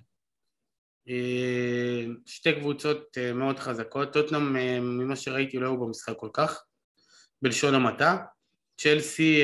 [1.10, 6.64] אה, שתי קבוצות אה, מאוד חזקות, טוטנאם אה, ממה שראיתי לא היו במשחק כל כך,
[7.42, 8.18] בלשון המעטה.
[8.78, 9.42] צ'לסי,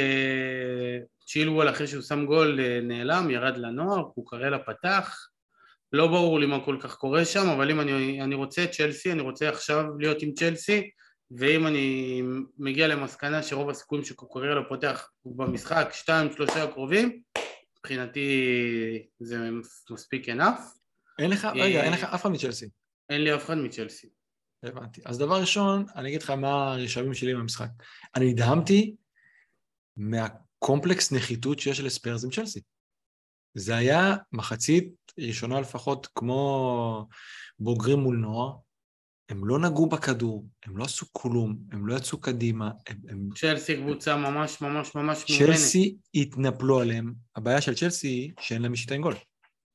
[1.26, 5.28] צ'ילוול אחרי שהוא שם גול נעלם, ירד לנוער, קוקרלה פתח,
[5.93, 9.11] לא ברור לי מה כל כך קורה שם, אבל אם אני, אני רוצה את צ'לסי,
[9.11, 10.89] אני רוצה עכשיו להיות עם צ'לסי,
[11.31, 12.21] ואם אני
[12.57, 17.21] מגיע למסקנה שרוב הסיכויים שקוקרלה פותח במשחק, שתיים, שלושה הקרובים,
[17.79, 18.29] מבחינתי
[19.19, 19.49] זה
[19.91, 20.61] מספיק enough.
[21.19, 22.69] אין לך, אה, רגע, אין לך אף אחד מצ'לסי.
[23.09, 24.09] אין לי אף אחד מצ'לסי.
[24.63, 25.01] הבנתי.
[25.05, 27.69] אז דבר ראשון, אני אגיד לך מה הרשמים שלי מהמשחק.
[28.15, 28.95] אני נדהמתי
[29.97, 32.61] מהקומפלקס נחיתות שיש לספיירס עם צ'לסי.
[33.53, 37.07] זה היה מחצית ראשונה לפחות כמו
[37.59, 38.51] בוגרים מול נוער.
[39.30, 43.30] הם לא נגעו בכדור, הם לא עשו כלום, הם לא יצאו קדימה, הם, הם...
[43.36, 45.47] צ'לסי קבוצה ממש ממש ממש מאומנת.
[45.47, 47.14] צ'לסי התנפלו עליהם.
[47.36, 49.16] הבעיה של צ'לסי היא שאין להם מי שייתן גול.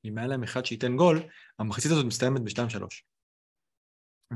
[0.05, 1.23] אם היה להם אחד שייתן גול,
[1.59, 2.81] המחצית הזאת מסתיימת ב-2-3.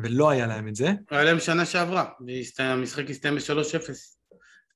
[0.02, 0.88] ולא היה להם את זה.
[1.10, 2.10] היה להם שנה שעברה,
[2.58, 3.90] והמשחק הסתיים ב-3-0.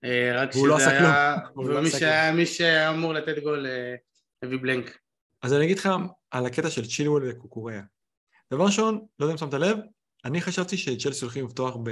[0.05, 1.37] אה, רק והוא לא שזה עשה היה...
[1.41, 1.66] כלום.
[1.66, 3.95] הוא לא ומי עשה שהיה- מי שאמור לתת גול, אה,
[4.43, 4.99] הביא בלנק.
[5.45, 5.88] אז אני אגיד לך
[6.30, 7.82] על הקטע של צ'ילואל וקוקוריאה.
[8.53, 9.78] דבר ראשון, לא יודע אם שמת לב,
[10.24, 11.90] אני חשבתי שצ'לסי הולכים לפתוח ב...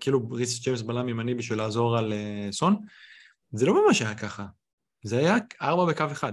[0.00, 2.76] כאילו ריס ג'יימס בלם ימני בשביל לעזור על אה, סון.
[3.50, 4.46] זה לא ממש היה ככה.
[5.02, 6.32] זה היה ארבע בקו אחד.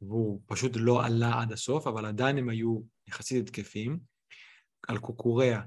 [0.00, 3.98] והוא פשוט לא עלה עד הסוף, אבל עדיין הם היו יחסית התקפיים.
[4.88, 5.60] על קוקוריאה,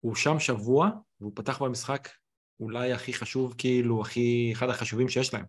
[0.00, 0.90] הוא שם שבוע,
[1.20, 2.08] והוא פתח במשחק
[2.60, 5.44] אולי הכי חשוב, כאילו, הכי, אחד החשובים שיש להם.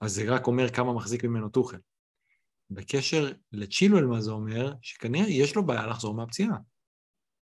[0.00, 1.78] אז זה רק אומר כמה מחזיק ממנו טוחל.
[2.70, 4.72] בקשר לצ'ילואל, מה זה אומר?
[4.82, 6.56] שכנראה יש לו בעיה לחזור מהפציעה.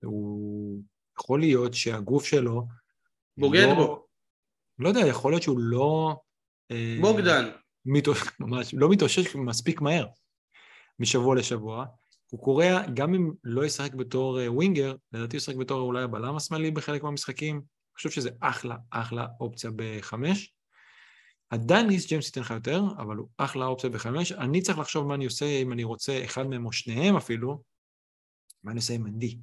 [0.03, 0.82] הוא...
[1.20, 2.68] יכול להיות שהגוף שלו...
[3.38, 3.76] בוגד לא...
[3.76, 4.05] בו.
[4.80, 6.16] לא יודע, יכול להיות שהוא לא...
[6.72, 7.49] אה, בוגדן.
[7.86, 8.20] מתאוש...
[8.39, 10.05] ממש, לא מתאושש מספיק מהר
[10.99, 11.86] משבוע לשבוע.
[12.32, 16.36] הוא קורא, גם אם לא ישחק בתור אה, winger, לדעתי הוא ישחק בתור אולי הבלם
[16.36, 17.55] השמאלי בחלק מהמשחקים.
[17.55, 20.55] אני חושב שזה אחלה, אחלה אופציה בחמש.
[21.50, 24.32] עדיין ריס ג'יימס ייתן לך יותר, אבל הוא אחלה אופציה בחמש.
[24.32, 27.62] אני צריך לחשוב מה אני עושה, אם אני רוצה אחד מהם או שניהם אפילו,
[28.64, 29.38] מה אני עושה עם מנדי.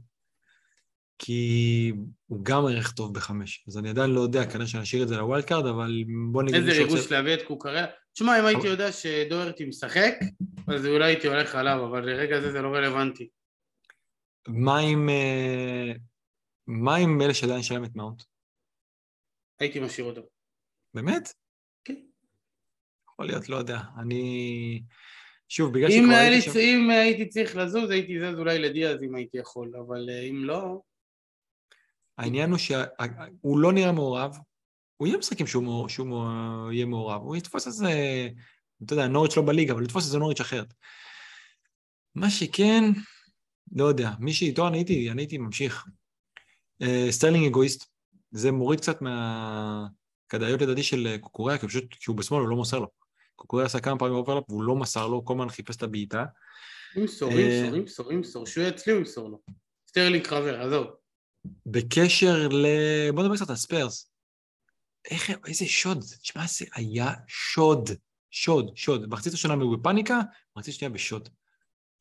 [1.19, 1.93] כי
[2.27, 3.65] הוא גם ערך טוב בחמש.
[3.69, 6.43] אז אני עדיין לא יודע, כנראה שאני אשאיר את זה ל wild card, אבל בוא
[6.43, 6.55] נגיד...
[6.55, 7.87] איזה ריגוש להביא את קוקריה.
[8.13, 10.15] תשמע, אם הייתי יודע שדוורטי משחק,
[10.69, 13.29] אז אולי הייתי הולך עליו, אבל לרגע זה זה לא רלוונטי.
[14.49, 15.09] מה עם...
[15.09, 15.93] אה,
[16.67, 18.23] מה עם אלה שעדיין יש להם את מאונט?
[19.61, 20.23] הייתי משאיר אותו.
[20.95, 21.42] באמת?
[21.85, 21.95] כן.
[23.09, 23.81] יכול להיות, לא יודע.
[23.99, 24.83] אני...
[25.49, 26.59] שוב, בגלל אם שכבר הייתי שם...
[26.59, 30.81] אם הייתי צריך לזוז, הייתי זז אולי לדיאז אם הייתי יכול, אבל אה, אם לא...
[32.19, 34.37] העניין הוא שהוא לא נראה מעורב,
[34.97, 37.91] הוא יהיה משחקים שהוא, שהוא יהיה מעורב, הוא יתפוס איזה,
[38.85, 40.75] אתה יודע, נוריץ' לא בליגה, אבל יתפוס איזה נוריץ' אחרת.
[42.15, 42.85] מה שכן,
[43.73, 45.87] לא יודע, מי שאיתו אני הייתי, אני הייתי ממשיך.
[46.83, 47.85] אה, סטרלינג אגואיסט,
[48.31, 48.99] זה מוריד קצת
[50.33, 52.89] מהכדאיות לדעתי של קוקוריה, כי פשוט כשהוא בשמאל הוא לא מוסר לו.
[53.37, 56.25] קוקוריה עשה כמה פעמים overlap והוא לא מסר לו, כל הזמן חיפש את הבעיטה.
[56.97, 59.41] ימסור, ימסור, ימסור, ימסור, שהוא הוא ימסור לו.
[59.89, 60.87] סטרלינג חבר, עזוב.
[61.67, 62.67] בקשר ל...
[63.15, 64.11] בוא נדבר קצת על ספיירס.
[65.11, 67.91] איך, איזה שוד, תשמע, זה היה שוד,
[68.31, 69.07] שוד, שוד.
[69.09, 70.21] מחצית השנה הוא בפאניקה,
[70.57, 71.29] מחצית שנייה בשוד.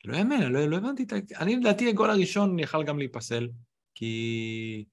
[0.05, 1.15] לא יאמן, לא, לא הבנתי את ה...
[1.39, 3.49] אני לדעתי הגול הראשון יכל גם להיפסל,
[3.95, 4.85] כי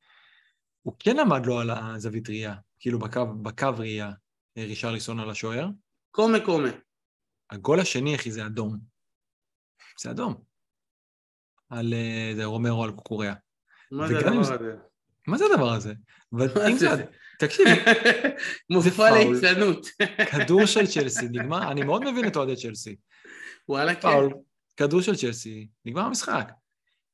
[0.83, 4.11] הוא כן עמד לו על הזווית ראייה, כאילו בקו, בקו ראייה,
[4.59, 5.69] אה, רישרליסון על השוער.
[6.11, 6.69] קומה קומה.
[7.51, 8.79] הגול השני, אחי, זה אדום.
[10.03, 10.35] זה אדום.
[11.71, 13.35] על אה, זה רומרו על קוקוריה.
[13.93, 14.75] מה זה הדבר זה- הזה?
[15.27, 15.95] מה זה הדבר הזה?
[17.39, 17.67] תקשיב,
[18.71, 19.11] מופע.
[19.11, 19.87] ליצנות.
[20.33, 22.97] כדור של צ'לסי, נגמר, אני מאוד מבין את אוהדי צ'לסי.
[23.69, 24.09] וואלה כן.
[24.77, 26.49] כדור של צ'לסי, נגמר המשחק.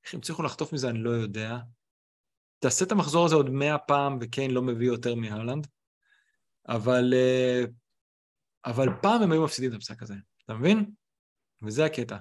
[0.04, 1.56] איך הם הצליחו לחטוף מזה, אני לא יודע.
[2.64, 5.66] תעשה את המחזור הזה עוד מאה פעם, וקיין לא מביא יותר מהרלנד,
[6.68, 7.64] אבל, אה,
[8.64, 10.90] אבל פעם הם היו מפסידים את המשחק הזה, אתה מבין?
[11.62, 12.16] וזה הקטע.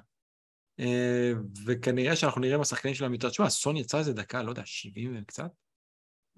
[0.80, 1.32] אה,
[1.66, 5.52] וכנראה שאנחנו נראה מהשחקנים שלהם יותר, תשמע, סון יצא איזה דקה, לא יודע, 70 וקצת?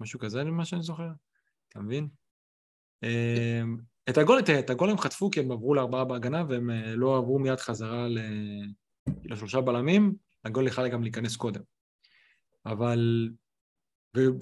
[0.00, 1.08] משהו כזה, ממה שאני זוכר,
[1.68, 2.08] אתה מבין?
[3.04, 3.62] אה,
[4.08, 7.60] את הגול, את הגול הם חטפו כי הם עברו לארבעה בהגנה והם לא עברו מיד
[7.60, 8.06] חזרה.
[9.24, 11.62] לשלושה בלמים, הגול יכל גם להיכנס קודם.
[12.66, 13.28] אבל...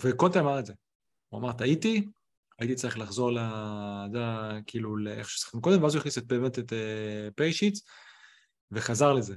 [0.04, 0.72] וקונטה אמר את זה.
[1.28, 2.08] הוא אמר, טעיתי,
[2.58, 3.38] הייתי צריך לחזור ל...
[4.12, 7.80] זה ה- כאילו, לאיך ששחקנו קודם, ואז הוא הכניס את, באמת את uh, פיישיץ,
[8.70, 9.36] וחזר לזה.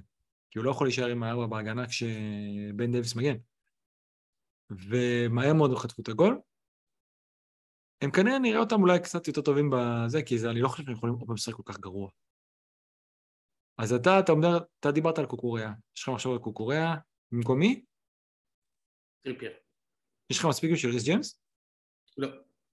[0.52, 3.36] כי הוא לא יכול להישאר עם הארבע בהגנה כשבן דייוויס מגן.
[4.70, 6.40] ומהר מאוד הם חטפו את הגול.
[8.02, 10.94] הם כנראה נראה אותם אולי קצת יותר טובים בזה, כי זה, אני לא חושב שהם
[10.94, 12.10] יכולים עוד פעם לשחק כל כך גרוע.
[13.78, 15.74] אז אתה, אתה אומר, אתה דיברת על קוקוריה.
[15.98, 16.96] יש לך מחשב על קוקוריה,
[17.32, 17.86] במקום מי?
[19.24, 19.67] טריפייר.
[20.30, 21.40] יש לך מספיק בשביל ריס ג'יימס?
[22.18, 22.28] לא.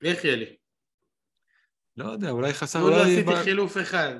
[0.05, 0.57] איך יהיה לי?
[1.97, 3.43] לא יודע, אולי חסר, עוד לא עשיתי ב...
[3.45, 4.15] חילוף אחד.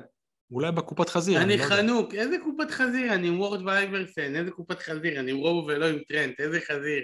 [0.51, 1.41] אולי בקופת חזיר.
[1.41, 1.75] אני לא יודע.
[1.75, 3.13] חנוק, איזה קופת חזיר?
[3.13, 5.19] אני עם וורד ואייברסן, איזה קופת חזיר?
[5.19, 7.03] אני עם רובו ולא עם טרנט, איזה חזיר?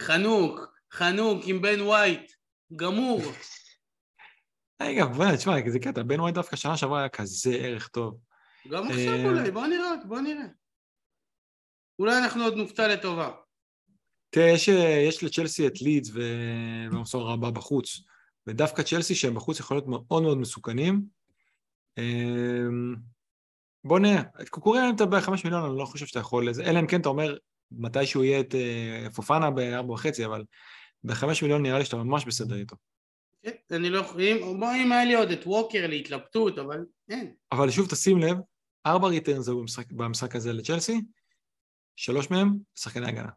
[0.00, 0.60] חנוק,
[0.92, 2.32] חנוק עם בן ווייט,
[2.76, 3.20] גמור.
[4.82, 8.20] רגע, בוא, תשמע, זה קטע, בן ווייט דווקא שנה שעברה היה כזה ערך טוב.
[8.68, 10.46] גם עכשיו אה, אולי, בוא נראה, בוא נראה.
[11.98, 13.30] אולי אנחנו עוד נופתע לטובה.
[14.34, 14.68] תראה, יש,
[15.08, 18.00] יש לצ'לסי את לידס ו- במסור רבה בחוץ,
[18.46, 21.02] ודווקא צ'לסי שהם בחוץ יכול להיות מאוד מאוד מסוכנים.
[21.98, 22.94] אמ,
[23.84, 26.80] בוא נראה, את קוקוריה אם אתה בחמש מיליון, אני לא חושב שאתה יכול לזה, אלא
[26.80, 27.36] אם כן אתה אומר
[27.72, 30.44] מתישהו יהיה את אה, פופנה בארבע וחצי, אבל
[31.04, 32.76] בחמש מיליון נראה לי שאתה ממש בסדר איתו.
[33.42, 37.34] כן, אני לא יכול, אם- היה לי עוד את ווקר להתלבטות, אבל אין.
[37.52, 38.36] אבל שוב תשים לב,
[38.86, 41.00] ארבע ריטרנס היו במשחק, במשחק הזה לצ'לסי,
[41.96, 43.30] שלוש מהם שחקני הגנה.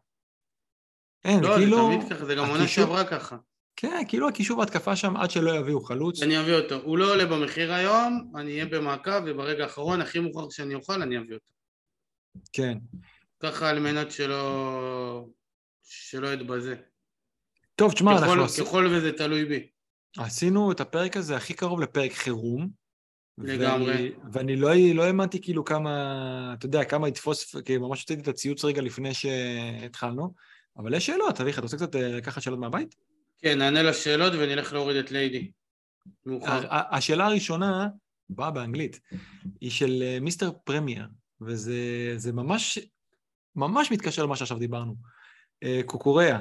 [1.24, 1.76] אין, לא, כאילו...
[1.76, 3.36] זה תמיד ככה, זה גם עונה הקישור- שעברה ככה.
[3.76, 6.22] כן, כאילו הקישור והתקפה שם עד שלא יביאו חלוץ.
[6.22, 6.74] אני אביא אותו.
[6.82, 11.18] הוא לא עולה במחיר היום, אני אהיה במעקב, וברגע האחרון, הכי מאוחר שאני אוכל, אני
[11.18, 11.52] אביא אותו.
[12.52, 12.78] כן.
[13.40, 15.26] ככה על מנת שלא...
[15.84, 16.74] שלא יתבזה.
[17.74, 19.66] טוב, תשמע, ככל, אנחנו עשי- ככל וזה תלוי בי.
[20.18, 22.68] עשינו את הפרק הזה הכי קרוב לפרק חירום.
[23.38, 23.92] לגמרי.
[23.92, 25.90] ואני, ואני לא, לא האמנתי כאילו כמה,
[26.58, 30.34] אתה יודע, כמה יתפוס, כי ממש הוצאתי את הציוץ רגע לפני שהתחלנו,
[30.78, 32.94] אבל יש שאלות, אביך, אתה רוצה קצת אה, לקחת שאלות מהבית?
[33.38, 35.50] כן, נענה לשאלות ונלך להוריד את ליידי.
[36.70, 37.88] השאלה הראשונה,
[38.30, 39.00] באה באנגלית,
[39.60, 41.06] היא של אה, מיסטר פרמייר,
[41.40, 41.74] וזה
[42.16, 42.78] זה ממש,
[43.56, 44.94] ממש מתקשר למה שעכשיו דיברנו.
[45.62, 46.40] אה, קוקוריאה,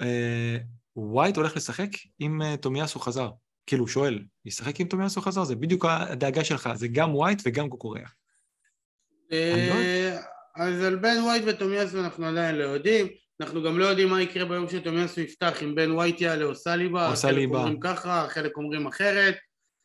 [0.00, 0.56] אה,
[0.96, 3.30] ווייט הולך לשחק אם תומיאסו חזר.
[3.66, 5.44] כאילו, הוא שואל, ישחק אם תומיאסו חזר?
[5.44, 8.08] זה בדיוק הדאגה שלך, זה גם ווייט וגם קוקוריאה.
[9.30, 9.36] לא
[10.56, 13.06] אז על בן ווייט ותומיאסו אנחנו עדיין לא יודעים.
[13.40, 17.10] אנחנו גם לא יודעים מה יקרה ביום שתומיאסו יפתח, אם בן ווייט יעלה או סליבה.
[17.10, 17.58] או סליבה.
[17.58, 19.36] חלק אומרים ככה, חלק אומרים אחרת.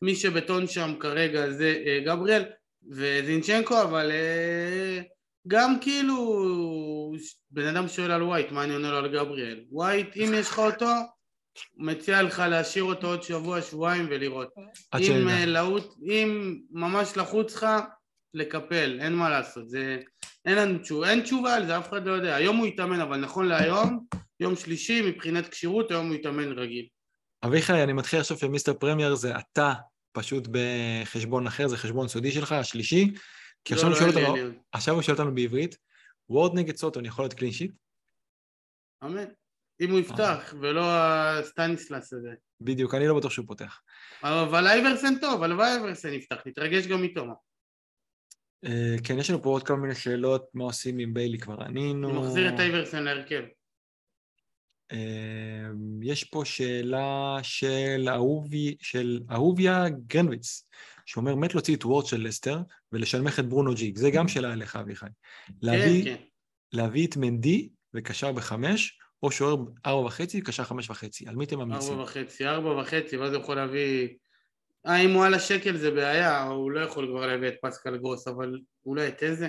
[0.02, 2.44] מי שבטוח שם כרגע זה אה, גבריאל
[2.90, 5.00] וזינצ'נקו, אבל אה,
[5.48, 7.12] גם כאילו
[7.50, 9.64] בן אדם שואל על ווייט, מה אני עונה לו על גבריאל?
[9.70, 10.86] ווייט, אם יש לך אותו,
[11.76, 14.48] מציע לך להשאיר אותו עוד שבוע, שבועיים ולראות.
[14.90, 15.28] עד אם.
[15.28, 17.66] אה, להוט, אם ממש לחוץ לך,
[18.34, 19.98] לקפל, אין מה לעשות, זה...
[20.44, 22.36] אין לנו תשובה, אין תשובה על זה, אף אחד לא יודע.
[22.36, 24.06] היום הוא יתאמן, אבל נכון להיום,
[24.40, 26.86] יום שלישי, מבחינת כשירות, היום הוא יתאמן רגיל.
[27.44, 29.72] אביחי, אני מתחיל לחשוב שמיסטר פרמייר זה אתה
[30.12, 33.12] פשוט בחשבון אחר, זה חשבון סודי שלך, השלישי,
[33.64, 34.60] כי עכשיו לא, הוא לא, שואל אותנו.
[34.72, 35.76] עכשיו הוא שואל אותנו בעברית,
[36.28, 37.72] וורד נגד סוטון יכול להיות clean sheet?
[39.04, 39.24] אמן.
[39.80, 42.30] אם הוא יפתח, ולא הסטניסלס הזה.
[42.60, 43.80] בדיוק, אני לא בטוח שהוא פותח.
[44.22, 47.26] אבל אייברסן טוב, הלוואי אייברסן יפתח, נתרגש גם איתו.
[48.64, 52.10] אה, כן, יש לנו פה עוד כל מיני שאלות, מה עושים עם ביילי כבר ענינו.
[52.10, 53.42] אני מחזיר את אייברסן להרכב.
[54.92, 55.68] אה,
[56.02, 60.68] יש פה שאלה של אהובי, של אהוביה גרנוויץ,
[61.06, 62.58] שאומר, מת להוציא את וורד של לסטר
[62.92, 63.98] ולשלמך את ברונו ג'יג.
[63.98, 65.06] זה גם שאלה אליך, אביחי.
[65.46, 66.16] כן, להביא, כן.
[66.72, 69.56] להביא את מנדי וקשר בחמש, או שוער
[69.86, 71.28] ארבע וחצי וקשר חמש וחצי.
[71.28, 71.92] על מי אתם ממליצים?
[71.92, 74.08] ארבע וחצי, ארבע וחצי, ואז הוא יכול להביא...
[74.86, 78.28] אה, אם הוא על השקל זה בעיה, הוא לא יכול כבר להביא את פסקל גרוס,
[78.28, 79.48] אבל אולי את איזה?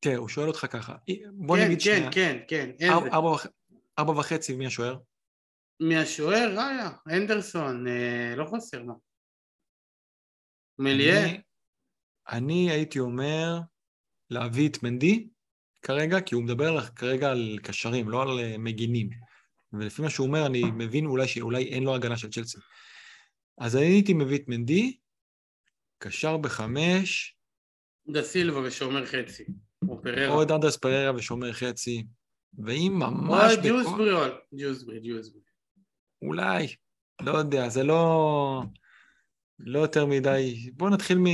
[0.00, 0.96] תראה, הוא שואל אותך ככה.
[1.32, 2.12] בוא כן, נגיד כן, שנייה.
[2.12, 3.16] כן, כן, ארבע- איזה?
[3.16, 3.36] ארבע
[3.98, 4.96] ארבע וחצי, מי השוער?
[5.80, 8.94] מהשוער, ראיה, אנדרסון, אה, לא חסר מה.
[10.78, 11.40] מליה, אני-
[12.28, 13.58] אני הייתי אומר
[14.30, 15.28] להביא את מנדי
[15.82, 19.10] כרגע, כי הוא מדבר לך כרגע על קשרים, לא על אה, מגינים.
[19.72, 22.58] ולפי מה שהוא אומר, אני מבין אולי שאולי אין לו הגנה של צ'לסי.
[23.58, 24.96] אז אני הייתי מביא את מנדי,
[25.98, 27.36] קשר בחמש,
[28.08, 29.44] דה סילבה ושומר חצי,
[29.88, 30.28] או פררה.
[30.28, 32.06] או את אנדרס פררה ושומר חצי,
[32.58, 35.40] ואם או ממש בכוח, ג'וסברי, או- ג'וסברי, ג'וסברי.
[36.22, 36.66] אולי,
[37.22, 38.62] לא יודע, זה לא...
[39.58, 41.24] לא יותר מדי, בואו נתחיל מ...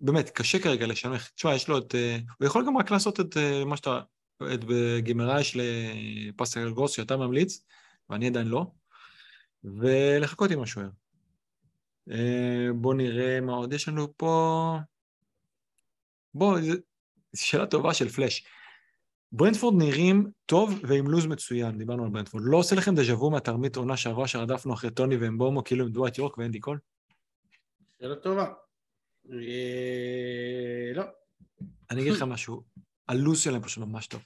[0.00, 1.28] באמת, קשה כרגע לשנמך.
[1.28, 1.94] תשמע, יש לו את...
[1.94, 4.00] אה, הוא יכול גם רק לעשות את אה, מה שאתה...
[4.54, 7.64] את בגימרייש לפסטל גרוס שאתה ממליץ,
[8.10, 8.66] ואני עדיין לא,
[9.64, 10.88] ולחכות עם השוער.
[12.10, 14.76] אה, בואו נראה מה עוד יש לנו פה.
[16.34, 16.72] בואו, זו
[17.34, 18.46] שאלה טובה של פלאש.
[19.32, 22.44] ברנדפורד נראים טוב ועם לוז מצוין, דיברנו על ברנדפורד.
[22.46, 26.18] לא עושה לכם דז'ה וו מהתרמית עונה שעברה שרדפנו אחרי טוני ואמבומו כאילו הם דווייט
[26.18, 26.78] יורק ואנדי קול?
[28.00, 28.52] שאלה טובה.
[29.32, 31.04] אה, לא.
[31.90, 32.62] אני אגיד לך משהו,
[33.08, 34.22] הלו"ז שלהם פשוט ממש טוב.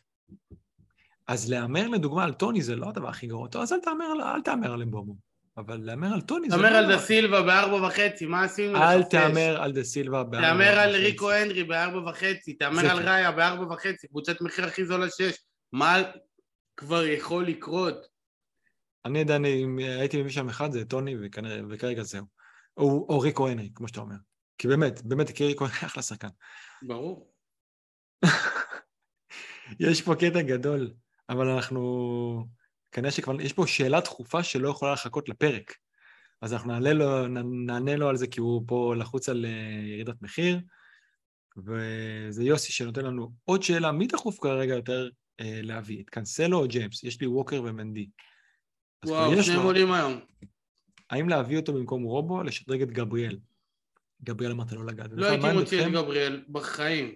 [1.27, 3.81] אז להמר לדוגמה על טוני זה לא הדבר הכי גרוע, אז אל
[4.45, 5.30] תהמר על אמבומו.
[5.61, 8.99] אבל להמר על טוני זה לא תהמר על דה סילבה בארבע וחצי, מה עשינו אל
[8.99, 9.11] לחפש?
[9.11, 11.03] תהמר על דה סילבה בארבע תהמר על וחצי.
[11.03, 13.09] ריקו הנדרי בארבע וחצי, תהמר על כן.
[13.09, 15.39] ראיה בארבע וחצי, קבוצת מחיר הכי זולה שיש.
[15.73, 16.03] מה
[16.77, 18.07] כבר יכול לקרות?
[19.05, 21.17] אני עדיין, אם הייתי מביא שם אחד, זה טוני,
[21.71, 22.25] וכרגע זהו.
[22.77, 24.17] או, או ריקו הנרי, כמו שאתה אומר.
[24.59, 26.29] כי באמת, באמת, כי ריקו הנרי אחלה שחקן.
[26.83, 27.33] ברור.
[29.81, 30.93] יש פה קטע גדול,
[31.29, 32.60] אבל אנחנו...
[32.93, 33.41] כנראה שכבר...
[33.41, 35.75] יש פה שאלה דחופה שלא יכולה לחכות לפרק.
[36.43, 37.27] אז אנחנו נעלה לו,
[37.67, 40.61] נענה לו על זה, כי הוא פה לחוץ על אה, ירידת מחיר.
[41.57, 45.09] וזה יוסי שנותן לנו עוד שאלה, מי דחוף כרגע יותר
[45.41, 46.03] אה, להביא?
[46.03, 47.05] את קאנסלו או ג'יימס?
[47.05, 48.09] יש לי ווקר ומנדי.
[49.07, 49.63] וואו, שניהם.
[49.63, 50.21] עולים היום.
[51.11, 53.39] האם להביא אותו במקום רובו לשדרג את גבריאל?
[54.25, 55.11] גבריאל אמרת לא לגעת.
[55.13, 57.15] לא הייתי מוציא את גבריאל בחיים.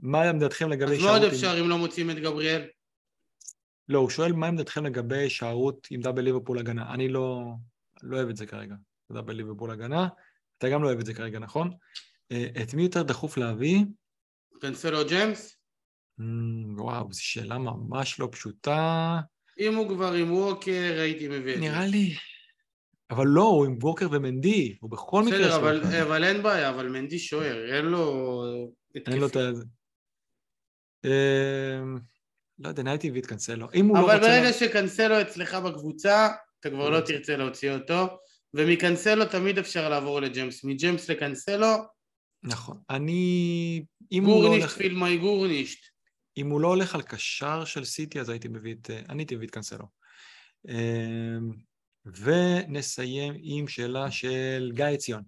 [0.00, 2.62] מה עמדתכם לגבי אז עם- אפשר אם לא מוצאים את גבריאל?
[3.92, 6.94] לא, הוא שואל מה עמדתכם לגבי הישארות עם דאבל ליברפול הגנה.
[6.94, 7.52] אני לא,
[8.02, 8.74] לא אוהב את זה כרגע,
[9.12, 10.08] דאבל ליברפול הגנה.
[10.58, 11.70] אתה גם לא אוהב את זה כרגע, נכון?
[12.32, 13.84] אה, את מי יותר דחוף להביא?
[14.60, 15.56] קנסלו ג'יימס?
[16.20, 16.24] Mm,
[16.76, 19.20] וואו, זו שאלה ממש לא פשוטה.
[19.58, 21.64] אם הוא כבר עם ווקר, הייתי מביא את זה.
[21.68, 22.14] נראה לי...
[23.10, 25.38] אבל לא, הוא עם ווקר ומנדי, הוא בכל מקרה...
[25.38, 25.94] בסדר, אבל, אחד.
[25.94, 28.44] אבל אין בעיה, אבל מנדי שוער, אין לו...
[28.94, 29.36] אין לו את.
[29.36, 29.50] ה...
[32.62, 33.68] לא יודע, את קאנסלו.
[33.74, 34.28] אם הוא לא אבל רוצה...
[34.28, 36.28] ברגע שקנסלו אצלך בקבוצה,
[36.60, 38.18] אתה כבר לא תרצה להוציא אותו,
[38.54, 40.64] ומקנסלו תמיד אפשר לעבור לג'יימס.
[40.64, 41.76] מג'יימס לקנסלו,
[42.42, 42.78] נכון.
[42.90, 43.84] אני...
[44.12, 44.76] אם הוא לא גורנישט הולך...
[44.76, 45.86] פילמאי גורנישט.
[46.36, 48.90] אם הוא לא הולך על קשר של סיטי, אז הייתי מביא את...
[49.08, 49.84] אני הייתי מביא את קאנסלו.
[50.68, 51.50] אמ,
[52.06, 55.22] ונסיים עם שאלה של גיא עציון.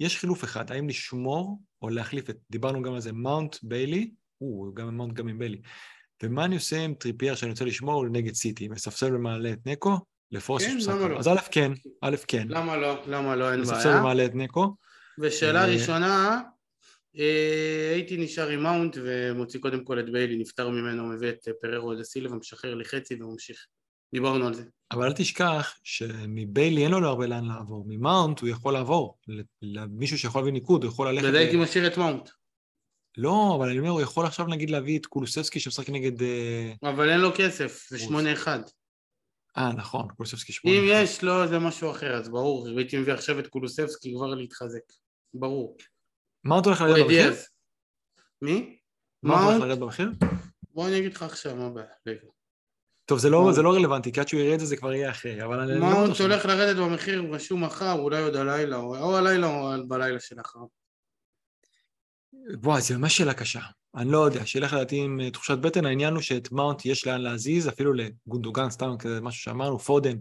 [0.00, 2.36] יש חילוף אחד, האם לשמור או להחליף את...
[2.50, 5.60] דיברנו גם על זה, מאונט ביילי, הוא גם מאונט גם עם ביילי.
[6.22, 8.68] ומה אני עושה עם טריפייר שאני רוצה לשמור נגד סיטי?
[8.68, 9.98] מספסל ומעלה את נקו?
[10.32, 11.08] לפורס כן, למה.
[11.08, 11.18] לא?
[11.18, 11.72] אז א' כן,
[12.02, 12.46] א' כן.
[12.48, 13.02] למה לא?
[13.06, 13.52] למה לא?
[13.52, 14.00] אין מספסל בעיה.
[14.00, 14.74] ומעלה את נקו.
[15.18, 16.40] ושאלה ראשונה,
[17.18, 21.52] אה, הייתי נשאר עם מאונט ומוציא קודם כל את ביילי, נפטר ממנו, מביא את אה,
[21.60, 23.66] פררו דה סילבה, משחרר לי חצי וממשיך.
[24.14, 24.62] דיברנו על זה.
[24.92, 27.84] אבל אל תשכח שמביילי אין לו הרבה לאן לעבור.
[27.88, 29.18] ממאונט הוא יכול לעבור.
[29.62, 31.34] למישהו שיכול להביא ניקוד, הוא יכול ללכת...
[31.34, 32.28] הייתי משאיר את מאונט.
[33.16, 36.22] לא, אבל אני אומר, הוא יכול עכשיו נגיד להביא את קולוסבסקי שמשחק נגד...
[36.22, 38.06] אה, אבל אין לו כסף, זה רוס.
[38.08, 38.60] שמונה אחד.
[39.56, 40.78] אה, נכון, קולוסבסקי שמונה.
[40.78, 44.80] אם יש לו זה משהו אחר, אז ברור, הייתי מביא עכשיו את קולוסבסקי כבר להתחזק.
[45.34, 45.76] ברור.
[46.44, 47.32] מאונט הולך או לרדת במחיר?
[48.42, 48.78] מי?
[49.22, 49.62] מאונט הולך מאונט?
[49.62, 50.10] לרדת במחיר?
[50.74, 51.86] בוא אני אגיד לך עכשיו, מה הבעיה.
[52.06, 52.26] רגע.
[53.04, 53.52] טוב, זה לא.
[53.52, 55.70] זה לא רלוונטי, כי עד שהוא יראה את זה זה כבר יהיה אחרי, אבל אני
[55.70, 56.20] לא בטוח מאונט ש...
[56.20, 60.58] הולך לרדת במחיר, רשום מחר, אולי עוד הלילה, או או הלילה או בלילה שלאחר.
[62.62, 63.60] וואי, זו ממש שאלה קשה.
[63.96, 67.20] אני לא יודע, שילך לדעתי עם אה, תחושת בטן, העניין הוא שאת מאונט יש לאן
[67.20, 70.16] להזיז, אפילו לגונדוגן, סתם כזה משהו שאמרנו, פודן.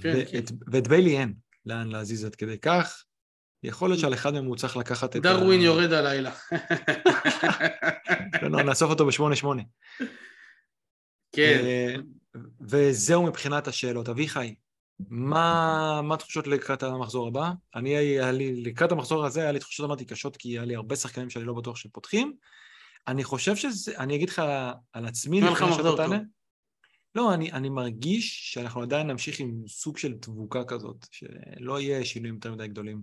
[0.00, 1.34] כן, ואת, ואת ביילי אין
[1.66, 3.04] לאן להזיז עד כדי כך.
[3.62, 5.64] יכול להיות שעל אחד מהם הוא צריך לקחת את דרווין ה...
[5.64, 6.32] יורד הלילה.
[8.42, 9.62] לא, לא, נאסוף אותו בשמונה-שמונה.
[11.32, 11.60] כן.
[11.64, 11.94] אה,
[12.68, 14.08] וזהו מבחינת השאלות.
[14.08, 14.54] אביחי,
[15.08, 17.50] מה, מה התחושות לקראת המחזור הבא?
[17.74, 20.96] אני, היה לי, לקראת המחזור הזה היה לי תחושות אמרתי קשות, כי היה לי הרבה
[20.96, 22.32] שחקנים שאני לא בטוח שפותחים.
[23.08, 24.42] אני חושב שזה, אני אגיד לך
[24.92, 25.96] על עצמי, היה לך מחזור.
[25.96, 26.12] טוב.
[27.14, 32.34] לא, אני, אני מרגיש שאנחנו עדיין נמשיך עם סוג של תבוקה כזאת, שלא יהיה שינויים
[32.34, 33.02] יותר מדי גדולים.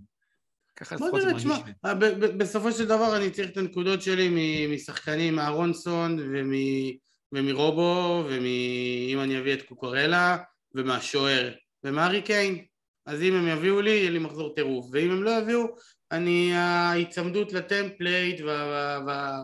[0.76, 1.76] ככה לפחות זה נראה, מרגיש
[2.23, 2.38] לי.
[2.38, 6.93] בסופו של דבר אני צריך את הנקודות שלי משחקנים, מארונסון ומ-
[7.31, 10.38] ומרובו, ואם אני אביא את קוקוריה,
[10.76, 11.53] ומהשוער,
[11.85, 12.65] ומארי קיין.
[13.05, 15.65] אז אם הם יביאו לי, יהיה לי מחזור טירוף, ואם הם לא יביאו,
[16.11, 19.41] אני, ההיצמדות ל template וה- וה- וה-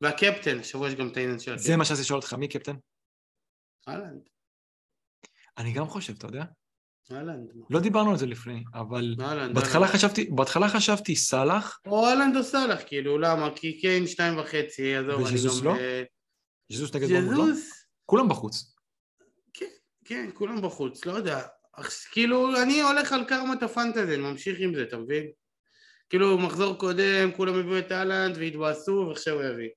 [0.00, 1.78] והקפטן, השבוע יש גם את העניין של זה הקפטן.
[1.78, 2.76] מה שרציתי לשאול אותך, מי קפטן?
[3.88, 4.20] אהלנד,
[5.58, 6.44] אני גם חושב, אתה יודע?
[7.12, 7.50] אהלנד.
[7.70, 9.94] לא דיברנו על זה לפני, אבל אהלנד, בהתחלה אהלנד.
[9.96, 13.48] חשבתי, בהתחלה חשבתי סאלח, או אהלנד או סאלח, כאילו, למה?
[13.56, 15.64] כי קיין שתיים וחצי, עזוב, אני גם...
[15.64, 15.76] לא?
[15.76, 16.02] אה,
[16.72, 17.54] ז'זוס נגד בורמוט, לא?
[18.06, 18.74] כולם בחוץ.
[19.54, 19.66] כן,
[20.04, 21.46] כן, כולם בחוץ, לא יודע.
[22.10, 25.26] כאילו, אני הולך על קרמת הפנטזי, אני ממשיך עם זה, אתה מבין?
[26.10, 29.68] כאילו, מחזור קודם, כולם הביאו את אהלנד והתבאסו, ועכשיו הוא יביא.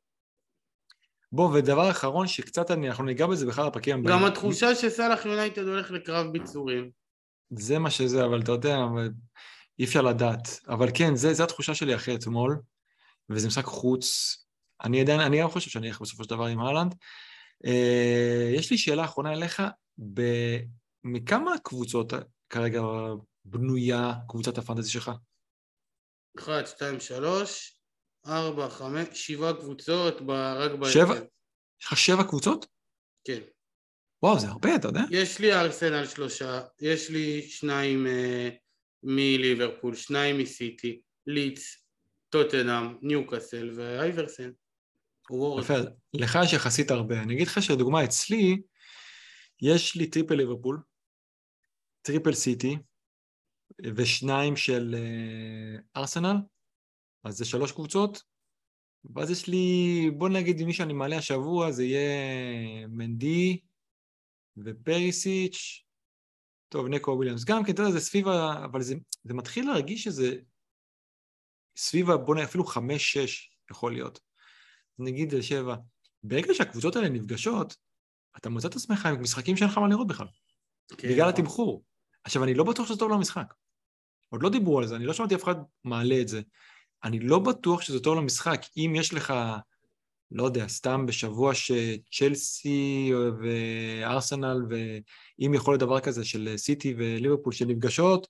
[1.31, 4.17] בוא, ודבר אחרון שקצת אני, אנחנו ניגע בזה בכלל בפרקים הבאים.
[4.17, 6.89] גם התחושה שסאלח יונייטד הולך לקרב ביצורים.
[7.51, 9.09] זה מה שזה, אבל אתה יודע, אבל
[9.79, 10.59] אי אפשר לדעת.
[10.69, 12.59] אבל כן, זה התחושה שלי אחרי אתמול,
[13.29, 14.37] וזה משחק חוץ.
[14.83, 16.95] אני עדיין, אני גם חושב שאני אלך בסופו של דבר עם אהלנד.
[17.65, 19.61] אה, יש לי שאלה אחרונה אליך,
[20.13, 20.21] ב...
[21.03, 22.13] מכמה קבוצות
[22.49, 22.81] כרגע
[23.45, 25.11] בנויה קבוצת הפנטזי שלך?
[26.39, 27.79] אחת, שתיים, שלוש,
[28.25, 30.93] ארבע, חמש, שבעה קבוצות, ב- רק בהרכב.
[30.93, 31.15] שבע?
[31.81, 32.65] יש לך שבע קבוצות?
[33.23, 33.39] כן.
[34.23, 35.01] וואו, זה הרבה, אתה יודע?
[35.11, 38.49] יש לי ארסנל שלושה, יש לי שניים אה,
[39.03, 41.85] מליברפול, שניים מסיטי, לידס,
[42.29, 44.51] טוטנאם, ניוקאסל ואברטון.
[45.59, 45.73] יפה,
[46.13, 47.21] לך יש יחסית הרבה.
[47.21, 48.61] אני אגיד לך שלדוגמה, אצלי,
[49.61, 50.81] יש לי triple ליברפול,
[52.01, 52.77] triple סיטי,
[53.95, 56.35] ושניים של אה, ארסנל,
[57.23, 58.23] אז זה שלוש קבוצות,
[59.15, 63.59] ואז יש לי, בוא נגיד, מי שאני מעלה השבוע זה יהיה מנדי
[64.57, 65.85] ופריסיץ',
[66.69, 68.65] טוב, נקו וויליאמס גם כן, אתה יודע, זה סביב ה...
[68.65, 70.35] אבל זה, זה מתחיל להרגיש שזה
[71.77, 72.17] סביב ה...
[72.17, 74.19] בוא נגיד, אפילו חמש-שש יכול להיות.
[74.99, 75.75] נגיד זה שבע.
[76.23, 77.75] ברגע שהקבוצות האלה נפגשות,
[78.37, 80.27] אתה מוצא את עצמך עם משחקים שאין לך מה לראות בכלל,
[80.97, 81.33] כן, בגלל נכון.
[81.33, 81.83] התמחור.
[82.23, 83.53] עכשיו, אני לא בטוח שזה טוב למשחק.
[84.29, 86.41] עוד לא דיברו על זה, אני לא שמעתי אף אחד מעלה את זה.
[87.03, 88.61] אני לא בטוח שזה טוב למשחק.
[88.77, 89.33] אם יש לך,
[90.31, 93.11] לא יודע, סתם בשבוע שצ'לסי
[93.41, 98.27] וארסנל, ואם יכול להיות דבר כזה של סיטי וליברפול שנפגשות,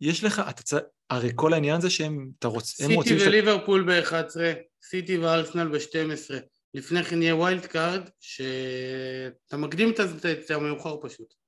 [0.00, 0.74] יש לך, אתה צ...
[1.10, 2.80] הרי כל העניין זה שהם אתה רוצ...
[2.80, 3.18] הם רוצים...
[3.18, 4.36] סיטי וליברפול ב-11,
[4.82, 6.34] סיטי וארסנל ב-12,
[6.74, 11.43] לפני כן יהיה wild card, שאתה מקדים את המאוחר פשוט.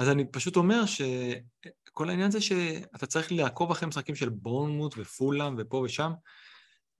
[0.00, 5.54] אז אני פשוט אומר שכל העניין זה שאתה צריך לעקוב אחרי משחקים של בורנמוט ופולאם
[5.58, 6.12] ופה ושם.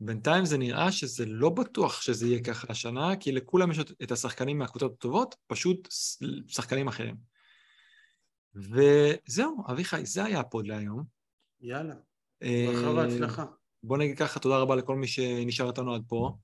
[0.00, 4.58] בינתיים זה נראה שזה לא בטוח שזה יהיה ככה השנה, כי לכולם יש את השחקנים
[4.58, 5.88] מהקבוצות הטובות, פשוט
[6.46, 7.16] שחקנים אחרים.
[8.54, 11.04] וזהו, אביחי, זה היה ה pod להיום.
[11.60, 11.94] יאללה,
[12.40, 13.44] ברכה אה, והצלחה.
[13.82, 16.36] בוא נגיד ככה, תודה רבה לכל מי שנשאר איתנו עד פה.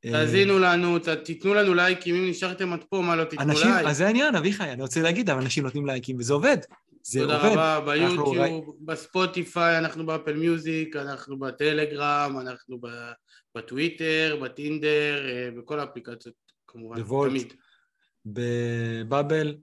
[0.00, 3.86] תאזינו לנו, תיתנו לנו לייקים, אם נשארתם עד פה, מה לא תיתנו אנשים, לייק?
[3.86, 6.56] אז זה העניין, אביחי, אני רוצה להגיד, אבל אנשים נותנים לייקים וזה עובד.
[7.02, 7.52] זה תודה עובד.
[7.52, 8.60] רבה, ביוטיוב, ראי...
[8.80, 12.80] בספוטיפיי, אנחנו באפל מיוזיק, אנחנו בטלגרם, אנחנו
[13.54, 16.34] בטוויטר, בטינדר, אה, בכל האפליקציות
[16.66, 17.52] כמובן, תמיד.
[18.26, 19.56] בבאבל,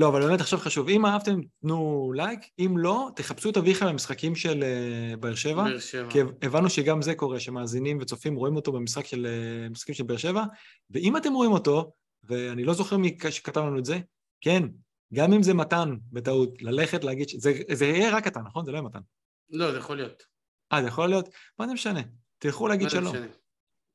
[0.00, 4.34] לא, אבל באמת עכשיו חשוב, אם אהבתם, תנו לייק, אם לא, תחפשו את אביחי במשחקים
[4.34, 5.64] של uh, באר שבע.
[5.64, 6.10] באר שבע.
[6.10, 10.16] כי הבנו שגם זה קורה, שמאזינים וצופים רואים אותו במשחק של uh, משחקים של באר
[10.16, 10.44] שבע,
[10.90, 11.92] ואם אתם רואים אותו,
[12.24, 13.98] ואני לא זוכר מי שכתב לנו את זה,
[14.40, 14.62] כן,
[15.14, 17.34] גם אם זה מתן בטעות, ללכת להגיד, ש...
[17.34, 18.64] זה, זה יהיה רק אתה, נכון?
[18.64, 19.00] זה לא יהיה מתן.
[19.50, 20.22] לא, זה יכול להיות.
[20.72, 21.28] אה, זה יכול להיות?
[21.58, 22.00] מה זה משנה?
[22.38, 23.14] תלכו להגיד שלום.
[23.14, 23.26] משנה.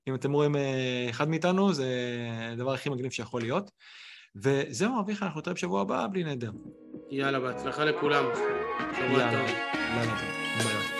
[0.07, 1.87] אם אתם רואים uh, אחד מאיתנו, זה
[2.53, 3.71] הדבר הכי מגניב שיכול להיות.
[4.35, 6.51] וזהו, אביחי, אנחנו נתראה בשבוע הבא בלי נדר.
[7.11, 8.23] יאללה, בהצלחה לכולם.
[8.95, 9.17] שבוע טוב.
[9.17, 10.63] יאללה, טוב.
[10.63, 10.94] ביי.